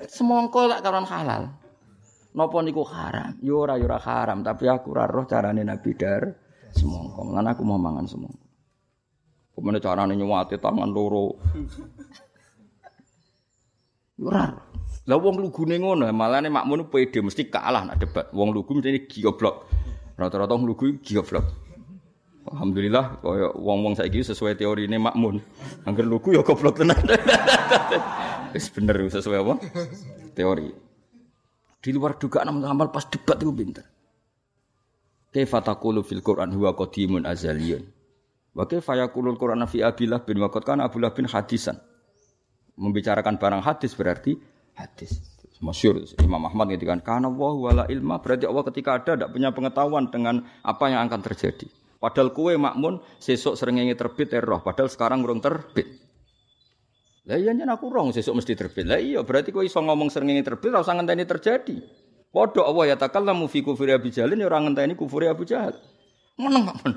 Semongko 0.08 0.72
lak 0.72 0.80
karon 0.80 1.04
halal. 1.04 1.52
Napa 2.32 2.58
niku 2.64 2.80
haram? 2.88 3.36
Yo 3.44 3.60
ora 3.60 3.76
yo 3.76 3.84
ora 3.84 4.00
haram, 4.00 4.40
tapi 4.40 4.64
aku 4.68 4.96
ora 4.96 5.04
roh 5.04 5.28
carane 5.28 5.60
Nabi 5.60 5.92
dar 5.92 6.24
semongko. 6.72 7.36
Lan 7.36 7.44
aku 7.44 7.62
mau 7.64 7.76
mangan 7.76 8.08
semongko. 8.08 8.46
Ke 9.52 9.58
mana 9.60 9.78
carane 9.84 10.16
nyuwati 10.16 10.56
tangan 10.56 10.88
loro? 10.88 11.36
Ora. 14.24 14.48
Lah 15.08 15.16
wong 15.16 15.40
lugune 15.40 15.80
ngono, 15.80 16.04
malane 16.12 16.52
makmun 16.52 16.88
pede 16.92 17.24
mesti 17.24 17.48
kalah 17.48 17.84
nak 17.84 18.00
debat. 18.00 18.28
Wong 18.32 18.52
lugu 18.52 18.76
mesti 18.76 19.20
goblok. 19.20 19.68
Rata-rata 20.16 20.52
wong 20.56 20.68
lugu 20.68 21.00
goblok. 21.00 21.68
Alhamdulillah 22.48 23.20
kaya 23.20 23.52
wong-wong 23.52 23.92
saiki 23.92 24.24
sesuai 24.24 24.56
teori 24.56 24.88
ini 24.88 24.96
makmun. 24.96 25.36
Angger 25.84 26.08
lugu 26.08 26.32
ya 26.32 26.40
goblok 26.40 26.80
tenan. 26.80 26.96
Wis 28.54 28.68
bener 28.72 28.96
sesuai 29.08 29.38
apa? 29.42 29.54
Teori. 30.32 30.68
Di 31.78 31.90
luar 31.94 32.18
dugaan 32.18 32.50
amal 32.50 32.90
pas 32.90 33.06
debat 33.06 33.38
itu 33.38 33.52
pinter. 33.54 33.86
Kaifa 35.28 35.60
taqulu 35.60 36.00
fil 36.02 36.24
Qur'an 36.24 36.48
huwa 36.50 36.72
qadimun 36.72 37.28
azaliyun. 37.28 37.84
Wa 38.56 38.64
kaifa 38.66 38.96
yaqulul 38.96 39.38
Qur'an 39.38 39.60
fi 39.68 39.84
Abillah 39.84 40.24
bin 40.24 40.40
Waqat 40.40 40.64
kana 40.64 40.88
Abdullah 40.88 41.12
bin 41.12 41.28
hadisan. 41.28 41.78
Membicarakan 42.78 43.36
barang 43.36 43.62
hadis 43.62 43.92
berarti 43.94 44.34
hadis. 44.74 45.20
Masyur 45.58 46.06
Imam 46.22 46.46
Ahmad 46.46 46.70
kan 46.78 47.02
karena 47.02 47.26
Allah 47.26 47.54
wala 47.58 47.84
ilma 47.90 48.22
berarti 48.22 48.46
Allah 48.46 48.62
ketika 48.70 49.02
ada 49.02 49.18
tidak 49.18 49.30
punya 49.34 49.50
pengetahuan 49.50 50.06
dengan 50.06 50.46
apa 50.62 50.86
yang 50.86 51.02
akan 51.10 51.18
terjadi. 51.18 51.66
Padahal 51.98 52.30
kue 52.30 52.54
makmun 52.54 53.02
sesuk 53.18 53.58
seringnya 53.58 53.98
terbit 53.98 54.30
erroh, 54.30 54.62
padahal 54.62 54.86
sekarang 54.86 55.26
urung 55.26 55.42
terbit. 55.42 56.07
Lah 57.28 57.36
iya 57.36 57.52
aku 57.52 57.92
rong 57.92 58.16
sesuk 58.16 58.40
mesti 58.40 58.56
terbit. 58.56 58.88
Lah 58.88 58.96
iya 58.96 59.20
berarti 59.20 59.52
kue 59.52 59.68
iso 59.68 59.84
ngomong 59.84 60.08
seringnya 60.08 60.40
terbit 60.40 60.72
ora 60.72 60.80
usah 60.80 60.96
ngenteni 60.96 61.28
terjadi. 61.28 61.76
Padha 62.32 62.64
Allah 62.64 62.84
ya 62.92 62.96
takallamu 62.96 63.44
fi 63.52 63.60
kufri 63.60 63.92
Abi 63.92 64.08
Jalin 64.08 64.40
ya 64.40 64.48
ora 64.48 64.64
ngenteni 64.64 64.96
kufri 64.96 65.28
Abu 65.28 65.44
Jahal. 65.44 65.76
Meneng 66.40 66.72
makmun. 66.72 66.92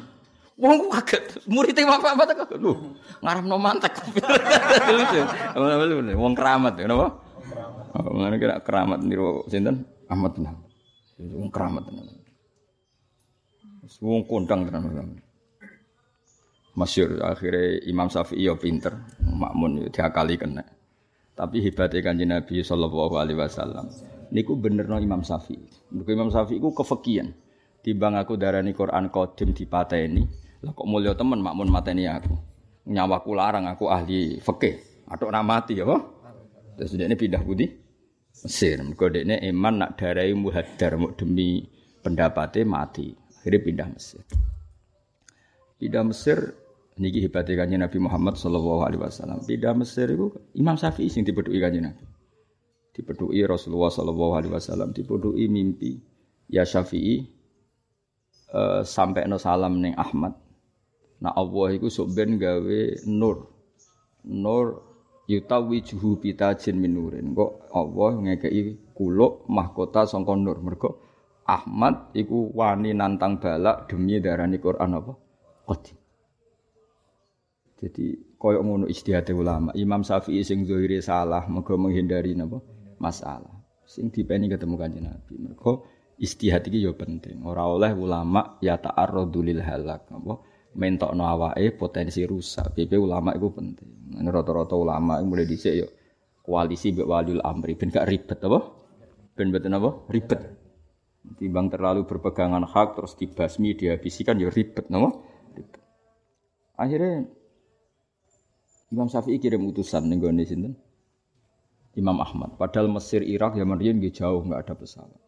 Wong 0.61 0.77
ku 0.77 0.87
kaget, 0.93 1.41
muridé 1.49 1.83
bapak 1.83 2.15
apa 2.15 2.23
kaget. 2.31 2.59
Lho, 2.61 2.93
ngaramno 3.19 3.57
mantek. 3.57 3.91
Wong 6.21 6.33
keramat 6.37 6.77
ya 6.77 6.85
napa? 6.85 7.07
Oh, 7.91 8.15
mana 8.15 8.39
kira 8.39 8.61
keramat 8.63 9.03
niru 9.03 9.43
sinten? 9.51 9.83
Ahmad 10.07 10.37
bin. 10.37 10.47
Wong 11.19 11.49
keramat 11.51 11.83
tenan. 11.89 12.07
Wong 13.99 14.23
kondang 14.29 14.69
tenan. 14.69 15.19
Masyur 16.71 17.19
akhirnya 17.19 17.83
Imam 17.83 18.07
Syafi'i 18.07 18.47
ya 18.47 18.55
pinter, 18.55 18.95
makmun 19.19 19.83
ya 19.83 19.87
diakali 19.91 20.39
kena. 20.39 20.63
Tapi 21.35 21.59
hebatnya 21.63 21.99
kanjeng 21.99 22.31
Nabi 22.31 22.63
sallallahu 22.63 23.19
alaihi 23.19 23.39
wasallam 23.39 23.91
niku 24.31 24.55
bener 24.55 24.87
no 24.87 24.97
Imam 24.97 25.21
Syafi'i. 25.21 25.91
Mergo 25.91 26.09
Imam 26.09 26.31
Syafi'i 26.31 26.57
ku 26.57 26.71
kefekian. 26.71 27.35
Timbang 27.81 28.15
aku 28.15 28.37
darani 28.37 28.71
Quran 28.77 29.09
qadim 29.09 29.57
dipateni, 29.57 30.21
lah 30.61 30.71
kok 30.71 30.85
mulya 30.85 31.17
temen 31.17 31.41
makmun 31.41 31.67
mateni 31.67 32.05
aku. 32.05 32.33
Nyawaku 32.87 33.31
larang 33.33 33.65
aku 33.69 33.89
ahli 33.89 34.37
fikih. 34.37 35.05
Atuk 35.11 35.33
mati 35.43 35.75
ya, 35.75 35.85
Terus 36.79 36.95
dia 36.95 37.03
ini 37.03 37.19
pindah 37.19 37.43
putih 37.43 37.67
Mesir. 38.47 38.79
Mergo 38.79 39.11
dekne 39.11 39.43
iman 39.51 39.75
nak 39.85 39.91
darai 39.99 40.31
muhadar 40.31 40.95
demi 41.19 41.67
pendapatnya 41.99 42.63
mati. 42.63 43.11
Akhirnya 43.11 43.59
pindah 43.59 43.87
Mesir. 43.91 44.21
Pindah 45.81 46.03
Mesir 46.05 46.39
niki 46.99 47.23
hebatnya 47.23 47.63
kanjeng 47.63 47.81
Nabi 47.83 47.97
Muhammad 48.01 48.35
sallallahu 48.35 48.81
alaihi 48.83 49.01
wasallam. 49.03 49.39
Pindah 49.45 49.75
Mesir 49.77 50.11
itu 50.11 50.31
Imam 50.57 50.75
Syafi'i 50.75 51.07
sing 51.07 51.23
dipeduki 51.23 51.59
kanjeng 51.61 51.87
Nabi. 51.87 52.03
Dipeduki 52.91 53.39
Rasulullah 53.47 53.91
sallallahu 53.91 54.33
alaihi 54.35 54.51
wasallam, 54.51 54.91
dipeduki 54.91 55.47
mimpi 55.47 56.01
ya 56.51 56.67
Syafi'i 56.67 57.23
uh, 58.51 58.83
sampai 58.83 59.29
no 59.29 59.39
salam 59.39 59.79
neng 59.79 59.95
Ahmad. 59.95 60.35
Nah 61.21 61.31
Allah 61.37 61.77
sok 61.77 62.07
ben 62.11 62.41
gawe 62.41 62.81
nur. 63.07 63.47
Nur 64.21 64.91
yutawi 65.31 65.79
juhu 65.85 66.19
bitajin 66.19 66.75
minurin 66.75 67.31
kok 67.31 67.71
Allah 67.71 68.19
ngekei 68.19 68.91
kuluk 68.91 69.47
mahkota 69.47 70.03
sangka 70.03 70.35
nur 70.35 70.59
mergo 70.59 70.99
Ahmad 71.47 72.11
iku 72.13 72.51
wani 72.51 72.91
nantang 72.91 73.39
balak 73.39 73.87
demi 73.87 74.19
darani 74.19 74.59
Quran 74.59 74.97
apa? 74.97 75.13
Qadim. 75.67 76.00
Jadi 77.81 78.37
koyok 78.37 78.61
ngono 78.61 78.85
ijtihad 78.85 79.25
ulama. 79.33 79.73
Imam 79.73 80.05
Syafi'i 80.05 80.45
sing 80.45 80.69
zahire 80.69 81.01
salah 81.01 81.49
mergo 81.49 81.73
menghindari 81.81 82.37
napa? 82.37 82.61
Masalah. 83.01 83.57
Sing 83.89 84.13
dipeni 84.13 84.45
ketemu 84.45 84.77
Kanjeng 84.77 85.09
Nabi. 85.09 85.33
Mergo 85.41 85.89
ijtihad 86.21 86.61
iki 86.69 86.85
ya 86.85 86.93
penting. 86.93 87.41
Ora 87.41 87.65
oleh 87.65 87.97
ulama 87.97 88.61
ya 88.61 88.77
ta'arradu 88.77 89.41
lil 89.41 89.65
halak 89.65 90.13
apa? 90.13 90.33
Mentokno 90.77 91.25
awake 91.25 91.73
potensi 91.73 92.21
rusak. 92.21 92.77
PP 92.77 93.01
ulama 93.01 93.33
iku 93.33 93.49
penting. 93.49 94.13
Rata-rata 94.29 94.77
ulama 94.77 95.17
mulai 95.25 95.49
dhisik 95.49 95.73
ya 95.73 95.87
koalisi 96.45 96.93
mbek 96.93 97.09
waliul 97.09 97.41
amri 97.41 97.73
ben 97.73 97.89
gak 97.89 98.05
ribet 98.05 98.39
apa? 98.45 98.59
Ben 99.33 99.49
mboten 99.49 99.73
apa? 99.73 99.89
Ribet. 100.05 100.41
Timbang 101.41 101.73
terlalu 101.73 102.05
berpegangan 102.05 102.65
hak 102.65 102.93
terus 102.93 103.17
dibasmi 103.17 103.73
dihabisi 103.73 104.21
kan 104.21 104.37
ya 104.37 104.53
ribet 104.53 104.85
napa? 104.93 105.17
Akhirnya 106.77 107.25
Imam 108.91 109.07
Syafi'i 109.07 109.39
kirim 109.39 109.63
utusan 109.71 110.03
ning 110.03 110.19
gone 110.19 110.43
sinten? 110.43 110.75
Imam 111.95 112.19
Ahmad. 112.19 112.59
Padahal 112.59 112.91
Mesir, 112.91 113.23
Irak, 113.23 113.55
Yaman 113.55 113.79
riyen 113.79 113.99
nggih 113.99 114.15
jauh 114.15 114.43
nggak 114.43 114.67
ada 114.67 114.73
pesawat. 114.75 115.19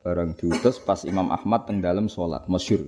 Barang 0.00 0.34
diutus 0.38 0.78
pas 0.82 1.02
Imam 1.06 1.28
Ahmad 1.34 1.66
teng 1.66 1.82
dalam 1.82 2.06
sholat, 2.06 2.46
masyur. 2.46 2.86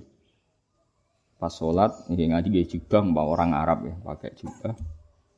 Pas 1.38 1.50
sholat, 1.50 1.92
nggih 2.06 2.30
ngaji 2.30 2.48
nggih 2.48 2.66
jubah 2.78 3.02
mbak 3.02 3.26
orang 3.26 3.50
Arab 3.58 3.78
ya, 3.86 3.94
pakai 4.02 4.34
jubah. 4.38 4.74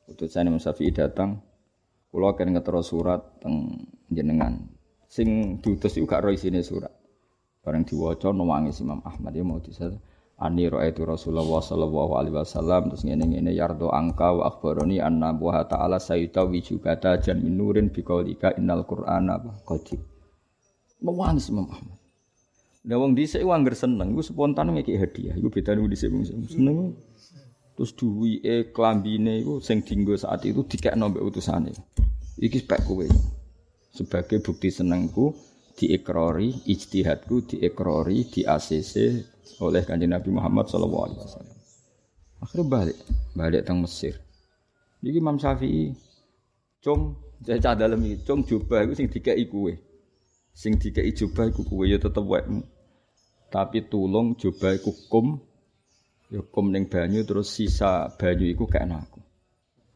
Utusan 0.09 0.49
Imam 0.49 0.61
Syafi'i 0.61 0.93
datang, 0.93 1.41
kula 2.13 2.37
kan 2.37 2.53
ngetero 2.53 2.85
surat 2.85 3.21
teng 3.41 3.89
jenengan. 4.13 4.61
Sing 5.09 5.59
diutus 5.61 5.97
iku 5.97 6.05
gak 6.05 6.25
isine 6.33 6.61
surat. 6.61 6.93
Barang 7.65 7.81
diwaca 7.81 8.29
nangis 8.29 8.77
Imam 8.81 9.01
Ahmad 9.01 9.33
ya 9.33 9.41
mau 9.41 9.57
disal 9.57 9.97
Ani 10.35 10.67
itu 10.67 11.01
Rasulullah 11.07 11.63
sallallahu 11.63 12.19
alaihi 12.19 12.35
wasallam 12.35 12.91
terus 12.91 13.07
ngene-ngene 13.07 13.55
yardo 13.55 13.87
angka 13.87 14.35
wa 14.35 14.51
akhbaroni 14.51 14.99
anna 14.99 15.31
wa 15.31 15.63
ta'ala 15.63 15.95
sayyida 15.95 16.43
wijubata 16.43 17.15
jan 17.23 17.39
min 17.39 17.55
nurin 17.55 17.87
biqaulika 17.87 18.51
innal 18.59 18.83
qur'ana 18.83 19.39
qadim. 19.63 20.03
Mewangis 20.99 21.47
Imam 21.47 21.71
Ahmad. 21.71 21.95
Lah 22.85 22.99
wong 22.99 23.15
dhisik 23.15 23.47
ku 23.47 23.49
angger 23.55 23.79
seneng 23.79 24.11
iku 24.11 24.21
spontan 24.27 24.75
ngeki 24.75 24.99
hadiah. 24.99 25.35
Iku 25.39 25.47
bedane 25.47 25.79
wong 25.79 25.89
dhisik 25.95 26.11
seneng. 26.51 26.99
Terus 27.79 27.95
duwike 27.95 28.75
klambine 28.75 29.39
iku 29.39 29.63
sing 29.63 29.87
dinggo 29.87 30.19
saat 30.19 30.43
itu 30.43 30.67
dikekno 30.67 31.15
mbek 31.15 31.23
utusane. 31.23 31.71
Iki 32.43 32.67
spek 32.67 32.83
kowe. 32.83 33.07
Sebagai 33.95 34.43
bukti 34.43 34.67
senengku 34.67 35.31
diikrori, 35.79 36.51
ijtihadku 36.67 37.55
diikrori, 37.55 38.27
di 38.27 38.43
ACC 38.43 38.93
oleh 39.61 39.81
kanjeng 39.85 40.11
Nabi 40.11 40.29
Muhammad 40.33 40.65
Shallallahu 40.67 41.03
Alaihi 41.09 41.19
Wasallam. 41.21 41.57
Akhirnya 42.43 42.65
balik, 42.67 42.97
balik 43.33 43.61
teng 43.63 43.79
Mesir. 43.81 44.15
Jadi 44.99 45.17
Imam 45.17 45.37
Syafi'i, 45.37 45.93
cung, 46.81 47.15
saya 47.45 47.61
cah 47.61 47.75
dalam 47.77 48.01
ini, 48.01 48.19
cung 48.25 48.43
jubah 48.43 48.85
itu 48.85 48.93
sing 48.97 49.07
dikai 49.09 49.45
kue, 49.47 49.73
sing 50.51 50.77
dikai 50.77 51.13
jubah 51.13 51.49
itu 51.49 51.61
kue 51.61 51.85
ya 51.89 51.97
tetep 52.01 52.25
wekmu. 52.25 52.65
Tapi 53.53 53.85
tulung 53.87 54.35
jubah 54.35 54.75
itu 54.75 54.91
kum, 55.07 55.39
ya 56.33 56.41
kum 56.41 56.73
neng 56.73 56.89
banyu 56.89 57.21
terus 57.23 57.53
sisa 57.53 58.09
banyu 58.17 58.49
itu 58.49 58.65
kayak 58.65 58.91
aku. 58.91 59.21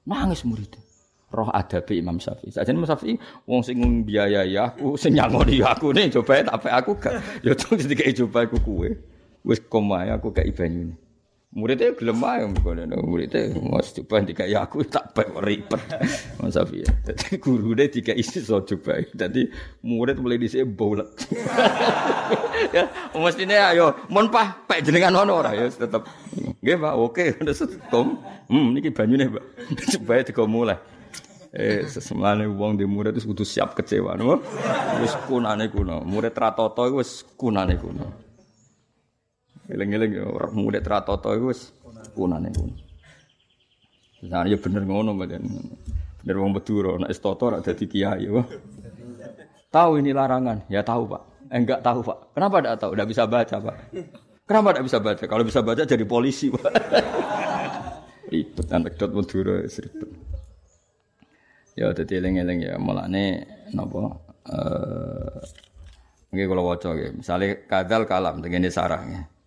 Nangis 0.06 0.46
muridnya 0.46 0.90
roh 1.30 1.50
adabi 1.54 2.02
Imam 2.02 2.18
Syafi'i. 2.18 2.50
Saja 2.50 2.74
Imam 2.74 2.90
Syafi'i 2.90 3.14
wong 3.46 3.62
sing 3.62 3.78
biayai 4.06 4.58
aku, 4.58 4.98
sing 4.98 5.14
nyangoni 5.14 5.62
aku 5.62 5.94
nih 5.94 6.10
coba 6.10 6.42
tapi 6.42 6.68
aku 6.74 6.92
gak 6.98 7.14
ya 7.46 7.54
tuh 7.54 7.78
dikai 7.78 8.14
coba 8.18 8.50
aku 8.50 8.58
kue. 8.66 8.90
Wis 9.44 9.60
komae 9.64 10.12
aku 10.12 10.36
gak 10.36 10.48
ibanyune. 10.48 10.96
Muridnya 11.50 11.98
gelem 11.98 12.22
ae 12.30 12.46
ngono 12.46 12.94
muridnya 13.10 13.50
mas 13.58 13.90
coba 13.90 14.22
dikai 14.22 14.54
aku 14.54 14.86
tak 14.86 15.18
bae 15.18 15.26
ribet. 15.42 15.82
Mas 16.38 16.54
Syafi'i. 16.54 16.86
Dadi 17.02 17.42
gurune 17.42 17.90
dikai 17.90 18.22
iso 18.22 18.62
coba. 18.62 19.02
Dadi 19.18 19.50
murid 19.82 20.22
mulai 20.22 20.38
dhisik 20.38 20.62
bolet. 20.78 21.10
ya 22.78 22.86
ayo 23.74 23.98
mon 24.14 24.30
pah 24.30 24.62
pek 24.70 24.86
jenengan 24.86 25.26
ono 25.26 25.42
ora 25.42 25.58
ya 25.58 25.66
tetep. 25.74 26.06
Nggih 26.62 26.78
Pak, 26.78 26.94
oke. 26.94 27.26
Kom. 27.92 28.22
Hmm 28.46 28.78
niki 28.78 28.94
banyune 28.94 29.34
Pak. 29.34 29.46
Coba 29.98 30.22
digo 30.22 30.46
mulai. 30.46 30.78
Eh 31.50 31.90
sesemane 31.90 32.46
wong 32.46 32.78
di 32.78 32.86
murid 32.86 33.18
itu 33.18 33.26
kudu 33.26 33.42
siap 33.42 33.74
kecewa 33.74 34.14
no. 34.14 34.38
Wis 35.02 35.18
kunane 35.26 35.66
kuno. 35.74 36.06
Murid 36.06 36.38
ratoto 36.38 36.86
iku 36.86 37.02
wis 37.02 37.26
kunane 37.34 37.74
kuno. 37.82 38.29
Eling-eling 39.70 40.12
ya 40.18 40.26
murid 40.50 40.82
ratoto 40.82 41.30
iku 41.38 41.54
wis 41.54 41.70
kunane 42.18 42.50
kuno. 42.50 42.74
Nah, 44.26 44.44
ya 44.44 44.58
bener 44.60 44.84
ngono 44.84 45.16
badan. 45.16 45.46
Bener 46.20 46.36
wong 46.36 46.52
Madura 46.58 47.00
nek 47.00 47.14
toto 47.22 47.48
ora 47.48 47.64
dadi 47.64 47.86
kiai. 47.88 48.28
Tahu 49.70 50.02
ini 50.02 50.12
larangan? 50.12 50.66
Ya 50.66 50.82
tahu, 50.82 51.06
Pak. 51.06 51.22
Eh, 51.54 51.58
enggak 51.62 51.86
tahu, 51.86 52.02
Pak. 52.02 52.34
Kenapa 52.34 52.56
enggak 52.60 52.78
tahu? 52.82 52.92
Enggak 52.98 53.10
bisa 53.14 53.24
baca, 53.30 53.56
Pak. 53.62 53.76
Kenapa 54.50 54.68
enggak 54.74 54.86
bisa 54.90 54.98
baca? 54.98 55.24
Kalau 55.30 55.44
bisa 55.46 55.60
baca 55.62 55.82
jadi 55.86 56.06
polisi, 56.10 56.50
Pak. 56.50 56.74
ribet 58.34 58.68
anekdot 58.70 59.12
Madura 59.14 59.62
ribet. 59.62 60.10
Ya 61.78 61.94
dadi 61.96 62.14
eling-eling 62.18 62.60
ya 62.66 62.74
mulane 62.76 63.46
napa 63.72 64.20
eh 64.50 65.38
nggih 66.34 66.46
kula 66.50 66.62
waca. 66.66 66.90
Misale 67.14 67.66
kadal 67.70 68.04
kalam 68.10 68.42
tengene 68.42 68.70
sarah 68.74 69.02
nggih. 69.06 69.39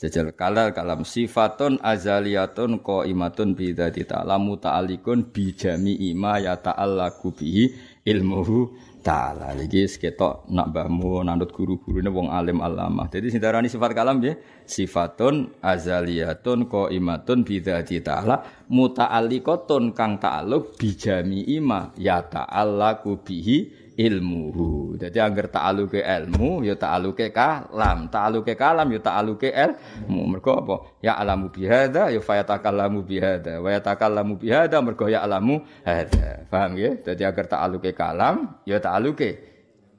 Jajal 0.00 0.32
kalal 0.32 0.72
kalam 0.72 1.04
sifatun 1.04 1.76
azaliyatun 1.84 2.80
qaimatun 2.80 3.52
bi 3.52 3.76
dzati 3.76 4.08
ta'ala 4.08 4.40
muta'alliqun 4.40 5.28
bi 5.28 5.52
jami'i 5.52 6.16
ma 6.16 6.40
ya 6.40 6.56
ta'allaqu 6.56 7.28
bihi 7.36 7.64
ilmuhu 8.08 8.72
ta'ala. 9.04 9.52
Iki 9.60 9.92
seketok 9.92 10.48
nak 10.48 10.72
mbahmu 10.72 11.20
nanut 11.20 11.52
guru-gurune 11.52 12.08
wong 12.08 12.32
alim 12.32 12.64
alamah. 12.64 13.12
Jadi 13.12 13.28
sing 13.28 13.44
darani 13.44 13.68
sifat 13.68 13.92
kalam 13.92 14.24
nggih 14.24 14.40
sifatun 14.64 15.52
azaliyatun 15.60 16.64
qaimatun 16.64 17.44
bi 17.44 17.60
dzati 17.60 18.00
ta'ala 18.00 18.40
muta'alliqatun 18.72 19.92
kang 19.92 20.16
ta'alluq 20.16 20.80
bi 20.80 20.96
jami'i 20.96 21.60
ma 21.60 21.92
ya 22.00 22.24
ta'allaqu 22.24 23.20
bihi 23.20 23.79
ilmuhu. 24.00 24.96
Jadi 24.96 25.20
agar 25.20 25.52
ta'aluke 25.52 26.00
ilmu 26.00 26.64
ya 26.64 26.72
ta'aluke 26.72 27.28
kalam, 27.28 28.08
ta'aluke 28.08 28.56
kalam 28.56 28.88
ya 28.88 29.00
ta'aluke 29.04 29.52
ilmu. 29.52 30.20
Mergo 30.32 30.52
apa? 30.56 30.76
Ya 31.04 31.20
alamu 31.20 31.52
bihada 31.52 32.08
ya 32.08 32.20
fayatakallamu 32.24 33.04
bihada. 33.04 33.60
Wa 33.60 33.76
yatakallamu 33.76 34.40
bihada 34.40 34.80
mergo 34.80 35.04
ya 35.04 35.20
alamu 35.20 35.60
hada. 35.84 36.48
Paham 36.48 36.80
ya? 36.80 36.96
Jadi 36.96 37.22
agar 37.28 37.44
ta'aluke 37.44 37.92
kalam 37.92 38.56
ya 38.64 38.80
ta'aluke 38.80 39.36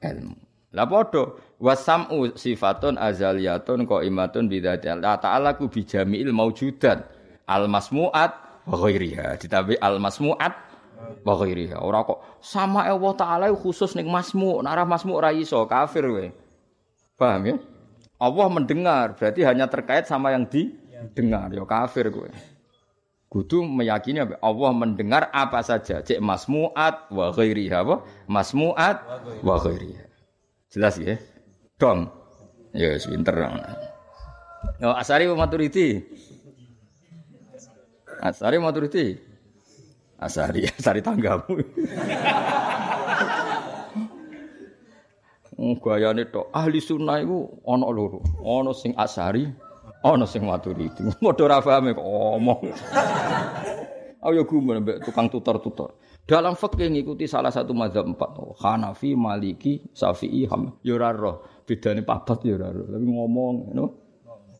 ilmu. 0.02 0.34
Lah 0.72 0.88
padha 0.88 1.36
wasam'u 1.62 2.34
sifatun 2.34 2.98
azaliyatun 2.98 3.86
qaimatun 3.86 4.48
bidzati 4.50 4.88
ta'ala 4.98 5.54
ku 5.54 5.68
bijami'il 5.68 6.32
maujudat 6.32 7.06
al 7.46 7.70
masmu'at 7.70 8.64
wa 8.66 8.76
ghairiha. 8.80 9.36
Ditabi 9.36 9.76
al 9.78 10.00
masmu'at 10.00 10.71
wa 11.22 11.34
ghairiha. 11.38 11.78
Ora 11.80 12.02
kok 12.06 12.42
sama 12.42 12.86
Allah 12.86 13.14
taala 13.14 13.46
khusus 13.54 13.94
ning 13.94 14.10
masmu, 14.10 14.60
nek 14.60 14.72
ora 14.72 14.84
masmu 14.84 15.12
ora 15.16 15.30
iso 15.30 15.62
kafir 15.66 16.04
we. 16.10 16.26
Paham 17.16 17.42
ya? 17.46 17.56
Allah 18.22 18.46
mendengar, 18.46 19.18
berarti 19.18 19.42
hanya 19.42 19.66
terkait 19.66 20.06
sama 20.06 20.30
yang 20.30 20.46
didengar, 20.46 21.50
ya 21.50 21.66
kafir 21.66 22.06
kowe. 22.14 22.30
Kudu 23.26 23.64
meyakini? 23.64 24.20
Allah 24.38 24.70
mendengar 24.76 25.32
apa 25.32 25.64
saja, 25.64 26.04
cek 26.04 26.20
masmuat 26.20 27.08
wa 27.10 27.32
ghairiha 27.32 27.80
apa? 27.80 28.04
Masmuat 28.28 29.02
wa 29.40 29.56
ghairiha. 29.56 30.04
Jelas 30.70 31.00
ya? 31.00 31.16
Dong. 31.80 32.12
Ya, 32.72 32.94
yes, 32.94 33.08
pinter. 33.08 33.36
Asari 34.80 35.26
Maturidi. 35.28 36.04
Asari 38.22 38.56
Maturidi. 38.62 39.31
Asari, 40.22 40.70
asari 40.78 41.02
tanggamu. 41.02 41.54
Oh, 45.62 45.78
gayane 45.78 46.26
tok 46.30 46.50
ahli 46.50 46.82
sunnah 46.82 47.22
iku 47.22 47.62
ana 47.66 47.86
loro. 47.90 48.22
Ana 48.42 48.74
sing 48.74 48.94
asari, 48.98 49.46
ana 50.02 50.26
sing 50.26 50.42
maturidi. 50.46 51.02
Padha 51.22 51.42
ora 51.46 51.58
paham 51.62 51.94
kok 51.94 52.06
omong. 52.06 52.60
Gumun 54.50 54.86
mbek 54.86 55.02
tukang 55.02 55.26
tutor-tutor. 55.26 55.98
Dalam 56.22 56.54
fikih 56.54 56.86
ngikuti 56.94 57.26
salah 57.26 57.50
satu 57.50 57.74
mazhab 57.74 58.06
empat. 58.06 58.38
Hanafi, 58.62 59.18
Maliki, 59.18 59.82
Syafi'i, 59.90 60.46
Ham. 60.46 60.78
Ya 60.86 60.94
ora 60.94 61.10
papat 61.66 62.38
ya. 62.46 62.54
Tapi 62.62 63.06
ngomong, 63.06 63.74
you 63.74 63.74
know. 63.74 64.01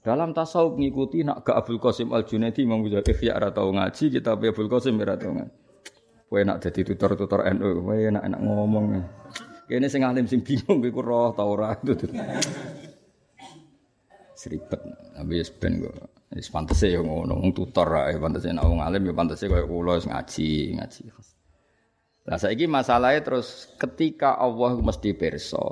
Dalam 0.03 0.35
tasawuf 0.35 0.83
ngikuti 0.83 1.23
nak 1.23 1.47
ke 1.47 1.55
Abdul 1.55 1.79
Qasim 1.79 2.11
Al 2.11 2.27
Junaidi 2.27 2.67
Imam 2.67 2.83
Ghazali 2.83 3.15
ikhya 3.15 3.39
ora 3.39 3.55
tau 3.55 3.71
ngaji, 3.71 4.19
kita 4.19 4.35
Abdul 4.35 4.67
Qasim 4.67 4.99
ora 4.99 5.15
tau 5.15 5.31
ngaji. 5.31 5.55
Kowe 6.27 6.41
nak 6.43 6.59
dadi 6.65 6.81
tutor-tutor 6.83 7.47
NU, 7.55 7.87
kowe 7.87 7.95
enak-enak 7.95 8.41
ngomong. 8.41 8.85
Kene 9.71 9.87
sing 9.87 10.03
alim 10.03 10.27
sing 10.27 10.43
bingung 10.43 10.83
iku 10.83 11.05
roh 11.05 11.31
ta 11.37 11.47
ora 11.47 11.71
itu. 11.79 12.09
Seribet. 14.35 14.81
Tapi 15.15 15.33
wis 15.39 15.55
ben 15.55 15.79
kok. 15.79 15.95
Wis 16.33 16.49
pantese 16.49 16.89
yo 16.89 17.05
ngono, 17.05 17.39
wong 17.39 17.53
tutor 17.53 18.09
ae 18.09 18.17
pantese 18.17 18.51
nek 18.51 18.65
wong 18.65 18.81
alim 18.81 19.07
yo 19.07 19.13
pantese 19.15 19.47
kaya 19.47 19.69
kula 19.69 20.01
wis 20.01 20.09
ngaji, 20.09 20.81
ngaji. 20.81 21.03
Lah 22.27 22.39
saiki 22.41 22.67
masalahe 22.67 23.21
terus 23.23 23.71
ketika 23.79 24.35
Allah 24.35 24.73
mesti 24.81 25.15
pirsa, 25.15 25.63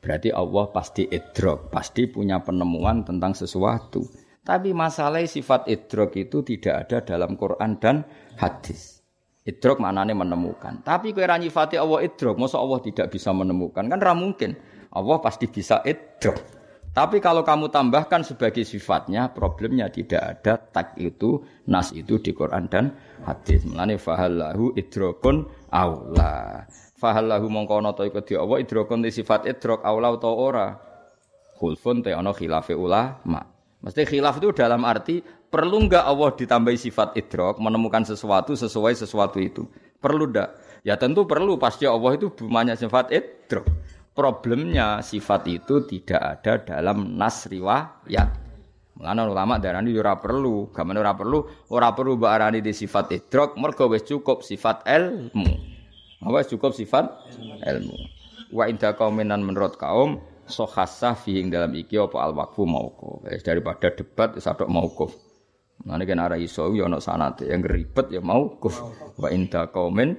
berarti 0.00 0.32
Allah 0.32 0.66
pasti 0.72 1.06
idrok, 1.06 1.70
pasti 1.70 2.08
punya 2.08 2.40
penemuan 2.40 3.04
tentang 3.06 3.36
sesuatu. 3.36 4.04
Tapi 4.40 4.72
masalah 4.72 5.22
sifat 5.22 5.68
idrok 5.68 6.16
itu 6.16 6.40
tidak 6.42 6.88
ada 6.88 7.04
dalam 7.04 7.36
Quran 7.36 7.76
dan 7.78 8.02
hadis. 8.40 9.00
Idrok 9.44 9.80
maknanya 9.80 10.12
menemukan. 10.12 10.84
Tapi 10.84 11.16
kue 11.16 11.24
nyifati 11.24 11.80
Allah 11.80 12.04
idrok, 12.04 12.36
masa 12.36 12.60
Allah 12.60 12.80
tidak 12.84 13.12
bisa 13.12 13.32
menemukan? 13.32 13.88
Kan 13.88 14.00
ra 14.00 14.12
mungkin. 14.12 14.56
Allah 14.90 15.16
pasti 15.22 15.46
bisa 15.46 15.80
idrok. 15.86 16.60
Tapi 16.90 17.22
kalau 17.22 17.46
kamu 17.46 17.70
tambahkan 17.70 18.26
sebagai 18.26 18.66
sifatnya, 18.66 19.30
problemnya 19.30 19.86
tidak 19.86 20.42
ada 20.42 20.58
tak 20.58 20.98
itu, 20.98 21.38
nas 21.70 21.94
itu 21.94 22.18
di 22.18 22.34
Quran 22.34 22.66
dan 22.66 22.98
hadis. 23.22 23.62
Mulane 23.62 23.94
fahallahu 23.94 24.74
idrokun 24.74 25.46
aula. 25.70 26.66
Fahallahu 27.00 27.48
mongko 27.48 27.80
to 27.96 28.04
iku 28.04 28.20
di 28.20 28.36
Allah 28.36 28.60
idrokun 28.60 29.00
di 29.00 29.08
sifat 29.08 29.48
idrok 29.48 29.80
aula 29.80 30.12
utawa 30.12 30.36
ora. 30.36 30.68
Khulfun 31.56 32.04
te 32.04 32.12
ana 32.12 32.36
khilafe 32.36 32.76
ulama. 32.76 33.40
Mesti 33.80 34.04
khilaf 34.04 34.36
itu 34.36 34.52
dalam 34.52 34.84
arti 34.84 35.24
perlu 35.24 35.88
enggak 35.88 36.04
Allah 36.04 36.36
ditambahi 36.36 36.76
sifat 36.76 37.16
idrok 37.16 37.56
menemukan 37.56 38.04
sesuatu 38.04 38.52
sesuai 38.52 38.92
sesuatu 38.92 39.40
itu? 39.40 39.64
Perlu 39.96 40.28
enggak? 40.28 40.60
Ya 40.84 41.00
tentu 41.00 41.24
perlu 41.24 41.56
pasti 41.56 41.88
Allah 41.88 42.20
itu 42.20 42.28
banyak 42.36 42.76
sifat 42.76 43.16
idrok. 43.16 43.64
Problemnya 44.12 45.00
sifat 45.00 45.48
itu 45.48 45.88
tidak 45.88 46.20
ada 46.20 46.60
dalam 46.60 47.16
nas 47.16 47.48
riwayat. 47.48 48.28
Mulane 49.00 49.24
ulama 49.24 49.56
darani 49.56 49.96
ora 49.96 50.20
perlu, 50.20 50.68
gamane 50.76 51.00
ora 51.00 51.16
perlu, 51.16 51.40
ora 51.72 51.96
perlu 51.96 52.20
mbok 52.20 52.28
arani 52.28 52.60
di 52.60 52.76
sifat 52.76 53.16
idrok, 53.16 53.56
mergo 53.56 53.88
wis 53.88 54.04
cukup 54.04 54.44
sifat 54.44 54.84
ilmu. 54.84 55.69
Apa 56.20 56.44
cukup 56.44 56.76
sifat 56.76 57.08
ilmu. 57.64 57.96
Wa 58.52 58.68
inda 58.68 58.92
qauminan 58.92 59.40
menurut 59.40 59.80
kaum 59.80 60.20
sohasah 60.44 61.16
fihing 61.16 61.48
dalam 61.48 61.72
iki 61.72 61.96
apa 61.96 62.18
al 62.20 62.36
wakfu 62.36 62.66
mauquf. 62.66 63.24
daripada 63.40 63.88
debat 63.94 64.36
wis 64.36 64.44
adok 64.44 64.68
mauquf. 64.68 65.12
Mane 65.80 66.04
kan 66.04 66.20
arah 66.20 66.36
iso 66.36 66.68
yo 66.76 66.84
ana 66.84 67.00
sanate 67.00 67.48
yang 67.48 67.64
ribet 67.64 68.12
ya 68.12 68.20
mauquf. 68.20 68.84
Wa 69.16 69.32
inda 69.32 69.72
qaumin 69.72 70.12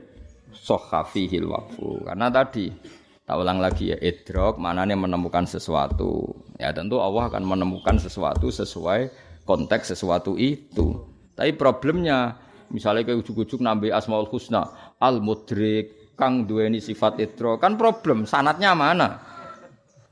sohafihil 0.49 1.45
wakfu. 1.45 2.01
Karena 2.01 2.33
tadi 2.33 2.73
tak 3.21 3.37
ulang 3.37 3.61
lagi 3.61 3.93
ya 3.93 3.97
idrok 4.01 4.57
manane 4.57 4.97
menemukan 4.97 5.45
sesuatu. 5.45 6.33
Ya 6.57 6.73
tentu 6.73 6.97
Allah 6.97 7.29
akan 7.29 7.45
menemukan 7.45 8.01
sesuatu 8.01 8.49
sesuai 8.49 9.13
konteks 9.45 9.93
sesuatu 9.93 10.33
itu. 10.33 10.97
Tapi 11.37 11.53
problemnya 11.53 12.41
misalnya 12.73 13.05
kayak 13.05 13.21
ujuk-ujuk 13.21 13.61
nambah 13.61 13.93
asmaul 13.93 14.27
husna 14.31 14.90
al 15.01 15.19
mudrik 15.19 16.13
kang 16.13 16.45
duweni 16.45 16.77
sifat 16.77 17.17
idrok 17.17 17.65
kan 17.65 17.75
problem 17.75 18.29
sanatnya 18.29 18.77
mana? 18.77 19.31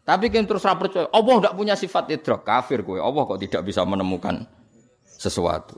Tapi 0.10 0.34
kan 0.34 0.42
terus 0.50 0.66
percaya, 0.66 1.06
Allah 1.14 1.34
tidak 1.38 1.54
punya 1.54 1.78
sifat 1.78 2.10
idrok, 2.10 2.42
kafir 2.42 2.82
gue. 2.82 2.98
Allah 2.98 3.30
kok 3.30 3.38
tidak 3.38 3.62
bisa 3.62 3.86
menemukan 3.86 4.42
sesuatu. 5.06 5.78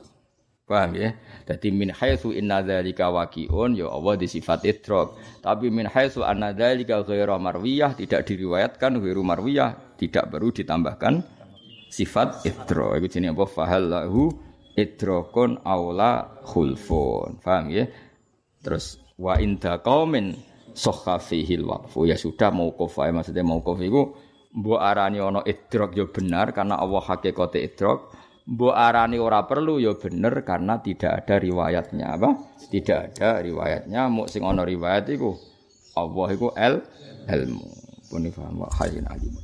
Paham 0.64 0.96
ya? 0.96 1.12
Jadi 1.44 1.68
min 1.76 1.92
haitsu 1.92 2.32
inna 2.32 2.64
dzalika 2.64 3.12
waqi'un 3.12 3.76
ya 3.76 3.92
Allah 3.92 4.16
di 4.16 4.32
sifat 4.32 4.64
idrok. 4.64 5.20
Tapi 5.44 5.68
min 5.68 5.84
haitsu 5.84 6.24
anna 6.24 6.56
dzalika 6.56 7.04
ghairu 7.04 7.36
marwiyah 7.36 7.92
tidak 8.00 8.24
diriwayatkan 8.24 9.04
ghairu 9.04 9.20
marwiyah 9.20 10.00
tidak 10.00 10.32
baru 10.32 10.56
ditambahkan 10.56 11.28
sifat 11.92 12.48
idrok. 12.48 13.04
Itu 13.04 13.20
jenenge 13.20 13.36
apa? 13.36 13.46
Fahallahu 13.52 14.32
idrokun 14.80 15.60
aula 15.68 16.40
khulfun. 16.48 17.44
Paham 17.44 17.68
ya? 17.68 17.92
Terus 18.64 19.01
wa 19.22 19.38
inda 19.38 19.78
qaumin 19.86 20.34
fihil 21.22 21.70
waqfu 21.70 22.10
ya 22.10 22.18
sudah 22.18 22.50
mau 22.50 22.74
kofa 22.74 23.14
maksudnya 23.14 23.46
mau 23.46 23.62
itu 23.62 24.02
mbok 24.52 24.80
arani 24.82 25.22
ono 25.22 25.46
idrok 25.46 25.94
ya 25.96 26.06
benar 26.10 26.52
karena 26.52 26.82
Allah 26.82 27.00
hakikate 27.06 27.62
idrok 27.62 28.12
mbok 28.50 28.74
arani 28.74 29.22
ora 29.22 29.46
perlu 29.46 29.78
ya 29.78 29.94
bener 29.96 30.42
karena 30.42 30.82
tidak 30.82 31.24
ada 31.24 31.36
riwayatnya. 31.40 32.06
Apa? 32.18 32.30
Tidak 32.72 33.00
ada 33.14 33.40
riwayatnya. 33.40 34.10
Mau 34.10 34.26
sing 34.26 34.42
ono 34.42 34.66
riwayat 34.66 35.08
iku 35.14 35.38
Allah 35.96 36.28
iku 36.34 36.48
el 36.56 36.82
ilmu 37.28 37.68
pun 38.12 38.28
paham 38.28 38.68
wa 38.68 38.68
alim 39.08 39.36